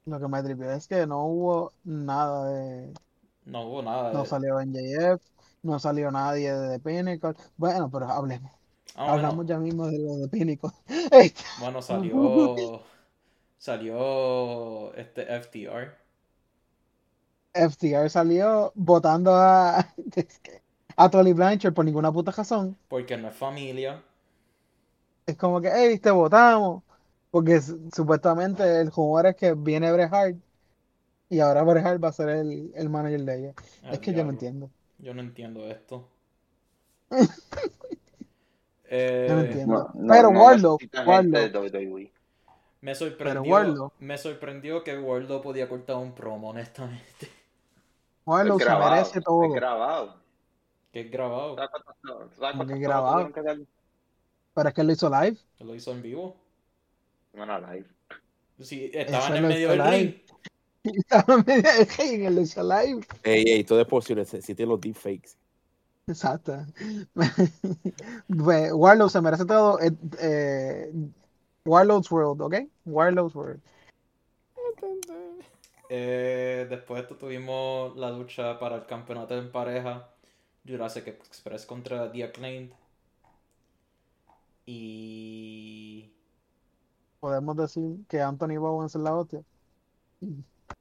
Lo 0.07 0.21
que 0.21 0.29
me 0.29 0.43
tripió 0.43 0.71
es 0.73 0.87
que 0.89 1.07
no 1.07 1.25
hubo 1.27 1.73
nada 1.85 2.49
de. 2.51 2.95
No 3.45 3.63
hubo 3.63 3.83
nada 3.83 4.13
No 4.13 4.25
de... 4.25 4.27
salió 4.27 4.61
NJF, 4.61 5.23
no 5.63 5.79
salió 5.79 6.11
nadie 6.11 6.53
de 6.53 6.79
The 6.79 6.81
Pinnacle. 6.81 7.35
Bueno, 7.57 7.91
pero 7.91 8.09
hablemos. 8.09 8.53
Ah, 8.95 9.09
bueno, 9.09 9.15
Hablamos 9.15 9.47
ya 9.47 9.59
mismo 9.59 9.87
de 9.89 9.99
lo 9.99 10.17
de 10.19 10.29
Pinnacle. 10.29 10.71
Bueno, 11.57 11.83
salió... 11.83 12.83
Salió 13.59 14.95
este 14.95 15.23
FTR. 15.41 15.97
FTR 17.55 18.09
salió 18.11 18.73
votando 18.75 19.35
a, 19.35 19.79
a 20.97 21.11
Tolly 21.11 21.33
Blanchard 21.33 21.75
por 21.75 21.85
ninguna 21.85 22.13
puta 22.13 22.31
razón. 22.33 22.77
Porque 22.89 23.17
no 23.17 23.29
es 23.29 23.37
familia. 23.37 24.03
Es 25.27 25.37
como 25.37 25.61
que, 25.61 25.71
hey, 25.73 25.99
te 25.99 26.11
votamos. 26.11 26.83
Porque 27.31 27.61
supuestamente 27.61 28.81
el 28.81 28.91
rumor 28.91 29.27
es 29.27 29.37
que 29.37 29.55
viene 29.55 29.93
Bret 29.93 30.13
Hart 30.13 30.37
y 31.31 31.41
ahora 31.41 31.63
Bret 31.65 31.85
Hart 31.87 32.03
va 32.05 32.09
a 32.09 32.13
ser 32.13 32.29
el, 32.31 32.73
el 32.75 32.91
manager 32.91 33.23
de 33.23 33.39
ella. 33.39 33.55
Al 33.83 33.95
Es 33.95 34.01
que 34.01 34.13
yo 34.15 34.25
no 34.25 34.31
entiendo. 34.31 34.71
Yo 34.99 35.15
no 35.15 35.21
entiendo 35.23 35.67
esto. 35.69 36.09
Yo 39.27 39.35
no 39.35 39.41
Eh, 39.41 39.41
entiendo. 39.43 39.91
No, 39.95 40.15
no, 40.15 40.15
Pero 40.15 40.31
no 40.31 40.41
Wardlow, 40.41 40.79
de 40.79 41.51
WWE. 41.51 42.13
me 42.81 42.95
sorprendió, 42.95 43.93
me 43.99 44.19
sorprendió 44.19 44.83
que 44.85 44.99
Wardlow 44.99 45.43
podía 45.43 45.69
cortar 45.69 45.97
un 45.97 46.15
promo, 46.15 46.51
honestamente. 46.51 47.29
Wardlow 48.27 48.59
Es 48.59 48.65
se 48.65 48.65
grabado, 48.65 48.91
merece 48.91 49.19
es 49.19 49.25
todo. 49.25 49.49
grabado. 49.53 50.17
Que 50.93 51.01
es 51.03 51.11
grabado. 51.11 51.67
¿Sabes 52.39 52.67
que 52.67 52.75
pruebas 52.81 52.81
grabado. 52.81 53.33
Pero 54.55 54.69
es 54.69 54.75
que 54.75 54.81
él 54.81 54.87
lo 54.89 54.93
hizo 54.95 55.09
live. 55.11 55.39
Lo 55.59 55.75
hizo 55.75 55.93
en 55.93 56.01
vivo. 56.03 56.37
No 57.37 57.45
era 57.45 57.61
live. 57.61 57.87
Sí, 58.61 58.91
estaba 58.93 59.25
Eso 59.27 59.35
en 59.37 59.45
el 59.45 59.49
medio 59.49 59.69
del 59.69 59.79
live. 59.79 59.91
ring. 59.91 60.15
Estaba 60.97 61.35
en 61.35 61.45
medio 61.47 61.63
del 61.63 61.89
ring, 61.99 62.35
lo 62.35 62.41
hizo 62.41 62.63
live. 62.63 63.07
Ey, 63.23 63.45
ey, 63.47 63.65
todo 63.65 63.81
es 63.81 63.87
posible 63.87 64.25
si 64.25 64.41
si 64.43 64.55
tiene 64.55 64.71
los 64.71 64.81
deepfakes. 64.81 65.37
Exacto. 66.09 66.65
Warlow 68.29 69.09
se 69.09 69.21
merece 69.21 69.45
todo. 69.45 69.79
eh, 69.81 69.91
eh, 70.21 70.91
Warlow's 71.65 72.11
World, 72.11 72.41
¿ok? 72.43 72.55
Warlow's 72.85 73.35
World. 73.35 73.61
Eh, 75.89 76.67
después 76.71 76.99
de 76.99 77.03
esto 77.03 77.17
tuvimos 77.17 77.97
la 77.97 78.11
lucha 78.11 78.59
para 78.59 78.77
el 78.77 78.87
campeonato 78.87 79.37
en 79.37 79.51
pareja. 79.53 80.09
Jurassic 80.67 81.07
Express 81.09 81.67
contra 81.67 82.11
The 82.11 82.25
Acclaimed. 82.25 82.71
Y... 84.67 86.13
Podemos 87.21 87.57
decir 87.57 87.99
que 88.09 88.21
Anthony 88.21 88.59
Bowens 88.59 88.95
es 88.95 89.01
la 89.03 89.15
hostia. 89.17 89.43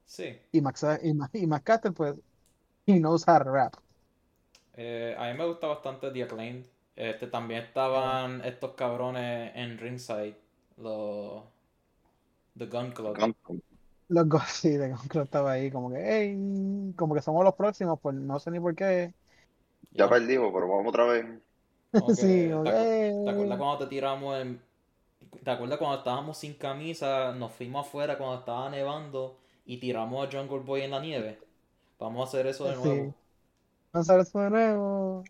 Sí. 0.05 0.37
Y 0.51 0.61
Max, 0.61 0.85
y, 1.03 1.39
y 1.39 1.47
Max 1.47 1.63
Caster, 1.63 1.93
pues, 1.93 2.15
he 2.85 2.99
knows 2.99 3.27
how 3.27 3.39
to 3.39 3.51
rap. 3.51 3.75
Eh, 4.77 5.15
a 5.17 5.31
mí 5.31 5.37
me 5.37 5.45
gusta 5.45 5.67
bastante 5.67 6.11
The 6.11 6.23
Acclaimed. 6.23 6.65
Este, 6.95 7.27
también 7.27 7.63
estaban 7.63 8.43
estos 8.45 8.73
cabrones 8.73 9.51
en 9.55 9.77
ringside. 9.77 10.35
Los... 10.77 11.43
The 12.57 12.65
Gun 12.67 12.91
Club. 12.91 13.35
Los 14.07 14.29
go- 14.29 14.39
sí, 14.47 14.69
de 14.69 14.89
Gun 14.89 15.07
Club 15.07 15.23
estaba 15.23 15.53
ahí, 15.53 15.71
como 15.71 15.91
que, 15.91 15.97
hey, 15.99 16.93
como 16.95 17.15
que 17.15 17.21
somos 17.21 17.43
los 17.43 17.55
próximos, 17.55 17.99
pues 18.01 18.15
no 18.15 18.39
sé 18.39 18.51
ni 18.51 18.59
por 18.59 18.75
qué. 18.75 19.13
Ya 19.91 20.09
perdimos, 20.09 20.51
pero 20.53 20.67
vamos 20.67 20.87
otra 20.87 21.05
vez. 21.05 21.25
Sí, 22.15 22.47
¿te, 22.47 22.51
como 22.51 22.63
acu- 22.63 22.71
que, 22.71 23.23
te 23.23 23.29
acuerdas 23.29 23.57
cuando 23.57 23.77
te 23.79 23.87
tiramos 23.87 24.41
en... 24.41 24.61
¿Te 25.43 25.51
acuerdas 25.51 25.77
cuando 25.77 25.97
estábamos 25.97 26.37
sin 26.37 26.53
camisa? 26.55 27.33
Nos 27.33 27.51
fuimos 27.53 27.85
afuera 27.85 28.17
cuando 28.17 28.39
estaba 28.39 28.69
nevando 28.69 29.37
y 29.65 29.77
tiramos 29.77 30.27
a 30.27 30.31
Jungle 30.31 30.59
Boy 30.59 30.81
en 30.81 30.91
la 30.91 30.99
nieve. 30.99 31.39
Vamos 31.99 32.21
a 32.21 32.27
hacer 32.29 32.47
eso 32.47 32.65
de 32.65 32.75
Sí. 32.75 32.81
nuevo. 32.83 33.15
Vamos 33.93 34.09
a 34.09 34.13
hacer 34.13 34.19
eso 34.21 34.39
de 34.39 34.49
nuevo. 34.49 35.23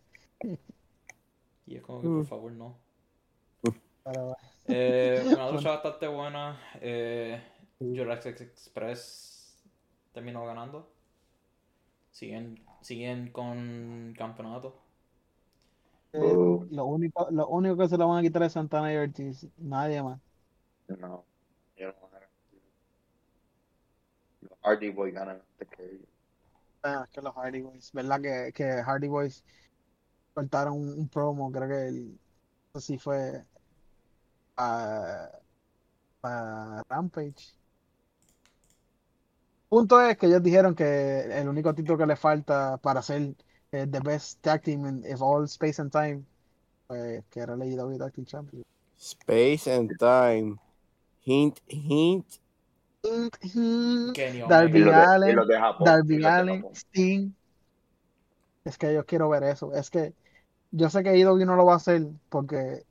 Y 1.67 1.75
es 1.75 1.81
como 1.81 2.01
que 2.01 2.07
por 2.07 2.25
favor 2.25 2.51
no. 2.51 2.77
Eh, 4.67 5.23
una 5.33 5.49
lucha 5.51 5.69
bastante 5.71 6.07
buena. 6.07 6.59
Eh, 6.81 7.41
Sí. 7.77 7.93
Jurassic 7.97 8.39
Express 8.39 9.61
terminó 10.13 10.45
ganando. 10.45 10.89
Siguen, 12.11 12.63
siguen 12.79 13.31
con 13.33 14.13
campeonato. 14.17 14.77
Lo 16.17 16.85
único, 16.85 17.27
lo 17.31 17.47
único 17.47 17.77
que 17.77 17.87
se 17.89 17.97
lo 17.97 18.07
van 18.07 18.19
a 18.19 18.21
quitar 18.21 18.43
es 18.43 18.53
Santana 18.53 18.93
y 18.93 18.97
Ortiz, 18.97 19.47
nadie 19.57 20.01
más. 20.01 20.19
No, 20.87 21.25
yo 21.75 21.87
no 21.87 22.07
a. 22.07 22.21
Los 24.41 24.59
Hardy 24.61 24.89
Boy 24.91 25.11
ganan 25.11 25.41
antes 25.41 25.67
que 25.69 25.83
ellos. 25.83 26.07
Ah, 26.83 27.07
que 27.11 27.21
los 27.21 27.33
Hardy 27.33 27.61
Boys, 27.61 27.91
¿verdad? 27.93 28.21
Que, 28.21 28.51
que 28.53 28.83
Hardy 28.83 29.07
Boys 29.07 29.43
cortaron 30.33 30.73
un, 30.73 30.99
un 30.99 31.09
promo, 31.09 31.51
creo 31.51 31.67
que 31.67 31.87
el, 31.87 32.19
si 32.79 32.97
fue 32.99 33.43
para 36.21 36.83
Rampage. 36.89 37.55
Punto 39.69 40.01
es 40.01 40.17
que 40.17 40.27
ellos 40.27 40.41
dijeron 40.43 40.75
que 40.75 41.21
el 41.39 41.47
único 41.49 41.73
título 41.75 41.97
que 41.97 42.05
le 42.05 42.15
falta 42.15 42.77
para 42.77 43.01
ser 43.01 43.35
eh, 43.75 43.85
the 43.89 43.99
best 43.99 44.41
tag 44.41 44.63
team 44.63 44.85
in 44.85 45.03
of 45.13 45.21
all 45.21 45.43
space 45.47 45.79
and 45.81 45.91
time, 45.91 46.25
pues, 46.87 47.23
que 47.29 47.41
era 47.41 47.53
el 47.53 47.61
AEW 47.61 47.97
Tag 47.97 48.13
Team 48.13 48.25
Champion. 48.25 48.63
Space 48.97 49.67
and 49.67 49.91
Time. 49.99 50.57
Hint, 51.21 51.59
hint. 51.67 52.25
Kenny 54.13 54.41
Darby 54.47 54.81
de, 54.83 54.93
Allen, 54.93 55.47
de 55.47 55.59
Japón. 55.59 55.85
Darby 55.85 56.25
Allen. 56.25 56.65
Sting. 56.73 57.33
Es 58.63 58.77
que 58.77 58.93
yo 58.93 59.05
quiero 59.05 59.29
ver 59.29 59.43
eso. 59.43 59.73
Es 59.73 59.89
que 59.91 60.13
yo 60.71 60.89
sé 60.89 61.03
que 61.03 61.09
AEW 61.09 61.45
no 61.45 61.55
lo 61.55 61.65
va 61.65 61.73
a 61.73 61.77
hacer 61.77 62.07
porque 62.29 62.83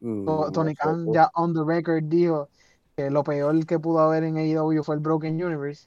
Mm, 0.00 0.26
To- 0.26 0.50
Tony 0.52 0.74
Khan 0.74 1.06
pues. 1.06 1.14
ya 1.14 1.30
on 1.34 1.54
the 1.54 1.64
record 1.64 2.02
dijo 2.04 2.48
que 2.96 3.10
lo 3.10 3.24
peor 3.24 3.64
que 3.64 3.78
pudo 3.78 4.00
haber 4.00 4.24
en 4.24 4.36
AEW 4.36 4.82
fue 4.82 4.96
el 4.96 5.00
Broken 5.00 5.42
Universe. 5.42 5.86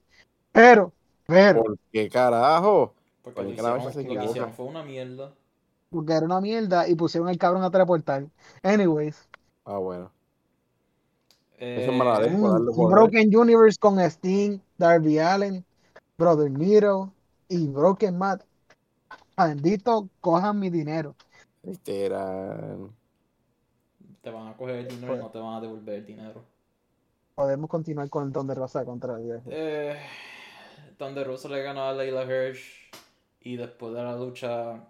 Pero, 0.52 0.92
pero, 1.28 1.62
¿Por 1.64 1.78
qué 1.92 2.10
carajo? 2.10 2.94
Porque 3.34 3.52
hicieron, 3.52 3.94
se 3.94 4.04
lo 4.04 4.20
que 4.20 4.26
hicieron 4.26 4.54
fue 4.54 4.66
una 4.66 4.84
mierda. 4.84 5.34
porque 5.90 6.14
era 6.14 6.26
una 6.26 6.42
mierda 6.42 6.88
y 6.88 6.96
pusieron 6.96 7.30
al 7.30 7.38
cabrón 7.38 7.64
a 7.64 7.72
teleportar. 7.72 8.26
Anyways, 8.64 9.28
Ah, 9.66 9.78
bueno. 9.80 10.12
Eh, 11.60 11.80
Eso 11.82 11.92
es 11.92 11.98
mala 11.98 12.20
ley. 12.22 12.36
Broken 12.36 13.36
Universe 13.36 13.78
con 13.80 14.00
Sting, 14.00 14.60
Darby 14.78 15.20
Allen, 15.20 15.66
Brother 16.18 16.50
Miro 16.50 17.12
y 17.50 17.68
Broken 17.68 18.18
Matt. 18.18 18.44
Bendito, 19.36 20.08
cojan 20.22 20.60
mi 20.60 20.70
dinero. 20.70 21.16
Este 21.64 22.06
eran. 22.06 22.92
te 24.22 24.30
van 24.30 24.48
a 24.48 24.58
coger 24.58 24.76
el 24.76 24.88
dinero 24.88 25.16
y 25.16 25.20
no 25.20 25.30
te 25.30 25.40
van 25.40 25.56
a 25.56 25.62
devolver 25.62 25.96
el 25.96 26.06
dinero. 26.06 26.42
Podemos 27.36 27.70
continuar 27.70 28.10
con 28.10 28.26
el 28.26 28.32
Don 28.32 28.48
de 28.48 28.56
Rosa 28.56 28.84
contra 28.86 29.16
el 29.18 29.24
viejo. 29.24 29.44
Eh, 29.50 29.98
Thunder 30.98 31.28
Rosa 31.28 31.50
le 31.50 31.62
ganó 31.62 31.84
a 31.84 31.94
Layla 31.94 32.24
Hirsch 32.24 32.90
y 33.42 33.56
después 33.58 33.94
de 33.94 34.04
la 34.04 34.16
lucha 34.16 34.84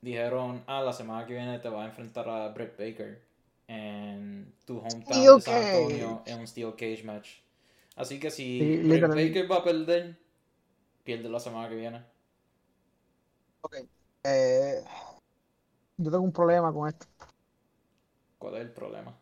dijeron, 0.00 0.64
ah, 0.66 0.82
la 0.82 0.92
semana 0.92 1.26
que 1.26 1.34
viene 1.34 1.58
te 1.58 1.68
va 1.68 1.82
a 1.84 1.86
enfrentar 1.86 2.28
a 2.28 2.48
Brett 2.50 2.78
Baker 2.78 3.22
en 3.68 4.54
tu 4.64 4.78
hometown 4.78 5.02
Steel 5.02 5.34
de 5.34 5.40
San 5.40 5.64
Antonio 5.64 6.22
Cage. 6.24 6.32
en 6.32 6.40
un 6.40 6.46
Steel 6.46 6.72
Cage 6.76 7.02
match. 7.04 7.40
Así 7.96 8.20
que 8.20 8.30
si 8.30 8.58
Sí, 8.58 8.78
Brett. 8.82 9.08
Baker 9.14 9.50
va 9.50 9.56
a 9.58 9.64
perder, 9.64 10.16
pierde 11.04 11.28
la 11.28 11.40
semana 11.40 11.68
que 11.68 11.76
viene. 11.76 12.02
Ok. 13.62 13.76
Eh, 14.24 14.82
yo 15.98 16.10
tengo 16.10 16.24
un 16.24 16.32
problema 16.32 16.72
con 16.72 16.88
esto. 16.88 17.06
¿Cuál 18.38 18.54
es 18.56 18.60
el 18.62 18.72
problema? 18.72 19.14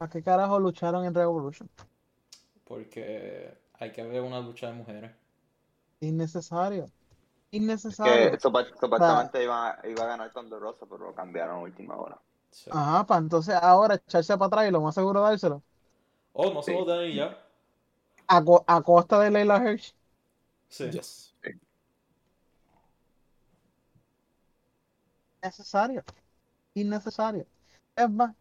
¿A 0.00 0.08
qué 0.08 0.22
carajo 0.22 0.58
lucharon 0.60 1.04
en 1.04 1.14
Revolution? 1.14 1.68
Porque 2.64 3.54
hay 3.74 3.92
que 3.92 4.02
ver 4.02 4.20
una 4.22 4.40
lucha 4.40 4.68
de 4.68 4.72
mujeres. 4.74 5.10
Innecesario. 6.02 6.86
Que 7.50 7.58
Innecesario. 7.58 8.38
supa- 8.40 8.66
supuestamente 8.78 9.42
iba, 9.44 9.78
iba 9.84 10.02
a 10.04 10.06
ganar 10.06 10.32
con 10.32 10.50
Rosa, 10.50 10.84
pero 10.86 11.04
lo 11.06 11.14
cambiaron 11.14 11.56
a 11.56 11.58
última 11.60 11.96
hora. 11.96 12.18
Sí. 12.50 12.70
Ajá, 12.72 13.06
para 13.06 13.20
entonces 13.20 13.54
ahora 13.54 13.94
echarse 13.94 14.36
para 14.36 14.46
atrás 14.46 14.68
y 14.68 14.70
lo 14.72 14.80
más 14.80 14.94
seguro 14.94 15.20
dárselo. 15.20 15.62
Oh, 16.32 16.52
no 16.52 16.62
se 16.62 16.72
lo 16.72 16.84
den 16.84 17.12
y 17.12 17.14
ya. 17.16 17.38
A, 18.26 18.42
co- 18.42 18.64
a 18.66 18.82
costa 18.82 19.20
de 19.20 19.30
Leila 19.30 19.58
Hirsch. 19.58 19.94
Sí. 20.68 20.90
Yes. 20.90 21.34
Necesario. 25.42 26.02
Innecesario. 26.74 27.46
Es 27.94 28.10
más, 28.10 28.34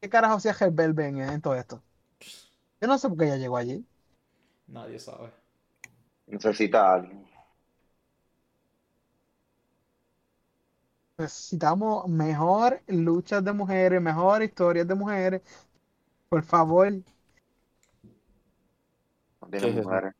¿qué 0.00 0.08
carajo 0.10 0.34
hacía 0.34 0.56
Herbert 0.58 0.94
Ben 0.94 1.18
en 1.20 1.40
todo 1.40 1.54
esto? 1.54 1.82
Yo 2.80 2.88
no 2.88 2.98
sé 2.98 3.08
por 3.08 3.16
qué 3.18 3.24
ella 3.24 3.36
llegó 3.36 3.56
allí. 3.56 3.84
Nadie 4.66 4.98
sabe. 4.98 5.39
Necesita 6.30 6.88
a 6.88 6.94
alguien. 6.94 7.26
Necesitamos 11.18 12.08
mejor 12.08 12.80
luchas 12.86 13.44
de 13.44 13.52
mujeres, 13.52 14.00
mejor 14.00 14.42
historias 14.42 14.88
de 14.88 14.94
mujeres. 14.94 15.42
Por 16.28 16.42
favor. 16.42 16.90
No 16.92 17.02
¿Qué 19.50 19.56
es 19.56 19.62
tiene 19.62 19.82
mujeres. 19.82 20.14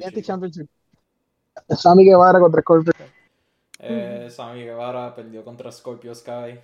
Este. 0.00 0.22
Championship. 0.22 0.68
Sammy 1.70 2.04
Guevara 2.04 2.40
contra 2.40 2.60
Scorpio. 2.60 2.92
Eh, 3.78 4.28
Sammy 4.30 4.64
Guevara 4.64 5.14
perdió 5.14 5.44
contra 5.44 5.70
Scorpio 5.70 6.14
Sky 6.14 6.58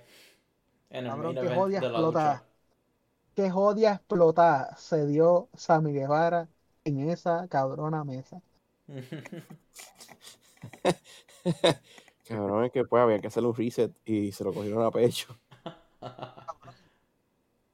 en 0.89 1.05
el 1.05 1.09
Cabrón, 1.09 1.35
main 1.35 1.35
que 1.35 1.41
event 1.41 1.55
jodia 1.59 1.79
de 1.79 1.89
la 1.89 1.93
explota. 1.93 2.33
lucha. 2.33 2.43
Qué 3.35 3.49
jodia 3.49 3.93
explotada 3.93 4.75
se 4.75 5.07
dio 5.07 5.47
Sammy 5.55 5.93
Guevara 5.93 6.47
en 6.85 7.09
esa 7.09 7.47
cabrona 7.47 8.03
mesa. 8.03 8.41
Cabrón, 12.27 12.65
es 12.65 12.71
que 12.71 12.85
pues 12.85 13.01
había 13.03 13.19
que 13.19 13.27
hacerle 13.27 13.49
un 13.49 13.55
reset 13.55 13.91
y 14.05 14.31
se 14.31 14.43
lo 14.43 14.53
cogieron 14.53 14.83
a 14.85 14.91
pecho. 14.91 15.35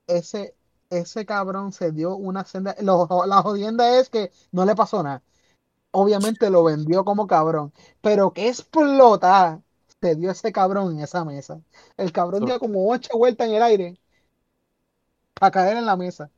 Ese, 0.08 0.56
ese 0.90 1.26
cabrón 1.26 1.72
se 1.72 1.92
dio 1.92 2.16
una 2.16 2.44
senda. 2.46 2.76
Lo- 2.82 3.08
la 3.28 3.42
jodienda 3.44 4.00
es 4.00 4.10
que 4.10 4.32
no 4.52 4.66
le 4.66 4.76
pasó 4.76 5.04
nada. 5.04 5.22
Obviamente 5.92 6.50
lo 6.50 6.64
vendió 6.64 7.06
como 7.06 7.28
cabrón. 7.28 7.72
Pero 8.02 8.32
que 8.34 8.48
explota 8.50 9.62
se 10.02 10.16
dio 10.16 10.32
ese 10.32 10.52
cabrón 10.52 10.94
en 10.94 11.02
esa 11.02 11.24
mesa. 11.26 11.62
El 11.98 12.12
cabrón 12.12 12.42
So- 12.42 12.46
dio 12.48 12.60
como 12.60 12.90
ocho 12.90 13.18
vueltas 13.18 13.48
en 13.48 13.54
el 13.56 13.62
aire 13.62 13.98
para 15.36 15.52
caer 15.52 15.78
en 15.78 15.86
la 15.86 15.96
mesa. 15.96 16.30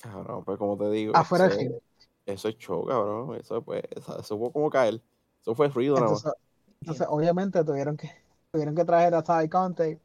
Cabrón, 0.00 0.44
pues 0.44 0.58
como 0.58 0.76
te 0.76 0.90
digo, 0.90 1.16
Afuera 1.16 1.46
eso, 1.46 1.56
del 1.56 1.82
eso 2.26 2.48
es 2.48 2.56
show, 2.58 2.84
cabrón. 2.84 3.36
Eso, 3.36 3.62
pues, 3.62 3.82
eso, 3.90 4.18
eso 4.18 4.38
fue 4.38 4.52
como 4.52 4.68
caer. 4.68 5.00
Eso 5.40 5.54
fue 5.54 5.68
ruido 5.68 5.94
nada 5.94 6.10
más. 6.10 6.24
Entonces, 6.24 6.42
entonces 6.80 7.06
obviamente 7.08 7.64
tuvieron 7.64 7.96
que, 7.96 8.10
tuvieron 8.50 8.74
que 8.74 8.84
traer 8.84 9.14
a 9.14 9.22
Ty 9.22 9.48
Conte 9.48 10.00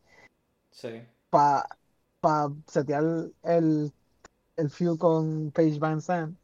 Sí. 0.72 1.06
para 1.30 1.68
pa 2.22 2.52
setear 2.68 3.04
el, 3.44 3.92
el 4.56 4.70
feud 4.70 4.98
con 4.98 5.52
Paige 5.52 5.80
Van 5.80 6.02
Zandt. 6.02 6.38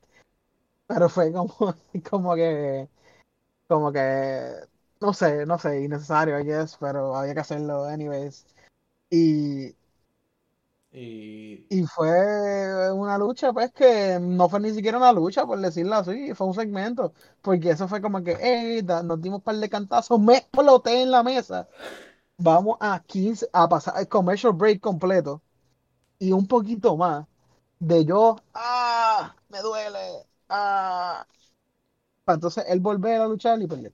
Pero 0.87 1.09
fue 1.09 1.31
como, 1.31 1.53
como 2.09 2.35
que, 2.35 2.89
como 3.67 3.91
que, 3.91 4.53
no 5.01 5.13
sé, 5.13 5.45
no 5.45 5.57
sé, 5.59 5.83
innecesario, 5.83 6.39
I 6.39 6.43
guess, 6.43 6.77
pero 6.79 7.15
había 7.15 7.33
que 7.33 7.41
hacerlo 7.41 7.85
anyways. 7.85 8.45
Y, 9.09 9.73
Y 11.69 11.83
fue 11.85 12.91
una 12.93 13.17
lucha, 13.17 13.51
pues 13.51 13.71
que 13.73 14.19
no 14.21 14.47
fue 14.47 14.59
ni 14.61 14.71
siquiera 14.71 14.97
una 14.97 15.11
lucha, 15.11 15.45
por 15.45 15.59
decirlo 15.59 15.95
así, 15.95 16.33
fue 16.33 16.47
un 16.47 16.53
segmento, 16.53 17.13
porque 17.41 17.71
eso 17.71 17.89
fue 17.89 18.01
como 18.01 18.23
que, 18.23 18.37
hey, 18.39 18.81
nos 19.03 19.21
dimos 19.21 19.39
un 19.39 19.43
par 19.43 19.57
de 19.57 19.69
cantazos, 19.69 20.17
me 20.19 20.37
exploté 20.37 21.01
en 21.01 21.11
la 21.11 21.23
mesa. 21.23 21.67
Vamos 22.37 22.77
a 22.81 23.01
15, 23.05 23.49
a 23.53 23.69
pasar 23.69 23.95
el 23.99 24.07
commercial 24.09 24.53
break 24.53 24.81
completo 24.81 25.41
y 26.19 26.31
un 26.33 26.47
poquito 26.47 26.97
más 26.97 27.27
de 27.79 28.05
yo, 28.05 28.37
ah, 28.55 29.35
me 29.49 29.61
duele, 29.61 30.25
ah. 30.49 31.27
Para 32.25 32.35
entonces 32.35 32.65
él 32.67 32.79
volver 32.79 33.21
a 33.21 33.27
luchar 33.27 33.59
y 33.61 33.67
perder. 33.67 33.93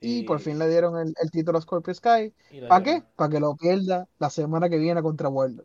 Y 0.00 0.22
por 0.24 0.40
fin 0.40 0.58
le 0.58 0.68
dieron 0.68 0.98
el, 0.98 1.14
el 1.22 1.30
título 1.30 1.58
a 1.58 1.60
Scorpio 1.62 1.94
Sky. 1.94 2.34
¿Para 2.66 2.82
qué? 2.82 3.04
Para 3.16 3.30
que 3.30 3.40
lo 3.40 3.54
pierda 3.56 4.08
la 4.18 4.30
semana 4.30 4.68
que 4.68 4.78
viene 4.78 5.02
contra 5.02 5.28
World. 5.28 5.64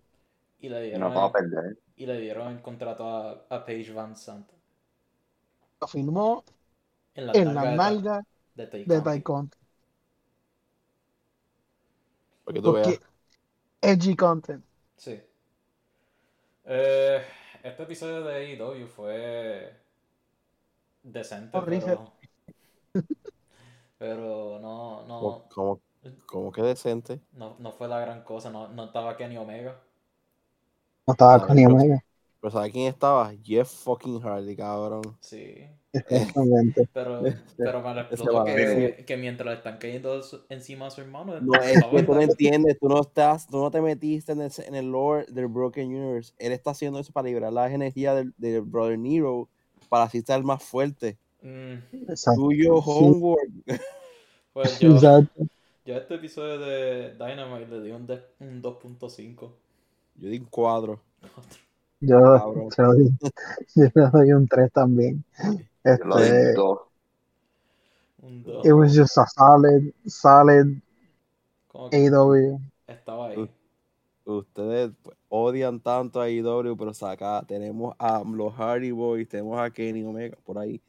Y 0.59 0.67
le 0.69 0.81
dieron, 0.83 1.17
a 1.17 1.27
el, 1.27 1.31
perder. 1.31 1.77
y 1.95 2.05
le 2.05 2.19
dieron 2.19 2.51
el 2.53 2.61
contrato 2.61 3.07
a, 3.07 3.45
a 3.49 3.65
Paige 3.65 3.93
Van 3.93 4.15
Sant 4.17 4.51
Lo 5.79 5.87
firmó 5.87 6.43
en 7.15 7.27
la 7.27 7.33
en 7.33 7.53
la 7.53 7.65
nalga 7.65 8.23
de 8.55 8.67
de 8.67 9.01
de. 9.01 9.23
Porque 12.43 12.61
tú 12.61 12.71
Porque 12.71 12.71
veas. 12.71 13.01
edgy 13.81 14.15
content. 14.15 14.63
Sí. 14.97 15.21
Eh, 16.65 17.21
este 17.63 17.83
episodio 17.83 18.23
de 18.23 18.35
AEW 18.35 18.87
fue 18.87 19.71
decente, 21.03 21.57
Horrible. 21.57 21.85
pero, 21.85 22.11
pero 24.07 24.59
no, 24.59 25.03
no, 25.07 25.19
Como, 25.19 25.43
como, 25.49 25.79
como 26.27 26.51
que 26.51 26.61
decente. 26.61 27.19
no, 27.33 27.55
no 27.59 27.71
fue 27.71 27.87
la 27.87 27.99
gran 27.99 28.23
cosa. 28.23 28.51
No, 28.51 28.67
no 28.67 28.85
estaba 28.85 29.17
Kenny 29.17 29.37
Omega. 29.37 29.79
No 31.07 31.13
estaba 31.13 31.35
Ah, 31.35 31.45
pero- 31.47 31.69
Omega. 31.73 32.03
Pero 32.41 32.51
¿sabes 32.51 32.71
quién 32.71 32.87
estaba? 32.87 33.33
Jeff 33.43 33.67
fucking 33.67 34.19
Hardy, 34.21 34.55
cabrón. 34.55 35.01
Sí. 35.19 35.55
Exactamente. 35.91 36.87
Pero, 36.93 37.21
pero 37.57 37.81
me 37.81 38.01
explotó 38.01 38.43
que, 38.43 39.03
que 39.07 39.17
mientras 39.17 39.47
le 39.47 39.53
están 39.55 39.79
cayendo 39.79 40.21
encima 40.49 40.85
a 40.85 40.89
su 40.91 41.01
hermano. 41.01 41.39
No, 41.41 41.53
es 41.59 41.83
que 41.83 42.03
tú 42.03 42.13
no 42.13 42.21
en- 42.21 42.29
entiendes, 42.29 42.77
tú 42.79 42.87
no 42.87 43.01
estás, 43.01 43.47
tú 43.47 43.57
no 43.57 43.71
te 43.71 43.81
metiste 43.81 44.33
en 44.33 44.41
el, 44.41 44.51
en 44.67 44.75
el 44.75 44.91
lore 44.91 45.25
del 45.29 45.47
Broken 45.47 45.87
Universe. 45.87 46.33
Él 46.37 46.51
está 46.51 46.69
haciendo 46.71 46.99
eso 46.99 47.11
para 47.11 47.25
liberar 47.27 47.51
las 47.51 47.71
energías 47.71 48.15
del, 48.15 48.31
del 48.37 48.61
Brother 48.61 48.99
Nero 48.99 49.49
para 49.89 50.03
así 50.03 50.19
estar 50.19 50.43
más 50.43 50.61
fuerte. 50.61 51.17
Mm, 51.41 51.77
Exacto. 52.09 52.41
Tuyo 52.41 52.79
Sí. 52.83 53.35
pues 54.55 54.79
yo, 54.79 54.95
Exacto. 54.95 55.47
yo 55.85 55.95
a 55.95 55.97
este 55.99 56.15
episodio 56.15 56.57
de 56.59 57.13
Dynamite 57.15 57.67
le 57.67 57.81
di 57.81 57.91
un, 57.91 58.07
un 58.39 58.61
2.5. 58.61 59.51
Yo 60.15 60.29
di 60.29 60.39
un 60.39 60.45
cuadro. 60.45 60.99
Yo, 61.99 62.17
Cabrón. 62.21 62.69
di- 62.97 63.17
yo 63.75 63.85
le 63.93 64.09
doy 64.11 64.33
un 64.33 64.47
3 64.47 64.71
también. 64.71 65.23
Yo 65.97 66.05
lo 66.05 66.17
di 66.17 66.23
Este, 66.31 66.53
dos. 66.53 66.79
Un 68.23 68.43
2. 68.43 68.63
it 68.65 68.73
was 68.73 68.95
just 68.95 69.17
a 69.17 69.25
solid, 69.27 69.93
solid 70.07 70.81
AW. 71.91 72.59
estaba 72.87 73.27
ahí. 73.29 73.49
Ustedes 74.25 74.91
pues, 75.03 75.15
odian 75.29 75.79
tanto 75.79 76.19
a 76.19 76.29
IW, 76.29 76.75
pero 76.77 76.91
acá 77.07 77.43
tenemos 77.47 77.95
a 77.99 78.23
los 78.25 78.53
Hardy 78.55 78.91
Boys, 78.91 79.27
tenemos 79.29 79.59
a 79.59 79.69
Kenny 79.69 80.03
Omega 80.03 80.37
por 80.45 80.57
ahí. 80.57 80.81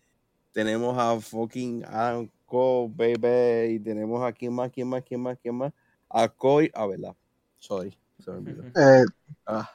Tenemos 0.52 0.96
a 0.98 1.20
fucking 1.20 1.84
Adam 1.84 2.30
Cole, 2.47 2.92
baby. 2.94 3.74
Y 3.74 3.80
tenemos 3.80 4.22
a 4.24 4.32
quién 4.32 4.53
más, 4.55 4.70
quién 4.70 4.88
más, 4.88 5.03
quién 5.03 5.20
más, 5.20 5.36
quién 5.38 5.55
más. 5.55 5.72
A 6.09 6.28
Cody. 6.28 6.70
Ah, 6.74 6.86
verdad. 6.86 7.14
Sorry. 7.59 7.97
Se 8.24 8.30
me 8.30 8.38
olvidó. 8.38 8.62
Eh, 8.76 9.05
Ah. 9.47 9.70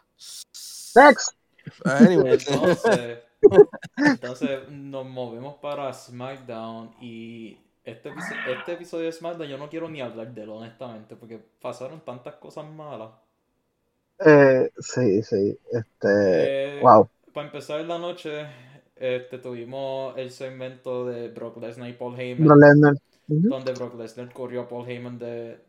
next. 0.95 1.35
Anyway. 1.85 2.33
Entonces, 2.33 3.19
entonces 3.97 4.69
nos 4.69 5.05
movemos 5.05 5.55
para 5.55 5.91
SmackDown 5.93 6.95
y 7.01 7.57
este, 7.83 8.11
este 8.55 8.73
episodio 8.73 9.05
de 9.05 9.11
SmackDown 9.11 9.47
yo 9.49 9.57
no 9.57 9.69
quiero 9.69 9.89
ni 9.89 10.01
hablar 10.01 10.33
de 10.33 10.43
él 10.43 10.49
honestamente 10.49 11.15
porque 11.15 11.39
pasaron 11.61 12.01
tantas 12.01 12.35
cosas 12.35 12.65
malas. 12.65 13.11
Eh, 14.23 14.71
sí, 14.79 15.23
sí. 15.23 15.57
Este, 15.71 16.77
Eh, 16.77 16.79
wow. 16.81 17.09
Para 17.33 17.47
empezar 17.47 17.81
la 17.81 17.97
noche 17.97 18.45
este, 19.01 19.37
tuvimos 19.39 20.17
el 20.17 20.31
segmento 20.31 21.05
de 21.05 21.27
Brock 21.29 21.57
Lesnar 21.57 21.89
y 21.89 21.93
Paul 21.93 22.19
Heyman 22.19 22.47
Brock 22.47 22.59
Lesnar. 22.61 22.93
Ujú. 23.27 23.49
donde 23.49 23.73
Brock 23.73 23.95
Lesnar 23.99 24.31
corrió 24.33 24.61
a 24.61 24.67
Paul 24.69 24.87
Heyman 24.89 25.17
de, 25.19 25.59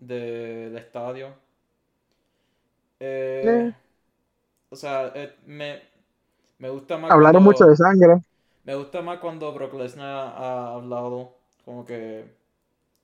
de- 0.00 0.70
del 0.70 0.78
estadio. 0.78 1.28
Eh, 3.00 3.42
Eh. 3.68 3.74
O 4.70 4.76
sea, 4.76 5.12
eh, 5.14 5.34
me, 5.46 5.80
me 6.58 6.68
gusta 6.70 6.98
más 6.98 7.10
Hablaron 7.10 7.42
cuando- 7.44 7.50
mucho 7.52 7.66
de 7.66 7.76
sangre. 7.76 8.20
Me 8.64 8.74
gusta 8.74 9.00
más 9.02 9.18
cuando 9.18 9.52
Brock 9.54 9.74
Lesnar 9.74 10.32
ha 10.36 10.74
hablado. 10.74 11.32
Como 11.64 11.84
que 11.84 12.24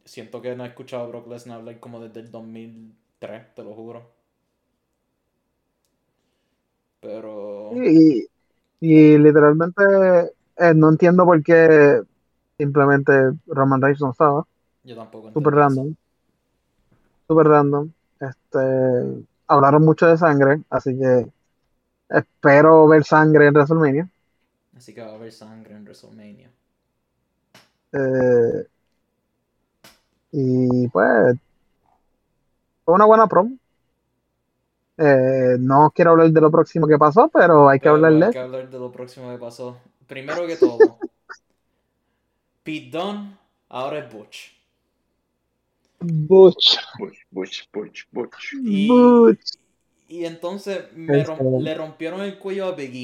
siento 0.04 0.40
que 0.42 0.54
no 0.56 0.64
he 0.64 0.68
escuchado 0.68 1.04
a 1.04 1.06
Brock 1.08 1.26
Lesnar 1.28 1.58
hablar 1.60 1.80
como 1.80 2.00
desde 2.00 2.20
el 2.20 2.30
2003, 2.30 3.54
te 3.54 3.62
lo 3.64 3.74
juro. 3.74 4.02
Pero 7.00 7.72
Y, 7.74 8.26
y 8.86 9.18
literalmente 9.18 9.82
eh, 10.56 10.74
no 10.74 10.90
entiendo 10.90 11.24
por 11.24 11.42
qué 11.42 12.02
simplemente 12.58 13.12
Roman 13.46 13.80
Reigns 13.80 14.00
no 14.02 14.10
estaba. 14.10 14.44
yo 14.84 14.94
tampoco 14.96 15.30
Super 15.32 15.54
eso. 15.54 15.54
random. 15.54 15.94
Super 17.26 17.46
random. 17.48 17.90
Este, 18.20 18.58
hablaron 19.46 19.84
mucho 19.84 20.06
de 20.06 20.18
sangre, 20.18 20.62
así 20.70 20.96
que 20.98 21.26
espero 22.10 22.88
ver 22.88 23.04
sangre 23.04 23.48
en 23.48 23.54
WrestleMania. 23.54 24.08
Así 24.76 24.92
que 24.94 25.00
va 25.02 25.12
a 25.12 25.14
haber 25.14 25.32
sangre 25.32 25.74
en 25.74 25.84
WrestleMania. 25.84 26.50
Eh, 27.92 28.66
y 30.32 30.88
pues 30.88 31.36
fue 32.84 32.94
una 32.94 33.04
buena 33.04 33.26
promo. 33.26 33.56
Eh, 34.96 35.56
no 35.58 35.90
quiero 35.94 36.12
hablar 36.12 36.30
de 36.30 36.40
lo 36.40 36.50
próximo 36.50 36.86
que 36.86 36.96
pasó, 36.98 37.28
pero 37.32 37.68
hay 37.68 37.78
que 37.78 37.84
Pero 37.84 37.94
hablar 37.96 38.12
de 38.14 38.24
hay 38.26 38.32
que 38.32 38.38
hablar 38.38 38.70
de 38.70 38.78
lo 38.78 38.92
próximo 38.92 39.30
que 39.30 39.38
pasó. 39.38 39.78
Primero 40.06 40.46
que 40.46 40.56
todo, 40.56 40.98
Pete 42.62 42.90
Dunne 42.96 43.36
ahora 43.68 43.98
es 43.98 44.12
Butch. 44.12 44.54
Butch, 46.00 46.78
Bush, 46.98 47.18
Bush, 47.30 47.62
Bush, 47.72 48.04
Bush. 48.12 48.54
Y, 48.62 48.88
Butch. 48.88 49.52
y 50.08 50.24
entonces 50.26 50.92
me 50.94 51.20
Este- 51.22 51.36
le 51.60 51.74
rompieron 51.74 52.20
el 52.20 52.38
cuello 52.38 52.66
a 52.66 52.72
Big 52.72 52.94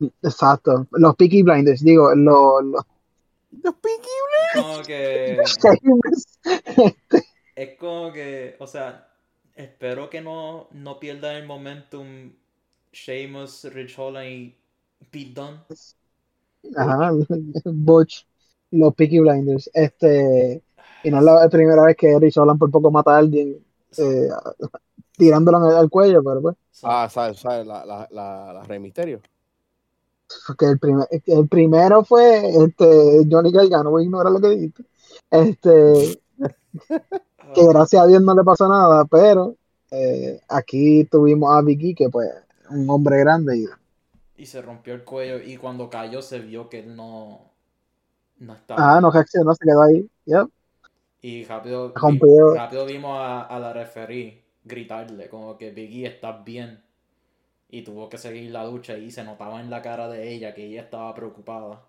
E. 0.00 0.08
Exacto. 0.22 0.86
Los 0.92 1.16
Peaky 1.16 1.42
Blinders, 1.42 1.82
digo, 1.84 2.14
los, 2.14 2.64
los 2.64 2.84
Los 3.62 3.74
Pinky 3.74 4.08
Como 4.54 4.82
que 4.82 5.38
es 7.56 7.78
como 7.78 8.12
que, 8.12 8.56
o 8.58 8.66
sea, 8.66 9.09
espero 9.60 10.10
que 10.10 10.20
no, 10.20 10.68
no 10.72 10.98
pierdan 11.00 11.36
el 11.36 11.46
momentum 11.46 12.32
Sheamus, 12.92 13.64
Rich 13.72 13.98
Holland 13.98 14.28
y 14.28 14.56
Pete 15.10 15.32
Dunne. 15.34 15.60
Ajá, 16.76 17.12
Butch, 17.64 18.26
los 18.70 18.94
Peaky 18.94 19.20
Blinders. 19.20 19.70
Este, 19.72 20.62
y 21.02 21.10
no 21.10 21.18
es 21.18 21.24
la 21.24 21.48
primera 21.48 21.82
vez 21.84 21.96
que 21.96 22.18
Rich 22.18 22.38
Holland 22.38 22.58
por 22.58 22.70
poco 22.70 22.90
mata 22.90 23.14
a 23.14 23.18
alguien 23.18 23.64
eh, 23.96 24.28
tirándolo 25.16 25.58
al, 25.58 25.76
al 25.76 25.90
cuello, 25.90 26.22
pero 26.24 26.42
pues, 26.42 26.56
Ah, 26.82 27.08
¿sabes? 27.08 27.38
¿sabes? 27.40 27.66
La, 27.66 27.84
la, 27.86 28.06
la, 28.10 28.52
la 28.52 28.62
Rey 28.64 28.78
Misterio. 28.78 29.22
que 30.58 30.66
el, 30.66 30.78
primer, 30.78 31.06
el 31.26 31.48
primero 31.48 32.04
fue 32.04 32.40
este, 32.64 33.26
Johnny 33.30 33.50
Gargano, 33.52 33.90
voy 33.90 34.02
a 34.02 34.06
ignorar 34.06 34.32
lo 34.32 34.40
que 34.40 34.48
dijiste. 34.50 34.84
Este, 35.30 36.20
que 37.52 37.66
gracias 37.66 38.02
a 38.02 38.06
Dios 38.06 38.22
no 38.22 38.34
le 38.34 38.42
pasó 38.44 38.68
nada, 38.68 39.04
pero 39.06 39.56
eh, 39.90 40.40
aquí 40.48 41.04
tuvimos 41.10 41.54
a 41.54 41.62
Vicky, 41.62 41.94
que 41.94 42.08
pues, 42.08 42.28
un 42.70 42.88
hombre 42.90 43.18
grande 43.20 43.58
y 43.58 43.66
y 44.36 44.46
se 44.46 44.60
rompió 44.62 44.94
el 44.94 45.04
cuello 45.04 45.38
y 45.38 45.56
cuando 45.56 45.88
cayó 45.90 46.20
se 46.22 46.40
vio 46.40 46.68
que 46.68 46.80
él 46.80 46.96
no, 46.96 47.52
no 48.38 48.54
estaba. 48.54 48.96
ah, 48.96 49.00
no 49.00 49.10
reaccionó, 49.10 49.54
se 49.54 49.64
quedó 49.64 49.82
ahí. 49.82 50.08
Yep. 50.26 50.48
Y 51.22 51.44
rápido, 51.44 51.98
vi- 52.04 52.26
Rompió. 52.26 52.54
rápido 52.54 52.84
vimos 52.86 53.16
a, 53.18 53.42
a 53.42 53.58
la 53.60 53.72
referee 53.72 54.44
gritarle 54.64 55.28
como 55.30 55.56
que 55.56 55.70
Biggie 55.70 56.06
estás 56.06 56.44
bien. 56.44 56.82
Y 57.70 57.82
tuvo 57.84 58.08
que 58.10 58.18
seguir 58.18 58.50
la 58.52 58.64
lucha 58.66 58.98
y 58.98 59.10
se 59.10 59.24
notaba 59.24 59.60
en 59.60 59.70
la 59.70 59.82
cara 59.82 60.08
de 60.08 60.32
ella 60.32 60.54
que 60.54 60.66
ella 60.66 60.82
estaba 60.82 61.14
preocupada. 61.14 61.82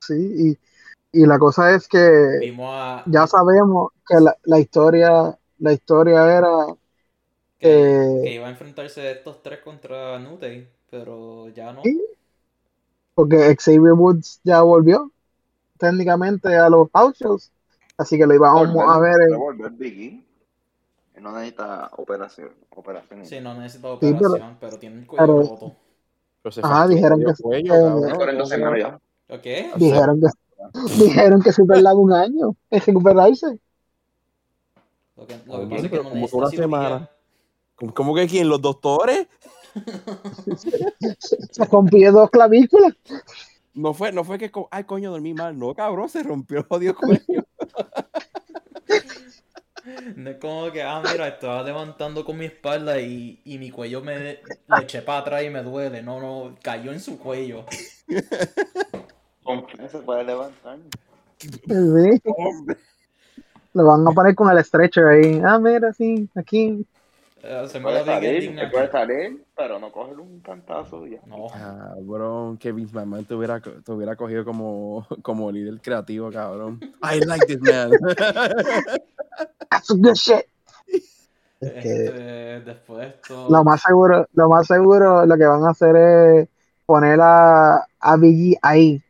Sí, 0.00 0.14
y, 0.52 0.58
y 1.12 1.24
la 1.26 1.38
cosa 1.38 1.70
es 1.74 1.88
que 1.88 2.38
Vimos 2.40 2.68
a 2.72 3.02
ya 3.06 3.26
sabemos 3.26 3.92
que 4.06 4.20
la, 4.20 4.36
la 4.44 4.58
historia, 4.58 5.38
la 5.58 5.72
historia 5.72 6.36
era 6.38 6.50
que, 7.58 7.92
eh, 7.92 8.20
que 8.24 8.34
iba 8.34 8.46
a 8.46 8.50
enfrentarse 8.50 9.10
estos 9.12 9.42
tres 9.42 9.60
contra 9.60 10.18
Nutey, 10.18 10.68
pero 10.90 11.48
ya 11.50 11.72
no. 11.72 11.82
Sí. 11.82 12.00
porque 13.14 13.56
Xavier 13.58 13.92
Woods 13.94 14.40
ya 14.44 14.60
volvió 14.62 15.10
técnicamente 15.78 16.54
a 16.56 16.68
los 16.68 16.88
house 16.92 17.16
shows, 17.18 17.50
así 17.96 18.18
que 18.18 18.26
lo 18.26 18.34
íbamos 18.34 18.72
Volver, 18.72 18.88
a 18.88 18.98
ver. 18.98 19.30
en- 19.30 19.38
volver 19.38 19.70
Big 19.72 20.00
E. 20.00 20.22
Él 21.16 21.22
no 21.22 21.32
necesita 21.32 21.90
operación. 21.96 22.50
operaciones. 22.74 23.28
Sí, 23.30 23.40
no 23.40 23.54
necesita 23.54 23.88
Sí, 23.94 23.96
pero- 24.00 24.28
operación, 24.32 24.56
pero, 24.60 24.78
tiene 24.78 24.98
el 25.00 25.06
cuello 25.06 25.22
pero- 25.26 25.40
roto. 25.40 25.76
Pero 26.42 26.54
Ajá, 26.66 26.86
dijeron 26.88 27.20
que- 27.20 27.42
cuello, 27.42 27.72
que- 27.72 27.80
cabrón. 27.80 28.00
Tiene 28.02 28.16
40 28.18 28.46
semanas 28.46 28.78
ya. 28.80 29.34
¿Ok? 29.34 29.76
Dijeron 29.78 30.20
que 30.20 30.26
dijeron 30.98 31.42
que 31.42 31.52
se 31.52 31.64
tardaba 31.64 31.98
un 31.98 32.12
año 32.12 32.56
en 32.70 32.80
recuperarse. 32.80 33.58
Lo 35.16 35.26
que, 35.26 35.40
lo 35.46 35.60
que 35.60 35.66
pasa 35.66 35.84
es 35.86 35.90
que 35.90 35.96
no 35.96 36.10
como 36.10 36.26
una 36.32 36.50
semana. 36.50 37.10
¿Cómo, 37.74 37.94
cómo 37.94 38.14
que 38.14 38.26
quién? 38.26 38.48
¿Los 38.48 38.60
doctores? 38.60 39.28
Se 41.18 41.64
rompió 41.64 42.12
dos 42.12 42.30
clavículas. 42.30 42.94
No 43.74 43.92
fue, 43.92 44.10
no 44.10 44.24
fue 44.24 44.38
que, 44.38 44.50
ay, 44.70 44.84
coño, 44.84 45.10
dormí 45.10 45.34
mal. 45.34 45.58
No, 45.58 45.74
cabrón, 45.74 46.08
se 46.08 46.22
rompió 46.22 46.58
el 46.60 46.64
jodido 46.64 46.94
cuello. 46.96 47.44
No 50.16 50.30
es 50.30 50.36
como 50.38 50.72
que, 50.72 50.82
ah, 50.82 51.02
mira, 51.12 51.28
estaba 51.28 51.62
levantando 51.62 52.24
con 52.24 52.38
mi 52.38 52.46
espalda 52.46 53.00
y, 53.00 53.40
y 53.44 53.58
mi 53.58 53.70
cuello 53.70 54.00
me 54.00 54.40
lo 54.66 54.78
eché 54.78 55.02
para 55.02 55.18
atrás 55.18 55.44
y 55.44 55.50
me 55.50 55.62
duele. 55.62 56.02
No, 56.02 56.20
no, 56.20 56.56
cayó 56.62 56.92
en 56.92 57.00
su 57.00 57.18
cuello. 57.18 57.64
¿Con 59.46 59.64
qué 59.66 59.88
se 59.88 59.98
puede 60.00 60.24
levantar? 60.24 60.78
Lo 63.72 63.84
van 63.84 64.06
a 64.06 64.10
poner 64.10 64.34
con 64.34 64.50
el 64.50 64.64
stretcher 64.64 65.06
ahí. 65.06 65.40
Ah, 65.44 65.58
mira, 65.58 65.92
sí, 65.92 66.28
aquí. 66.34 66.84
Eh, 67.42 67.62
Hacemos 67.64 67.92
Puede 67.92 68.04
la 68.06 68.18
big 68.18 68.28
salir, 68.42 68.58
se 68.58 68.66
puede 68.68 68.90
salir, 68.90 69.44
pero 69.56 69.78
no 69.78 69.92
coger 69.92 70.18
un 70.18 70.40
cantazo 70.40 71.06
ya. 71.06 71.20
No, 71.26 71.46
Cabrón, 71.48 72.56
que 72.58 72.72
Vince 72.72 72.94
McMahon 72.94 73.24
te 73.24 73.34
hubiera, 73.34 73.60
co- 73.60 73.82
te 73.84 73.92
hubiera 73.92 74.16
cogido 74.16 74.44
como, 74.44 75.06
como 75.22 75.52
líder 75.52 75.80
creativo, 75.80 76.30
cabrón. 76.32 76.80
I 77.02 77.20
like 77.20 77.46
this 77.46 77.60
man. 77.60 77.90
That's 79.70 79.90
good 79.90 80.14
shit. 80.14 80.46
Es 81.60 81.72
que 81.82 82.06
este, 82.06 82.60
después 82.60 83.14
lo 83.48 83.64
más 83.64 83.82
seguro, 83.82 84.26
lo 84.34 84.48
más 84.48 84.66
seguro, 84.66 85.24
lo 85.26 85.36
que 85.36 85.46
van 85.46 85.64
a 85.64 85.70
hacer 85.70 85.96
es 85.96 86.48
poner 86.84 87.18
a, 87.20 87.86
a 88.00 88.16
Biggie 88.16 88.58
ahí, 88.62 89.02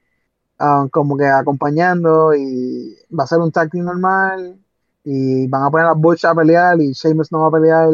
ah, 0.58 0.86
como 0.90 1.16
que 1.16 1.26
acompañando 1.26 2.34
y 2.34 2.96
va 3.16 3.24
a 3.24 3.26
ser 3.26 3.38
un 3.38 3.52
tag 3.52 3.70
team 3.70 3.84
normal 3.84 4.58
y 5.04 5.46
van 5.46 5.64
a 5.64 5.70
poner 5.70 5.86
a 5.86 5.92
Butch 5.92 6.24
a 6.24 6.34
pelear 6.34 6.80
y 6.80 6.92
Sheamus 6.92 7.30
no 7.30 7.40
va 7.40 7.48
a 7.48 7.60
pelear 7.60 7.90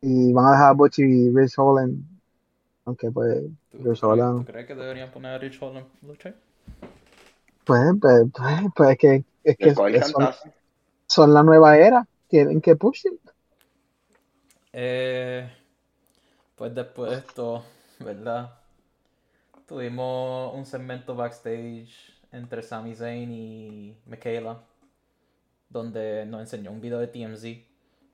y 0.00 0.32
van 0.32 0.46
a 0.46 0.50
dejar 0.52 0.70
a 0.70 0.72
Butch 0.72 1.00
y 1.00 1.30
Rich 1.30 1.54
Holland, 1.58 2.02
aunque 2.84 3.10
pues, 3.10 3.42
¿Tú, 3.70 3.78
Rich 3.84 4.02
Holland, 4.02 4.46
tú 4.46 4.52
crees 4.52 4.66
que 4.66 4.74
deberían 4.74 5.10
poner 5.10 5.32
a 5.32 5.38
Rich 5.38 5.62
Holland 5.62 5.86
luchar? 6.02 6.34
pues, 7.64 7.80
pues, 8.00 8.22
pues, 8.34 8.60
pues 8.74 8.90
es 8.90 8.98
que, 8.98 9.24
es 9.44 9.56
que 9.56 10.02
son, 10.02 10.30
son 11.06 11.34
la 11.34 11.42
nueva 11.42 11.76
era, 11.76 12.06
tienen 12.28 12.60
que 12.60 12.76
push 12.76 13.06
it. 13.06 13.20
Eh, 14.72 15.50
pues 16.56 16.74
después 16.74 17.10
de 17.10 17.16
esto, 17.18 17.62
¿verdad? 17.98 18.50
Tuvimos 19.68 20.54
un 20.54 20.64
segmento 20.64 21.14
backstage 21.14 21.90
entre 22.32 22.62
Sami 22.62 22.94
Zayn 22.94 23.30
y 23.30 23.96
Michaela, 24.06 24.62
donde 25.68 26.24
nos 26.24 26.40
enseñó 26.40 26.70
un 26.70 26.80
video 26.80 26.98
de 26.98 27.08
TMZ 27.08 27.42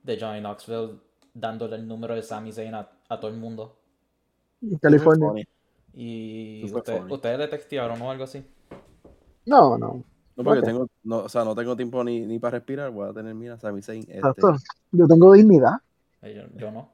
de 0.02 0.18
Johnny 0.20 0.40
Knoxville 0.40 0.98
dándole 1.32 1.76
el 1.76 1.86
número 1.86 2.14
de 2.16 2.22
Sami 2.22 2.52
Zayn 2.52 2.74
a, 2.74 2.90
a 3.08 3.20
todo 3.20 3.30
el 3.30 3.36
mundo. 3.36 3.76
en 4.62 4.78
California. 4.78 5.46
Y 5.92 6.64
usted- 6.64 7.10
ustedes 7.10 7.38
le 7.38 7.46
textearon 7.48 8.02
o 8.02 8.10
algo 8.10 8.24
así. 8.24 8.44
No, 9.46 9.78
no, 9.78 10.02
No, 10.36 10.42
porque 10.44 10.62
tengo, 10.62 10.88
no, 11.04 11.18
o 11.18 11.28
sea, 11.28 11.44
no 11.44 11.54
tengo 11.54 11.76
tiempo 11.76 12.02
ni, 12.02 12.20
ni 12.26 12.40
para 12.40 12.58
respirar. 12.58 12.90
Voy 12.90 13.08
a 13.08 13.12
tener, 13.12 13.32
mira, 13.34 13.56
Sami 13.60 13.80
Zayn. 13.80 14.00
Este, 14.02 14.16
exacto. 14.18 14.56
Yo 14.90 15.06
tengo 15.06 15.32
dignidad. 15.32 15.74
Eh, 16.22 16.34
Yo, 16.34 16.58
yo 16.58 16.70
no. 16.72 16.88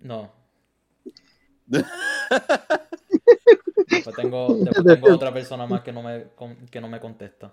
No. 0.00 0.35
Después 3.88 4.16
tengo, 4.16 4.54
después 4.56 4.84
tengo 4.86 5.14
otra 5.14 5.32
persona 5.32 5.66
más 5.66 5.82
que 5.82 5.92
no 5.92 6.02
me, 6.02 6.26
que 6.70 6.80
no 6.80 6.88
me 6.88 7.00
contesta. 7.00 7.52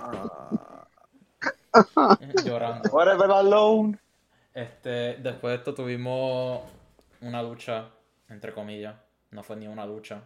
Ah, 0.00 0.86
Llorando. 2.44 2.88
Forever 2.90 3.30
alone. 3.30 3.98
Este, 4.54 5.16
después 5.16 5.52
de 5.52 5.56
esto 5.56 5.74
tuvimos 5.74 6.62
una 7.20 7.42
lucha, 7.42 7.90
entre 8.28 8.52
comillas. 8.52 8.96
No 9.30 9.42
fue 9.42 9.56
ni 9.56 9.66
una 9.66 9.86
lucha. 9.86 10.22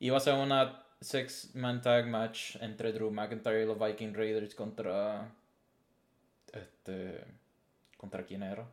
Iba 0.00 0.16
a 0.16 0.20
ser 0.20 0.34
una 0.34 0.84
six-man 1.00 1.80
tag 1.80 2.08
match 2.08 2.56
entre 2.60 2.92
Drew 2.92 3.10
McIntyre 3.10 3.62
y 3.62 3.66
los 3.66 3.78
Viking 3.78 4.14
Raiders 4.14 4.54
contra. 4.54 5.30
Este. 6.52 7.24
¿Contra 7.96 8.24
quién 8.24 8.42
era? 8.42 8.66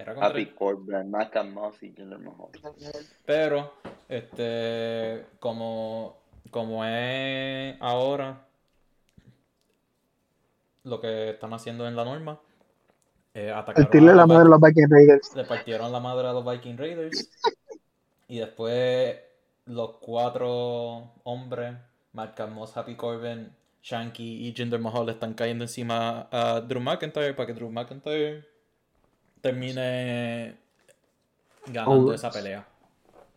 Era 0.00 0.14
contra 0.14 0.30
Happy 0.30 0.46
Corbin, 0.46 1.10
Malcolm 1.10 1.52
Moss 1.52 1.82
y. 1.82 1.94
Pero, 3.26 3.74
este, 4.08 5.26
como, 5.38 6.16
como 6.50 6.84
es 6.86 7.76
ahora 7.80 8.46
lo 10.84 11.00
que 11.02 11.30
están 11.30 11.52
haciendo 11.52 11.86
en 11.86 11.96
la 11.96 12.04
norma, 12.06 12.40
eh, 13.34 13.50
atacaron 13.50 13.84
Partirle 13.84 14.12
a 14.12 14.14
la 14.14 14.26
madre 14.26 14.46
a 14.46 14.48
los 14.48 14.60
Viking 14.60 14.88
Raiders. 14.88 15.36
le 15.36 15.44
partieron 15.44 15.92
la 15.92 16.00
madre 16.00 16.28
a 16.28 16.32
los 16.32 16.50
Viking 16.50 16.78
Raiders. 16.78 17.30
Y 18.26 18.38
después 18.38 19.18
los 19.66 19.96
cuatro 20.00 21.12
hombres, 21.24 21.74
Mark 22.14 22.36
Moss, 22.50 22.74
Happy 22.74 22.94
Corbin, 22.94 23.52
Shanky 23.82 24.48
y 24.48 24.54
Jinder 24.54 24.80
Mahal 24.80 25.10
están 25.10 25.34
cayendo 25.34 25.64
encima 25.64 26.26
a 26.32 26.62
Drew 26.62 26.80
McIntyre 26.80 27.34
para 27.34 27.46
que 27.46 27.52
Drew 27.52 27.70
McIntyre 27.70 28.49
termine 29.40 30.56
ganando 31.66 32.10
Oh. 32.10 32.14
esa 32.14 32.30
pelea. 32.30 32.66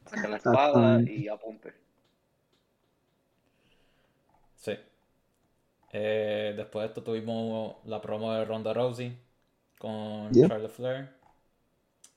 Saca 0.06 0.28
la 0.28 0.38
espada 0.38 1.00
Exactamente. 1.00 1.14
y 1.14 1.28
apunte. 1.28 1.74
Sí. 4.56 4.74
Eh, 5.92 6.54
después 6.56 6.84
de 6.84 6.88
esto 6.88 7.04
tuvimos 7.04 7.78
la 7.86 8.02
promo 8.02 8.34
de 8.34 8.46
Ronda 8.46 8.74
Rousey 8.74 9.18
con 9.78 10.32
Yeah. 10.34 10.48
Charlotte 10.50 10.72
Flair. 10.72 11.10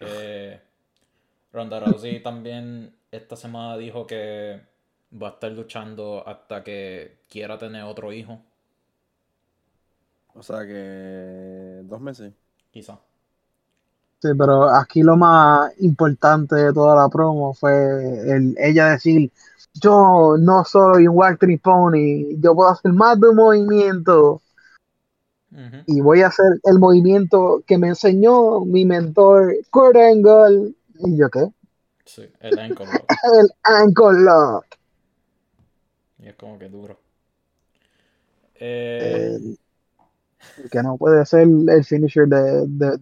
Eh, 0.01 0.61
Ronda 1.53 1.81
Rousey 1.81 2.23
también 2.23 2.97
esta 3.11 3.37
semana 3.37 3.77
dijo 3.79 4.07
que 4.07 4.61
va 5.13 5.29
a 5.29 5.33
estar 5.33 5.53
luchando 5.53 6.27
hasta 6.27 6.63
que 6.65 7.21
quiera 7.29 7.59
tener 7.59 7.83
otro 7.85 8.13
hijo, 8.13 8.41
O 10.35 10.43
sea 10.43 10.67
que 10.67 11.81
dos 11.85 12.01
meses. 12.01 12.33
quizá. 12.71 13.01
Sí, 14.23 14.29
pero 14.37 14.69
aquí 14.75 15.03
lo 15.03 15.17
más 15.17 15.73
importante 15.81 16.57
de 16.57 16.73
toda 16.73 16.97
la 16.97 17.09
promo 17.09 17.53
fue 17.53 17.73
el, 18.31 18.57
ella 18.59 18.91
decir, 18.91 19.31
yo 19.75 20.37
no 20.39 20.65
soy 20.65 21.07
un 21.07 21.17
Walter 21.17 21.49
Pony, 21.63 22.39
yo 22.41 22.55
puedo 22.55 22.71
hacer 22.71 22.93
más 22.93 23.21
de 23.21 23.29
un 23.29 23.37
movimiento 23.37 24.41
y 25.87 26.01
voy 26.01 26.21
a 26.21 26.27
hacer 26.27 26.61
el 26.65 26.79
movimiento 26.79 27.63
que 27.67 27.79
me 27.79 27.89
enseñó 27.89 28.61
mi 28.61 28.85
mentor 28.85 29.55
Kurt 29.71 29.97
Angle. 29.97 30.75
¿Y 30.99 31.17
yo 31.17 31.31
qué? 31.31 31.49
Sí, 32.05 32.29
el 32.41 32.59
ankle 32.59 32.87
lock. 32.87 33.05
El 33.39 33.51
Ankle 33.63 34.21
Lock. 34.21 34.67
Y 36.19 36.29
es 36.29 36.35
como 36.37 36.59
que 36.59 36.69
duro. 36.69 36.99
Eh, 38.55 39.39
que 40.71 40.83
no 40.83 40.97
puede 40.97 41.27
ser 41.27 41.43
el 41.43 41.85
finisher 41.85 42.27
de, 42.27 42.67
de, 42.67 42.99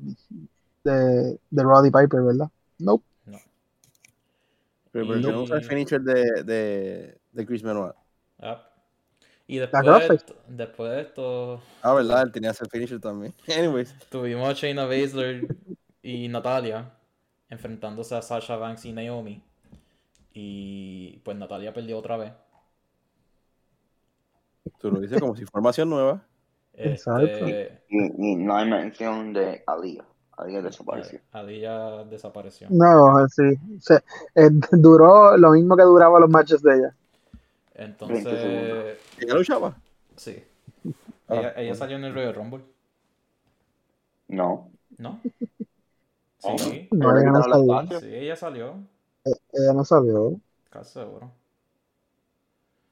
de, 0.85 1.41
de 1.51 1.63
Roddy 1.63 1.91
Piper, 1.91 2.23
¿verdad? 2.23 2.51
Nope. 2.79 3.05
no. 3.27 3.39
Pero, 4.93 5.09
pero 5.09 5.21
no 5.21 5.43
usa 5.43 5.57
el 5.57 5.65
finisher 5.65 6.01
de, 6.01 6.45
de, 6.45 7.19
de 7.33 7.47
Chris 7.47 7.63
Benoit. 7.63 7.95
Ah. 8.39 8.71
Y 9.47 9.59
después 9.59 9.83
de, 9.83 9.89
Crossface. 9.89 10.15
esto, 10.15 10.37
después 10.49 10.91
de 10.93 11.01
esto 11.03 11.63
Ah, 11.83 11.93
verdad, 11.93 12.23
él 12.23 12.33
tenía 12.33 12.51
ese 12.51 12.65
finisher 12.67 13.01
también. 13.01 13.35
Anyways. 13.59 13.95
Tuvimos 14.11 14.49
a 14.49 14.53
Shayna 14.53 14.87
Baszler 14.87 15.47
y 16.03 16.29
Natalia 16.29 16.91
enfrentándose 17.51 18.15
a 18.15 18.23
Sasha 18.23 18.57
Banks 18.57 18.85
y 18.85 18.93
Naomi. 18.93 19.43
Y 20.33 21.19
pues 21.25 21.37
Natalia 21.37 21.73
perdió 21.73 21.99
otra 21.99 22.17
vez. 22.17 22.33
Tú 24.79 24.91
lo 24.91 25.01
dices 25.01 25.21
como 25.21 25.37
si 25.37 25.43
información 25.43 25.91
nueva. 25.91 26.27
Exacto. 26.73 27.27
Este, 27.27 27.85
Y, 27.89 28.33
y 28.33 28.37
no 28.37 28.57
hay 28.57 28.69
mención 28.69 29.33
de 29.33 29.63
Aliyah. 29.67 30.05
Aliyah 30.37 30.63
desapareció. 30.63 31.21
Ya 31.61 32.05
desapareció. 32.05 32.69
No, 32.71 33.29
sí. 33.29 33.43
Se- 33.81 34.03
eh, 34.35 34.51
duró 34.73 35.37
lo 35.37 35.51
mismo 35.53 35.77
que 35.77 35.83
duraba 35.83 36.21
los 36.21 36.31
matches 36.31 36.63
de 36.63 36.77
ella. 36.77 36.95
20 38.09 38.31
Entonces, 38.31 38.99
¿Ella 39.21 39.35
luchaba? 39.35 39.75
sí. 40.17 40.43
Ah, 41.29 41.35
Ella, 41.35 41.49
ella 41.51 41.55
bueno. 41.57 41.75
salió 41.75 41.97
en 41.97 42.05
el 42.05 42.15
Royal 42.15 42.35
Rumble, 42.35 42.65
No. 44.29 44.71
¿no? 44.99 45.19
Sí, 46.39 46.89
No, 46.91 47.19
ella 47.19 47.31
no 47.33 47.43
salió. 47.43 48.01
sí, 48.01 48.07
ella 48.15 48.37
salió, 48.37 48.77
Ella 49.53 49.73
no 49.73 49.85
salió. 49.85 50.41
casi 50.71 50.93
seguro. 50.93 51.33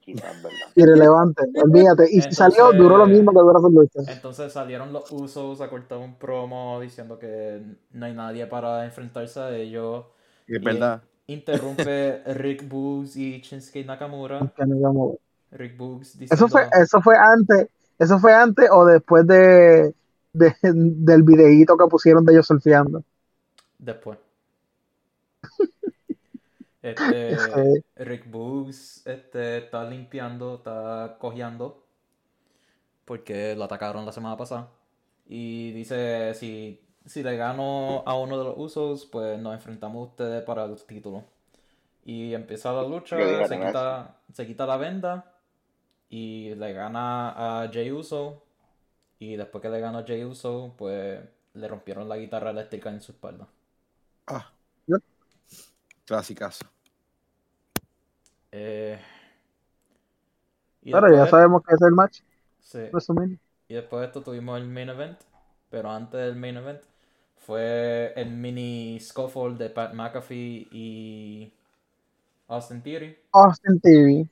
Quizás, 0.05 0.43
¿verdad? 0.43 0.59
Irrelevante. 0.75 1.43
Olvídate. 1.63 2.09
Y 2.11 2.17
Entonces- 2.17 2.37
salió, 2.37 2.73
duró 2.73 2.97
lo 2.99 3.07
mismo 3.07 3.31
que 3.33 3.39
duró 3.39 3.61
su 3.61 3.71
lucha. 3.71 4.01
Entonces 4.13 4.53
salieron 4.53 4.93
los 4.93 5.11
Usos 5.13 5.61
a 5.61 5.69
cortar 5.71 5.99
un 5.99 6.17
promo 6.17 6.81
diciendo 6.81 7.19
que 7.19 7.63
no 7.93 8.07
hay 8.07 8.13
nadie 8.13 8.47
para 8.47 8.85
enfrentarse 8.85 9.39
a 9.41 9.55
ellos. 9.57 10.05
Y 10.49 10.57
es 10.57 10.63
Y- 10.63 10.65
verdad. 10.65 11.03
Interrumpe 11.29 12.23
Rick 12.35 12.69
Boogs 12.69 13.17
y 13.17 13.41
Shinsuke 13.41 13.85
Nakamura. 13.87 14.41
Rick 15.53 15.77
Boogs 15.77 16.09
Eso 16.09 16.19
diciendo 16.19 16.49
fue, 16.49 16.69
eso 16.83 17.01
fue 17.01 17.17
antes, 17.17 17.69
eso 17.99 18.19
fue 18.19 18.35
antes 18.35 18.69
o 18.73 18.85
después 18.85 19.25
de, 19.27 19.95
de- 20.33 20.57
del 20.63 21.23
videíto 21.23 21.77
que 21.77 21.87
pusieron 21.87 22.25
de 22.25 22.33
ellos 22.33 22.47
surfeando. 22.47 23.05
después. 23.79 24.19
Este, 26.83 27.37
Sí. 27.39 27.85
Rick 27.97 28.31
Boogs 28.31 29.07
este, 29.07 29.59
está 29.59 29.85
limpiando, 29.85 30.57
está 30.57 31.17
cojeando. 31.19 31.83
Porque 33.05 33.55
lo 33.57 33.65
atacaron 33.65 34.05
la 34.05 34.13
semana 34.13 34.37
pasada. 34.37 34.69
Y 35.27 35.73
dice, 35.73 36.35
si, 36.35 36.81
si 37.07 37.23
le 37.23 37.37
gano 37.37 38.03
a 38.07 38.15
uno 38.15 38.39
de 38.39 38.45
los 38.45 38.55
usos, 38.57 39.07
pues 39.07 39.39
nos 39.39 39.55
enfrentamos 39.55 40.09
a 40.09 40.11
ustedes 40.11 40.45
para 40.45 40.67
los 40.67 40.87
títulos. 40.87 41.25
Y 42.05 42.35
empieza 42.35 42.73
la 42.73 42.83
lucha, 42.83 43.17
se 43.47 43.59
quita, 43.59 44.17
se 44.33 44.47
quita 44.47 44.67
la 44.67 44.77
venda 44.77 45.33
y 46.11 46.55
le 46.57 46.73
gana 46.73 47.63
a 47.63 47.71
Jay 47.73 47.91
Uso. 47.93 48.43
Y 49.19 49.37
después 49.37 49.63
que 49.63 49.69
le 49.69 49.81
gana 49.81 50.01
a 50.01 50.05
Jay 50.05 50.25
Uso, 50.25 50.75
pues 50.77 51.21
le 51.55 51.69
rompieron 51.69 52.09
la 52.09 52.17
guitarra 52.17 52.51
eléctrica 52.51 52.91
en 52.91 53.01
su 53.01 53.13
espalda. 53.13 53.47
Ah. 54.27 54.51
Yep. 56.13 56.19
Clasicazo. 56.19 56.65
Eh, 58.51 58.99
ya 60.83 61.01
de- 61.25 61.31
sabemos 61.31 61.63
que 61.67 61.75
es 61.75 61.81
el 61.83 61.93
match, 61.93 62.21
sí. 62.61 62.81
Y 63.69 63.75
después 63.75 64.01
de 64.01 64.07
esto 64.07 64.23
tuvimos 64.23 64.59
el 64.61 64.69
main 64.69 64.89
event. 64.91 65.19
Pero 65.71 65.91
antes 65.91 66.21
del 66.21 66.37
main 66.37 66.57
event 66.59 66.83
fue 67.39 68.13
el 68.15 68.31
mini 68.31 68.99
scuffle 69.01 69.55
de 69.57 69.71
Pat 69.71 69.95
McAfee 69.95 70.69
y 70.71 71.53
Austin 72.49 72.83
Theory. 72.83 73.19
Austin 73.33 73.81
TV. 73.81 74.29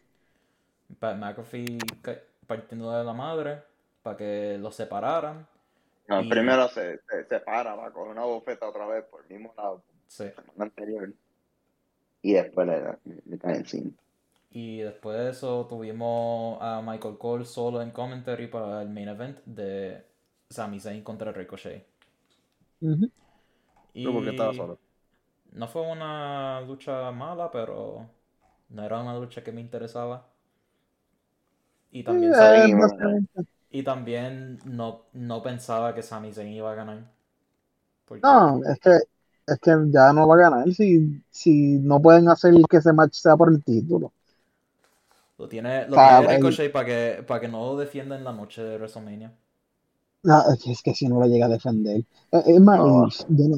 Pat 0.98 1.16
McAfee 1.16 1.78
ca- 2.02 2.18
partiendo 2.46 2.90
de 2.92 3.02
la 3.04 3.14
madre 3.14 3.62
para 4.02 4.16
que 4.18 4.58
los 4.60 4.74
separaran. 4.74 5.46
No, 6.08 6.20
Y- 6.20 6.28
primero 6.28 6.68
se, 6.68 6.98
se, 7.08 7.24
se 7.26 7.40
para, 7.40 7.74
va 7.74 7.90
coger 7.90 8.10
una 8.10 8.24
bofeta 8.24 8.68
otra 8.68 8.86
vez 8.86 9.04
por 9.04 9.22
el 9.22 9.28
mismo 9.38 9.54
lado, 9.56 9.82
Sí. 10.08 10.24
la 10.56 10.64
anterior. 10.64 11.10
Y 12.22 12.32
después 12.32 12.66
le, 12.66 12.98
le 13.26 13.38
cae 13.38 13.56
encima. 13.58 13.90
Y 14.52 14.78
después 14.80 15.18
de 15.18 15.30
eso 15.30 15.66
tuvimos 15.68 16.58
a 16.60 16.82
Michael 16.82 17.18
Cole 17.18 17.44
solo 17.44 17.82
en 17.82 17.90
commentary 17.90 18.46
para 18.48 18.82
el 18.82 18.88
main 18.88 19.08
event 19.08 19.38
de 19.44 20.04
Sami 20.50 20.78
Zayn 20.80 21.02
contra 21.02 21.32
Ricochet. 21.32 21.86
Ujú. 22.80 23.10
Y 23.92 24.02
¿Tú 24.02 24.12
por 24.12 24.24
qué 24.24 24.30
estaba 24.30 24.52
solo? 24.52 24.78
no 25.52 25.68
fue 25.68 25.82
una 25.82 26.60
lucha 26.62 27.10
mala, 27.12 27.50
pero 27.50 28.08
no 28.70 28.84
era 28.84 29.00
una 29.02 29.16
lucha 29.18 29.44
que 29.44 29.52
me 29.52 29.60
interesaba. 29.60 30.28
Y 31.92 32.02
también, 32.04 32.34
Eh, 32.34 32.34
Sí, 32.34 32.72
básicamente. 32.74 33.44
y 33.70 33.82
también 33.84 34.58
no, 34.64 35.06
no 35.12 35.42
pensaba 35.42 35.94
que 35.94 36.02
Sami 36.02 36.32
Zayn 36.32 36.52
iba 36.52 36.72
a 36.72 36.74
ganar. 36.74 37.12
Porque 38.06 38.22
No, 38.22 38.60
es 38.64 38.78
que, 38.80 38.90
es 39.54 39.60
que 39.60 39.70
ya 39.90 40.12
no 40.12 40.26
va 40.28 40.34
a 40.36 40.38
ganar 40.38 40.72
si, 40.74 41.22
si 41.30 41.78
no 41.80 42.00
pueden 42.02 42.28
hacer 42.28 42.54
que 42.68 42.78
ese 42.78 42.92
match 42.92 43.14
sea 43.14 43.36
por 43.36 43.52
el 43.52 43.62
título. 43.64 44.12
lo 45.38 45.48
tiene, 45.48 45.88
lo 45.88 46.00
Ah, 46.04 46.18
tiene 46.18 46.26
el- 46.30 46.60
para 46.72 46.84
que, 46.86 47.24
para 47.26 47.40
que 47.40 47.48
no 47.48 47.66
lo 47.66 47.76
defienda 47.76 48.16
en 48.16 48.24
la 48.24 48.32
noche 48.32 48.62
de 48.62 48.76
WrestleMania. 48.76 49.32
No, 50.22 50.36
es 50.52 50.82
que, 50.82 50.94
si 50.94 51.08
no 51.08 51.18
lo 51.20 51.26
llega 51.26 51.46
a 51.46 51.48
defender. 51.48 51.98
Eh, 52.32 52.42
Es 52.46 52.60
más, 52.60 53.24
yo 53.28 53.48
no, 53.48 53.56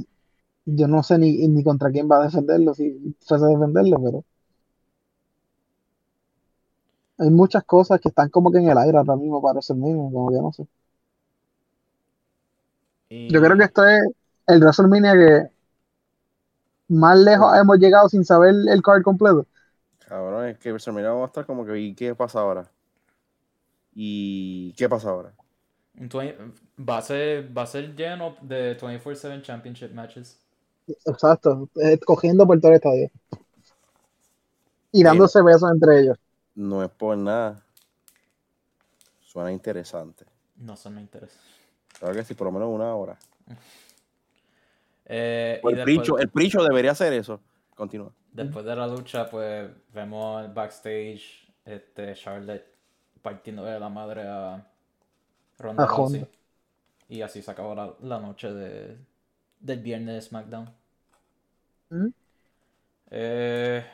yo 0.66 0.88
no 0.88 1.02
sé 1.04 1.18
ni, 1.18 1.48
ni 1.48 1.64
contra 1.64 1.90
quién 1.92 2.08
va 2.10 2.18
a 2.22 2.24
defenderlo 2.26 2.74
si 2.74 3.16
fuese 3.26 3.44
a 3.46 3.48
defenderlo, 3.48 4.02
pero 4.02 4.24
hay 7.18 7.30
muchas 7.30 7.64
cosas 7.64 8.00
que 8.00 8.10
están 8.10 8.28
como 8.28 8.52
que 8.52 8.58
en 8.58 8.68
el 8.68 8.76
aire 8.78 8.98
ahora 8.98 9.16
mismo 9.16 9.40
para 9.40 9.54
WrestleMania, 9.54 10.10
como 10.12 10.28
que 10.30 10.36
no 10.36 10.52
sé. 10.52 10.66
Y, 13.10 13.28
Yo 13.28 13.40
creo 13.42 13.56
que 13.56 13.64
esto 13.64 13.86
es 13.86 14.02
el 14.46 14.60
WrestleMania 14.60 15.12
que 15.14 15.48
más 16.92 17.18
lejos 17.18 17.56
hemos 17.58 17.78
llegado 17.78 18.08
sin 18.08 18.24
saber 18.24 18.54
el 18.68 18.82
card 18.82 19.02
completo. 19.02 19.46
Cabrón, 20.06 20.46
es 20.48 20.58
que 20.58 20.70
WrestleMania 20.70 21.10
vamos 21.10 21.24
a 21.24 21.26
estar 21.28 21.46
como 21.46 21.64
que, 21.64 21.78
¿y 21.78 21.94
qué 21.94 22.14
pasa 22.14 22.40
ahora? 22.40 22.70
¿Y 23.94 24.74
qué 24.74 24.88
pasa 24.88 25.10
ahora? 25.10 25.34
un 26.00 26.08
twen- 26.08 26.52
va, 26.88 26.98
a 26.98 27.02
ser, 27.06 27.56
va 27.58 27.62
a 27.62 27.66
ser 27.66 27.88
lleno 27.96 28.36
de 28.42 28.60
24-7 28.74 29.42
Championship 29.42 29.92
matches. 29.94 30.38
Exacto, 31.06 31.68
eh, 31.76 31.98
cogiendo 32.04 32.46
por 32.46 32.60
todo 32.60 32.70
el 32.72 32.76
estadio. 32.76 33.10
Y 34.92 35.02
Mira. 35.02 35.02
dándose 35.02 35.42
besos 35.42 35.70
entre 35.70 36.00
ellos. 36.00 36.18
No 36.54 36.82
es 36.82 36.88
por 36.90 37.14
nada. 37.18 37.62
Suena 39.20 39.50
interesante. 39.50 40.26
No, 40.56 40.74
eso 40.74 40.90
no 40.90 41.00
interesa. 41.00 41.38
Claro 41.98 42.14
que 42.14 42.24
sí, 42.24 42.34
por 42.34 42.46
lo 42.46 42.52
menos 42.52 42.68
una 42.68 42.94
hora. 42.94 43.18
Eh, 45.14 45.60
el, 45.62 45.74
después, 45.76 45.84
Pricho, 45.84 46.18
el 46.18 46.28
Pricho 46.30 46.62
debería 46.64 46.92
hacer 46.92 47.12
eso. 47.12 47.40
Continúa. 47.74 48.12
después 48.32 48.64
de 48.64 48.76
la 48.76 48.86
lucha, 48.86 49.28
pues 49.28 49.70
vemos 49.92 50.44
el 50.44 50.52
backstage, 50.52 51.48
este, 51.64 52.14
Charlotte 52.14 52.64
partiendo 53.20 53.64
de 53.64 53.78
la 53.78 53.88
madre 53.88 54.22
a 54.26 54.66
Ronda 55.58 55.86
Rousey. 55.86 56.26
Y 57.08 57.20
así 57.22 57.42
se 57.42 57.50
acabó 57.50 57.74
la, 57.74 57.92
la 58.00 58.18
noche 58.20 58.52
de, 58.52 58.96
del 59.60 59.80
viernes 59.80 60.14
de 60.14 60.22
SmackDown. 60.22 60.70
¿Mm? 61.90 62.06
Eh, 63.10 63.84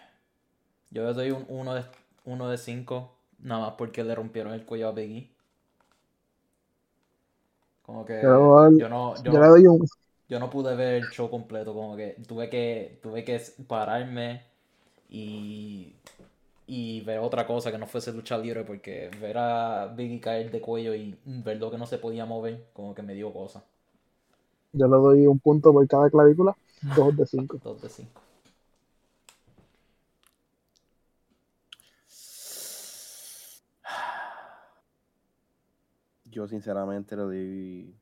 yo 0.91 1.05
le 1.05 1.13
doy 1.15 1.31
un 1.33 1.45
1 1.49 1.75
de, 1.75 1.85
uno 2.27 2.49
de 2.49 2.59
5, 2.59 3.13
nada 3.41 3.61
más 3.63 3.73
porque 3.73 4.05
le 4.05 4.15
rompieron 4.15 4.53
el 4.53 4.65
cuello 4.65 4.89
a 4.89 4.93
Biggie. 4.93 5.31
Como 7.83 8.05
que 8.05 8.21
Yo- 8.23 8.71
yo 8.77 8.89
no, 8.89 9.17
yo 9.17 9.23
Yo 9.25 9.33
no- 9.33 9.41
le 9.41 9.49
doy 9.49 9.67
un. 9.67 9.87
Yo 10.29 10.39
no 10.39 10.51
pude 10.51 10.77
ver 10.77 10.95
el 10.95 11.09
show 11.11 11.31
completo, 11.31 11.75
como 11.75 11.97
que 11.97 12.17
tuve 12.27 12.51
que, 12.51 12.99
tuve 13.03 13.25
que 13.25 13.41
pararme 13.67 14.43
y, 15.09 15.95
y 16.67 17.01
ver 17.03 17.21
otra 17.21 17.47
cosa 17.47 17.73
que 17.73 17.79
no 17.79 17.87
fuese 17.87 18.13
lucha 18.13 18.37
libre, 18.37 18.65
porque 18.65 19.11
ver 19.21 19.39
a 19.39 19.87
Biggie 19.87 20.21
caer 20.21 20.51
de 20.51 20.61
cuello 20.61 20.95
y 20.95 21.19
ver 21.25 21.59
lo 21.59 21.71
que 21.71 21.79
no 21.79 21.87
se 21.87 21.99
podía 21.99 22.27
mover, 22.27 22.67
como 22.75 22.95
que 22.95 23.03
me 23.03 23.15
dio 23.15 23.33
cosa. 23.33 23.65
Yo 24.73 24.87
le 24.87 24.97
doy 24.97 25.27
un 25.27 25.39
punto 25.39 25.73
por 25.73 25.87
cada 25.89 26.11
clavícula. 26.11 26.57
Dos 26.97 27.17
de 27.17 27.27
cinco. 27.27 27.59
2 27.63 27.83
de 27.83 27.89
5. 27.89 28.21
Yo 36.27 36.47
sinceramente 36.47 37.17
le 37.17 37.23
doy 37.23 37.95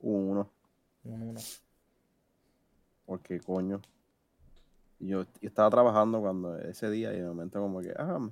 un 0.00 0.28
1. 0.30 0.59
Un 1.04 1.22
1. 1.30 1.40
Porque 3.06 3.40
coño. 3.40 3.80
Yo, 4.98 5.22
yo 5.22 5.48
estaba 5.48 5.70
trabajando 5.70 6.20
cuando 6.20 6.58
ese 6.58 6.90
día 6.90 7.12
y 7.14 7.20
de 7.20 7.26
momento 7.26 7.58
como 7.60 7.80
que, 7.80 7.92
ah, 7.96 8.28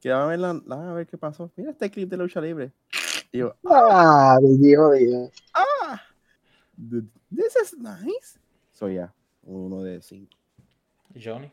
que 0.00 0.12
a 0.12 0.26
ver, 0.26 0.38
la, 0.38 0.60
la- 0.66 0.90
a 0.90 0.94
ver 0.94 1.06
qué 1.06 1.16
pasó. 1.16 1.50
Mira 1.56 1.70
este 1.70 1.90
clip 1.90 2.10
de 2.10 2.16
lucha 2.18 2.40
libre. 2.40 2.72
Y 3.32 3.38
yo, 3.38 3.54
Ah, 3.66 4.38
Biggie, 4.42 4.76
jodido. 4.76 5.30
ah, 5.54 6.00
th- 6.90 7.04
this 7.34 7.56
is 7.62 7.78
nice. 7.78 8.38
So 8.72 8.88
ya, 8.88 9.12
uno 9.44 9.82
de 9.82 10.02
cinco. 10.02 10.36
Johnny, 11.14 11.50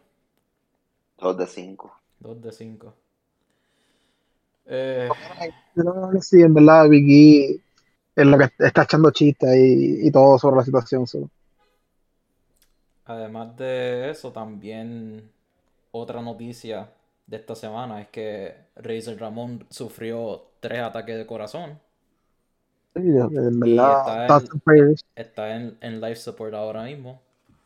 Dos 1.18 1.38
de 1.38 1.48
cinco. 1.48 1.94
2 2.20 2.42
de 2.42 2.52
5. 2.52 2.94
Eh, 4.66 5.08
sí, 6.22 6.42
en 6.42 6.54
verdad, 6.54 6.90
Biggie 6.90 7.62
es 8.18 8.26
lo 8.28 8.38
que 8.38 8.50
está 8.60 8.84
echando 8.84 9.12
chistes 9.12 9.56
y, 9.56 10.08
y 10.08 10.12
todo 10.12 10.38
sobre 10.40 10.58
la 10.58 10.66
situación. 10.66 11.08
solo. 11.08 11.30
además 13.06 13.56
de 13.58 14.10
eso, 14.12 14.32
también 14.32 15.32
otra 15.92 16.22
noticia 16.22 16.92
de 17.28 17.38
esta 17.38 17.56
semana 17.56 18.02
es 18.02 18.08
que 18.10 18.56
Razor 18.76 19.20
Ramón 19.20 19.68
sufrió 19.70 20.48
tres 20.62 20.82
ataques 20.82 21.18
de 21.18 21.26
corazón. 21.28 21.80
Sí, 22.96 23.02
en 23.02 23.60
está 23.62 24.38
verdad. 24.40 24.42
Está 25.16 25.56
en, 25.56 25.78
en 25.82 26.02
life 26.02 26.16
support 26.18 26.54
ahora 26.54 26.84
mismo. 26.84 27.22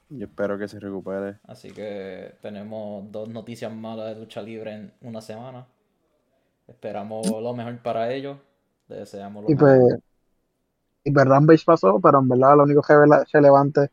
Yo 0.10 0.26
espero 0.28 0.60
que 0.60 0.68
se 0.68 0.80
recupere. 0.80 1.40
Así 1.44 1.72
que 1.72 2.34
tenemos 2.42 3.12
dos 3.12 3.30
noticias 3.30 3.72
malas 3.74 4.16
de 4.16 4.22
lucha 4.22 4.42
libre 4.42 4.74
en 4.74 4.94
una 5.02 5.22
semana. 5.22 5.68
Esperamos 6.68 7.28
lo 7.28 7.54
mejor 7.54 7.78
para 7.84 8.12
ellos. 8.14 8.38
Le 8.88 8.98
deseamos 8.98 9.44
lo 9.44 9.52
Y 9.52 9.56
mejor. 9.56 9.80
pues, 9.80 10.00
y 11.04 11.12
pues 11.12 11.26
Rampage 11.26 11.64
pasó, 11.66 12.00
pero 12.02 12.20
en 12.20 12.30
verdad 12.30 12.56
lo 12.58 12.64
único 12.64 12.82
que 12.82 12.94
relevante 13.34 13.92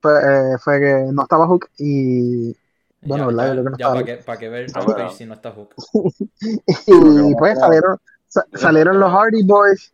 fue, 0.00 0.12
eh, 0.54 0.58
fue 0.58 0.80
que 0.80 0.94
no 1.12 1.22
estaba 1.22 1.46
Hook 1.46 1.70
y, 1.78 2.56
bueno, 3.02 3.26
¿verdad? 3.28 3.54
Yo 3.54 3.62
creo 3.62 3.64
que 3.64 3.70
no 3.70 3.76
ya 3.78 3.86
estaba 3.86 4.24
para 4.24 4.38
qué 4.38 4.48
ver 4.48 4.66
Ah, 4.74 4.80
Rampage 4.80 4.94
bueno. 4.94 5.10
si 5.12 5.26
no 5.26 5.34
está 5.34 5.52
Hook. 5.52 5.74
y 6.86 7.34
pues 7.36 7.58
salieron, 7.58 7.98
sa- 8.26 8.46
salieron 8.54 8.98
los 9.00 9.10
Hardy 9.12 9.42
Boys. 9.44 9.92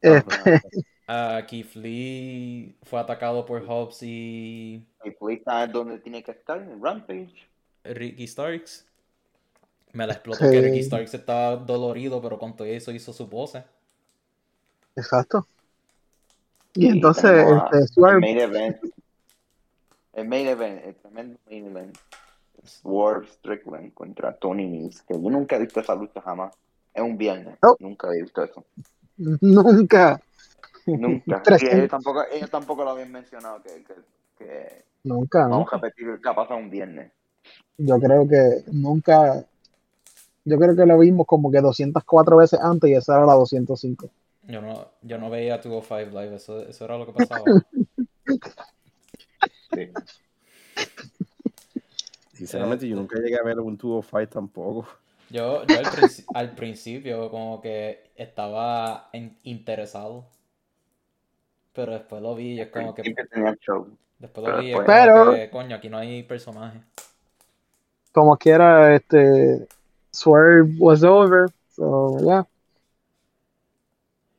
Este, 0.00 0.60
Ah, 1.06 1.42
Keith 1.46 1.74
Lee 1.74 2.78
fue 2.82 2.98
atacado 2.98 3.44
por 3.44 3.62
Hobbs 3.66 4.02
y 4.02 4.86
Y 5.04 5.10
Fleet 5.18 5.38
está 5.40 5.66
donde 5.66 5.98
tiene 5.98 6.22
que 6.22 6.30
estar, 6.32 6.58
en 6.62 6.82
Rampage. 6.82 7.48
Ricky 7.84 8.26
Starks. 8.26 8.86
Me 9.92 10.06
la 10.06 10.12
explotó 10.14 10.46
Sí. 10.46 10.50
que 10.50 10.60
Ricky 10.60 10.82
Starks 10.82 11.14
estaba 11.14 11.56
dolorido, 11.56 12.20
pero 12.20 12.38
con 12.38 12.54
todo 12.56 12.66
eso 12.66 12.90
hizo 12.92 13.12
su 13.14 13.28
pose. 13.30 13.64
exacto. 14.96 15.46
Y 16.74 16.86
Y 16.86 16.88
entonces, 16.88 17.46
este, 17.46 17.78
El 17.78 17.88
Swerve, 17.88 18.20
main 18.20 18.38
event. 18.38 18.76
El 20.12 20.28
main 20.28 20.46
event, 20.46 20.84
el 20.84 20.94
tremendo 20.96 21.38
main 21.48 21.66
event. 21.66 21.96
Swerve 22.64 23.26
Strickland 23.28 23.92
contra 23.94 24.32
Tony 24.36 24.66
Nese. 24.66 25.02
Que 25.06 25.14
yo 25.14 25.30
nunca 25.30 25.56
he 25.56 25.60
visto 25.60 25.80
esa 25.80 25.94
lucha 25.94 26.20
jamás. 26.20 26.54
Es 26.92 27.02
un 27.02 27.16
viernes. 27.18 27.58
No. 27.62 27.76
Nunca 27.78 28.08
he 28.12 28.22
visto 28.22 28.42
eso. 28.42 28.64
nunca, 29.16 30.20
Nunca. 30.86 31.42
Y 31.60 31.66
ellos 31.66 31.88
tampoco, 31.88 32.22
ellos 32.30 32.50
tampoco 32.50 32.84
lo 32.84 32.90
habían 32.90 33.10
mencionado 33.12 33.62
que, 33.62 33.84
que, 33.84 33.94
que 34.38 34.84
nunca, 35.04 35.40
vamos 35.42 35.58
nunca. 35.60 35.76
a 35.76 35.80
repetir 35.80 36.20
qué 36.22 36.28
ha 36.28 36.34
pasado 36.34 36.60
un 36.60 36.70
viernes. 36.70 37.10
Yo 37.78 37.98
creo 37.98 38.28
que 38.28 38.64
nunca, 38.70 39.44
yo 40.44 40.58
creo 40.58 40.76
que 40.76 40.86
lo 40.86 40.98
vimos 40.98 41.26
como 41.26 41.50
que 41.50 41.60
204 41.60 42.36
veces 42.36 42.60
antes 42.60 42.90
y 42.90 42.94
esa 42.94 43.16
era 43.16 43.26
la 43.26 43.34
205. 43.34 44.10
Yo 44.46 44.60
no, 44.60 44.90
yo 45.02 45.18
no 45.18 45.30
veía 45.30 45.56
205 45.58 46.10
Live, 46.20 46.36
eso, 46.36 46.60
eso 46.62 46.84
era 46.84 46.98
lo 46.98 47.06
que 47.06 47.12
pasaba. 47.26 47.44
Sí. 49.74 49.90
Sinceramente, 52.32 52.88
yo 52.88 52.96
nunca 52.96 53.18
llegué 53.18 53.38
a 53.38 53.42
ver 53.42 53.58
un 53.60 53.76
205 53.76 54.28
tampoco. 54.32 54.86
Yo, 55.30 55.64
yo 55.66 55.78
al, 55.78 55.84
princi- 55.86 56.24
al 56.34 56.54
principio 56.54 57.30
como 57.30 57.60
que 57.60 58.10
estaba 58.16 59.08
en- 59.12 59.38
interesado. 59.44 60.26
Pero 61.72 61.92
después 61.92 62.22
lo 62.22 62.34
vi 62.34 62.52
y 62.54 62.60
es 62.60 62.68
como 62.68 62.94
que... 62.94 63.02
Siempre 63.02 63.26
tenía 63.26 63.56
show. 63.60 63.88
Después 64.18 64.46
lo 64.46 64.58
vi 64.58 64.66
y 64.68 64.72
es 64.74 64.80
Pero- 64.86 65.12
como 65.12 65.24
Pero- 65.30 65.34
que, 65.34 65.50
coño, 65.50 65.76
aquí 65.76 65.88
no 65.88 65.98
hay 65.98 66.22
personaje. 66.22 66.80
Como 68.12 68.36
quiera, 68.36 68.94
este, 68.94 69.66
Swerve 70.12 70.74
was 70.78 71.02
over, 71.02 71.48
so, 71.74 72.16
yeah. 72.20 72.46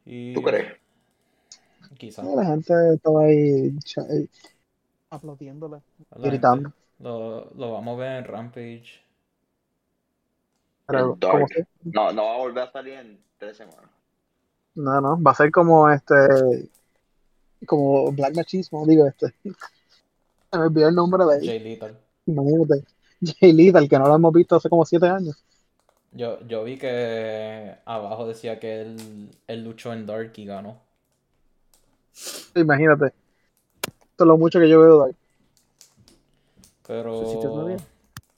Y, 0.05 0.33
¿Tú 0.33 0.41
crees? 0.41 0.73
Quizá. 1.97 2.23
La 2.23 2.45
gente 2.45 2.73
estaba 2.93 3.23
ahí 3.23 3.75
eh, 3.97 4.27
aplaudiéndole, 5.09 5.81
gritando. 6.17 6.71
Lo, 6.99 7.51
lo 7.55 7.73
vamos 7.73 7.95
a 7.95 7.99
ver 7.99 8.17
en 8.17 8.25
Rampage. 8.25 9.05
Pero 10.87 11.17
como 11.19 11.47
que, 11.47 11.65
No, 11.83 12.11
no 12.11 12.25
va 12.25 12.35
a 12.35 12.37
volver 12.37 12.63
a 12.63 12.71
salir 12.71 12.93
en 12.93 13.19
tres 13.37 13.57
semanas. 13.57 13.89
no, 14.75 15.01
no, 15.01 15.21
va 15.21 15.31
a 15.31 15.35
ser 15.35 15.51
como 15.51 15.89
este, 15.89 16.13
como 17.65 18.11
Black 18.11 18.35
Machismo, 18.35 18.85
digo 18.85 19.07
este. 19.07 19.33
Se 20.51 20.59
me 20.59 20.65
olvidó 20.65 20.89
el 20.89 20.95
nombre 20.95 21.25
de 21.25 21.35
él. 21.37 21.45
Jay 21.45 21.59
Lethal. 21.59 21.99
Imagínate. 22.27 22.83
Jay 23.39 23.51
Lethal, 23.51 23.89
que 23.89 23.97
no 23.99 24.07
lo 24.07 24.15
hemos 24.15 24.33
visto 24.33 24.55
hace 24.55 24.69
como 24.69 24.85
siete 24.85 25.07
años. 25.07 25.43
Yo, 26.15 26.39
yo 26.47 26.63
vi 26.63 26.77
que 26.77 27.75
abajo 27.85 28.25
decía 28.25 28.57
que 28.59 28.81
él, 28.81 29.29
él 29.47 29.63
luchó 29.65 29.91
en 29.91 30.05
Dark 30.05 30.31
y 30.37 30.45
ganó. 30.45 30.79
Imagínate. 32.55 33.07
Esto 33.87 34.23
es 34.23 34.27
lo 34.27 34.37
mucho 34.37 34.59
que 34.59 34.69
yo 34.69 34.79
veo 34.79 35.03
ahí. 35.03 35.15
Pero 36.87 37.75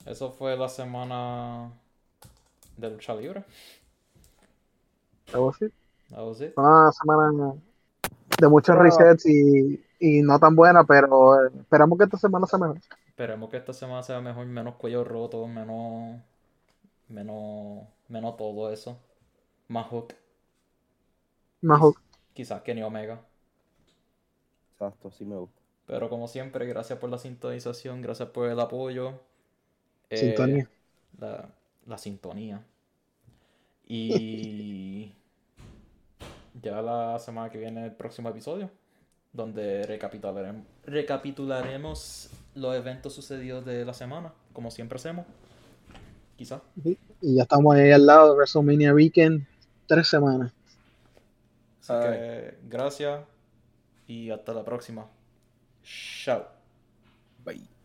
Eso 0.04 0.32
fue 0.32 0.56
la 0.56 0.68
semana 0.68 1.70
de 2.76 2.90
lucha 2.90 3.14
libre. 3.14 3.44
Algo 5.32 5.50
así. 5.50 5.66
That 6.10 6.24
was 6.26 6.40
it. 6.40 6.52
Una 6.56 6.90
semana 6.90 7.54
de 8.40 8.48
muchos 8.48 8.74
Pero- 8.74 8.82
resets 8.82 9.26
y, 9.26 9.84
y 10.00 10.22
no 10.22 10.38
tan 10.40 10.56
buena, 10.56 10.82
pero 10.84 11.46
eh, 11.46 11.50
esperamos 11.60 11.96
que 11.98 12.04
esta 12.04 12.16
semana 12.16 12.46
sea 12.46 12.58
mejor. 12.58 12.78
Esperemos 13.06 13.50
que 13.50 13.58
esta 13.58 13.72
semana 13.72 14.02
sea 14.02 14.20
mejor, 14.20 14.46
menos 14.46 14.76
cuello 14.76 15.04
roto, 15.04 15.46
menos, 15.46 16.20
menos, 17.08 17.86
menos 18.08 18.36
todo 18.36 18.72
eso. 18.72 18.98
Más 19.68 19.86
hook. 19.88 20.14
Más 21.62 21.78
hook. 21.80 22.00
Quizás 22.34 22.62
Kenny 22.62 22.82
Omega. 22.82 23.20
Exacto, 24.72 25.10
sí 25.10 25.24
me 25.24 25.36
gusta. 25.36 25.60
Pero 25.86 26.08
como 26.08 26.28
siempre, 26.28 26.66
gracias 26.66 26.98
por 26.98 27.10
la 27.10 27.18
sintonización, 27.18 28.02
gracias 28.02 28.30
por 28.30 28.48
el 28.48 28.60
apoyo. 28.60 29.20
Eh, 30.10 30.16
Sintonía. 30.16 30.68
la, 31.18 31.48
la 31.86 31.98
sintonía. 31.98 32.64
Y 33.86 35.12
ya 36.62 36.82
la 36.82 37.18
semana 37.18 37.50
que 37.50 37.58
viene 37.58 37.84
el 37.86 37.92
próximo 37.92 38.28
episodio, 38.28 38.70
donde 39.32 39.84
recapitularemos, 39.84 40.66
recapitularemos 40.84 42.30
los 42.54 42.74
eventos 42.76 43.14
sucedidos 43.14 43.64
de 43.64 43.84
la 43.84 43.94
semana, 43.94 44.32
como 44.52 44.70
siempre 44.70 44.96
hacemos 44.96 45.26
quizás. 46.38 46.62
Y 47.20 47.34
ya 47.34 47.42
estamos 47.42 47.74
ahí 47.74 47.90
al 47.90 48.06
lado 48.06 48.30
de 48.30 48.36
WrestleMania 48.36 48.94
Weekend, 48.94 49.44
tres 49.86 50.08
semanas. 50.08 50.52
Así 51.82 51.92
que, 51.92 52.58
gracias 52.68 53.20
y 54.06 54.30
hasta 54.30 54.54
la 54.54 54.64
próxima. 54.64 55.06
Chao. 55.82 56.46
Bye. 57.44 57.77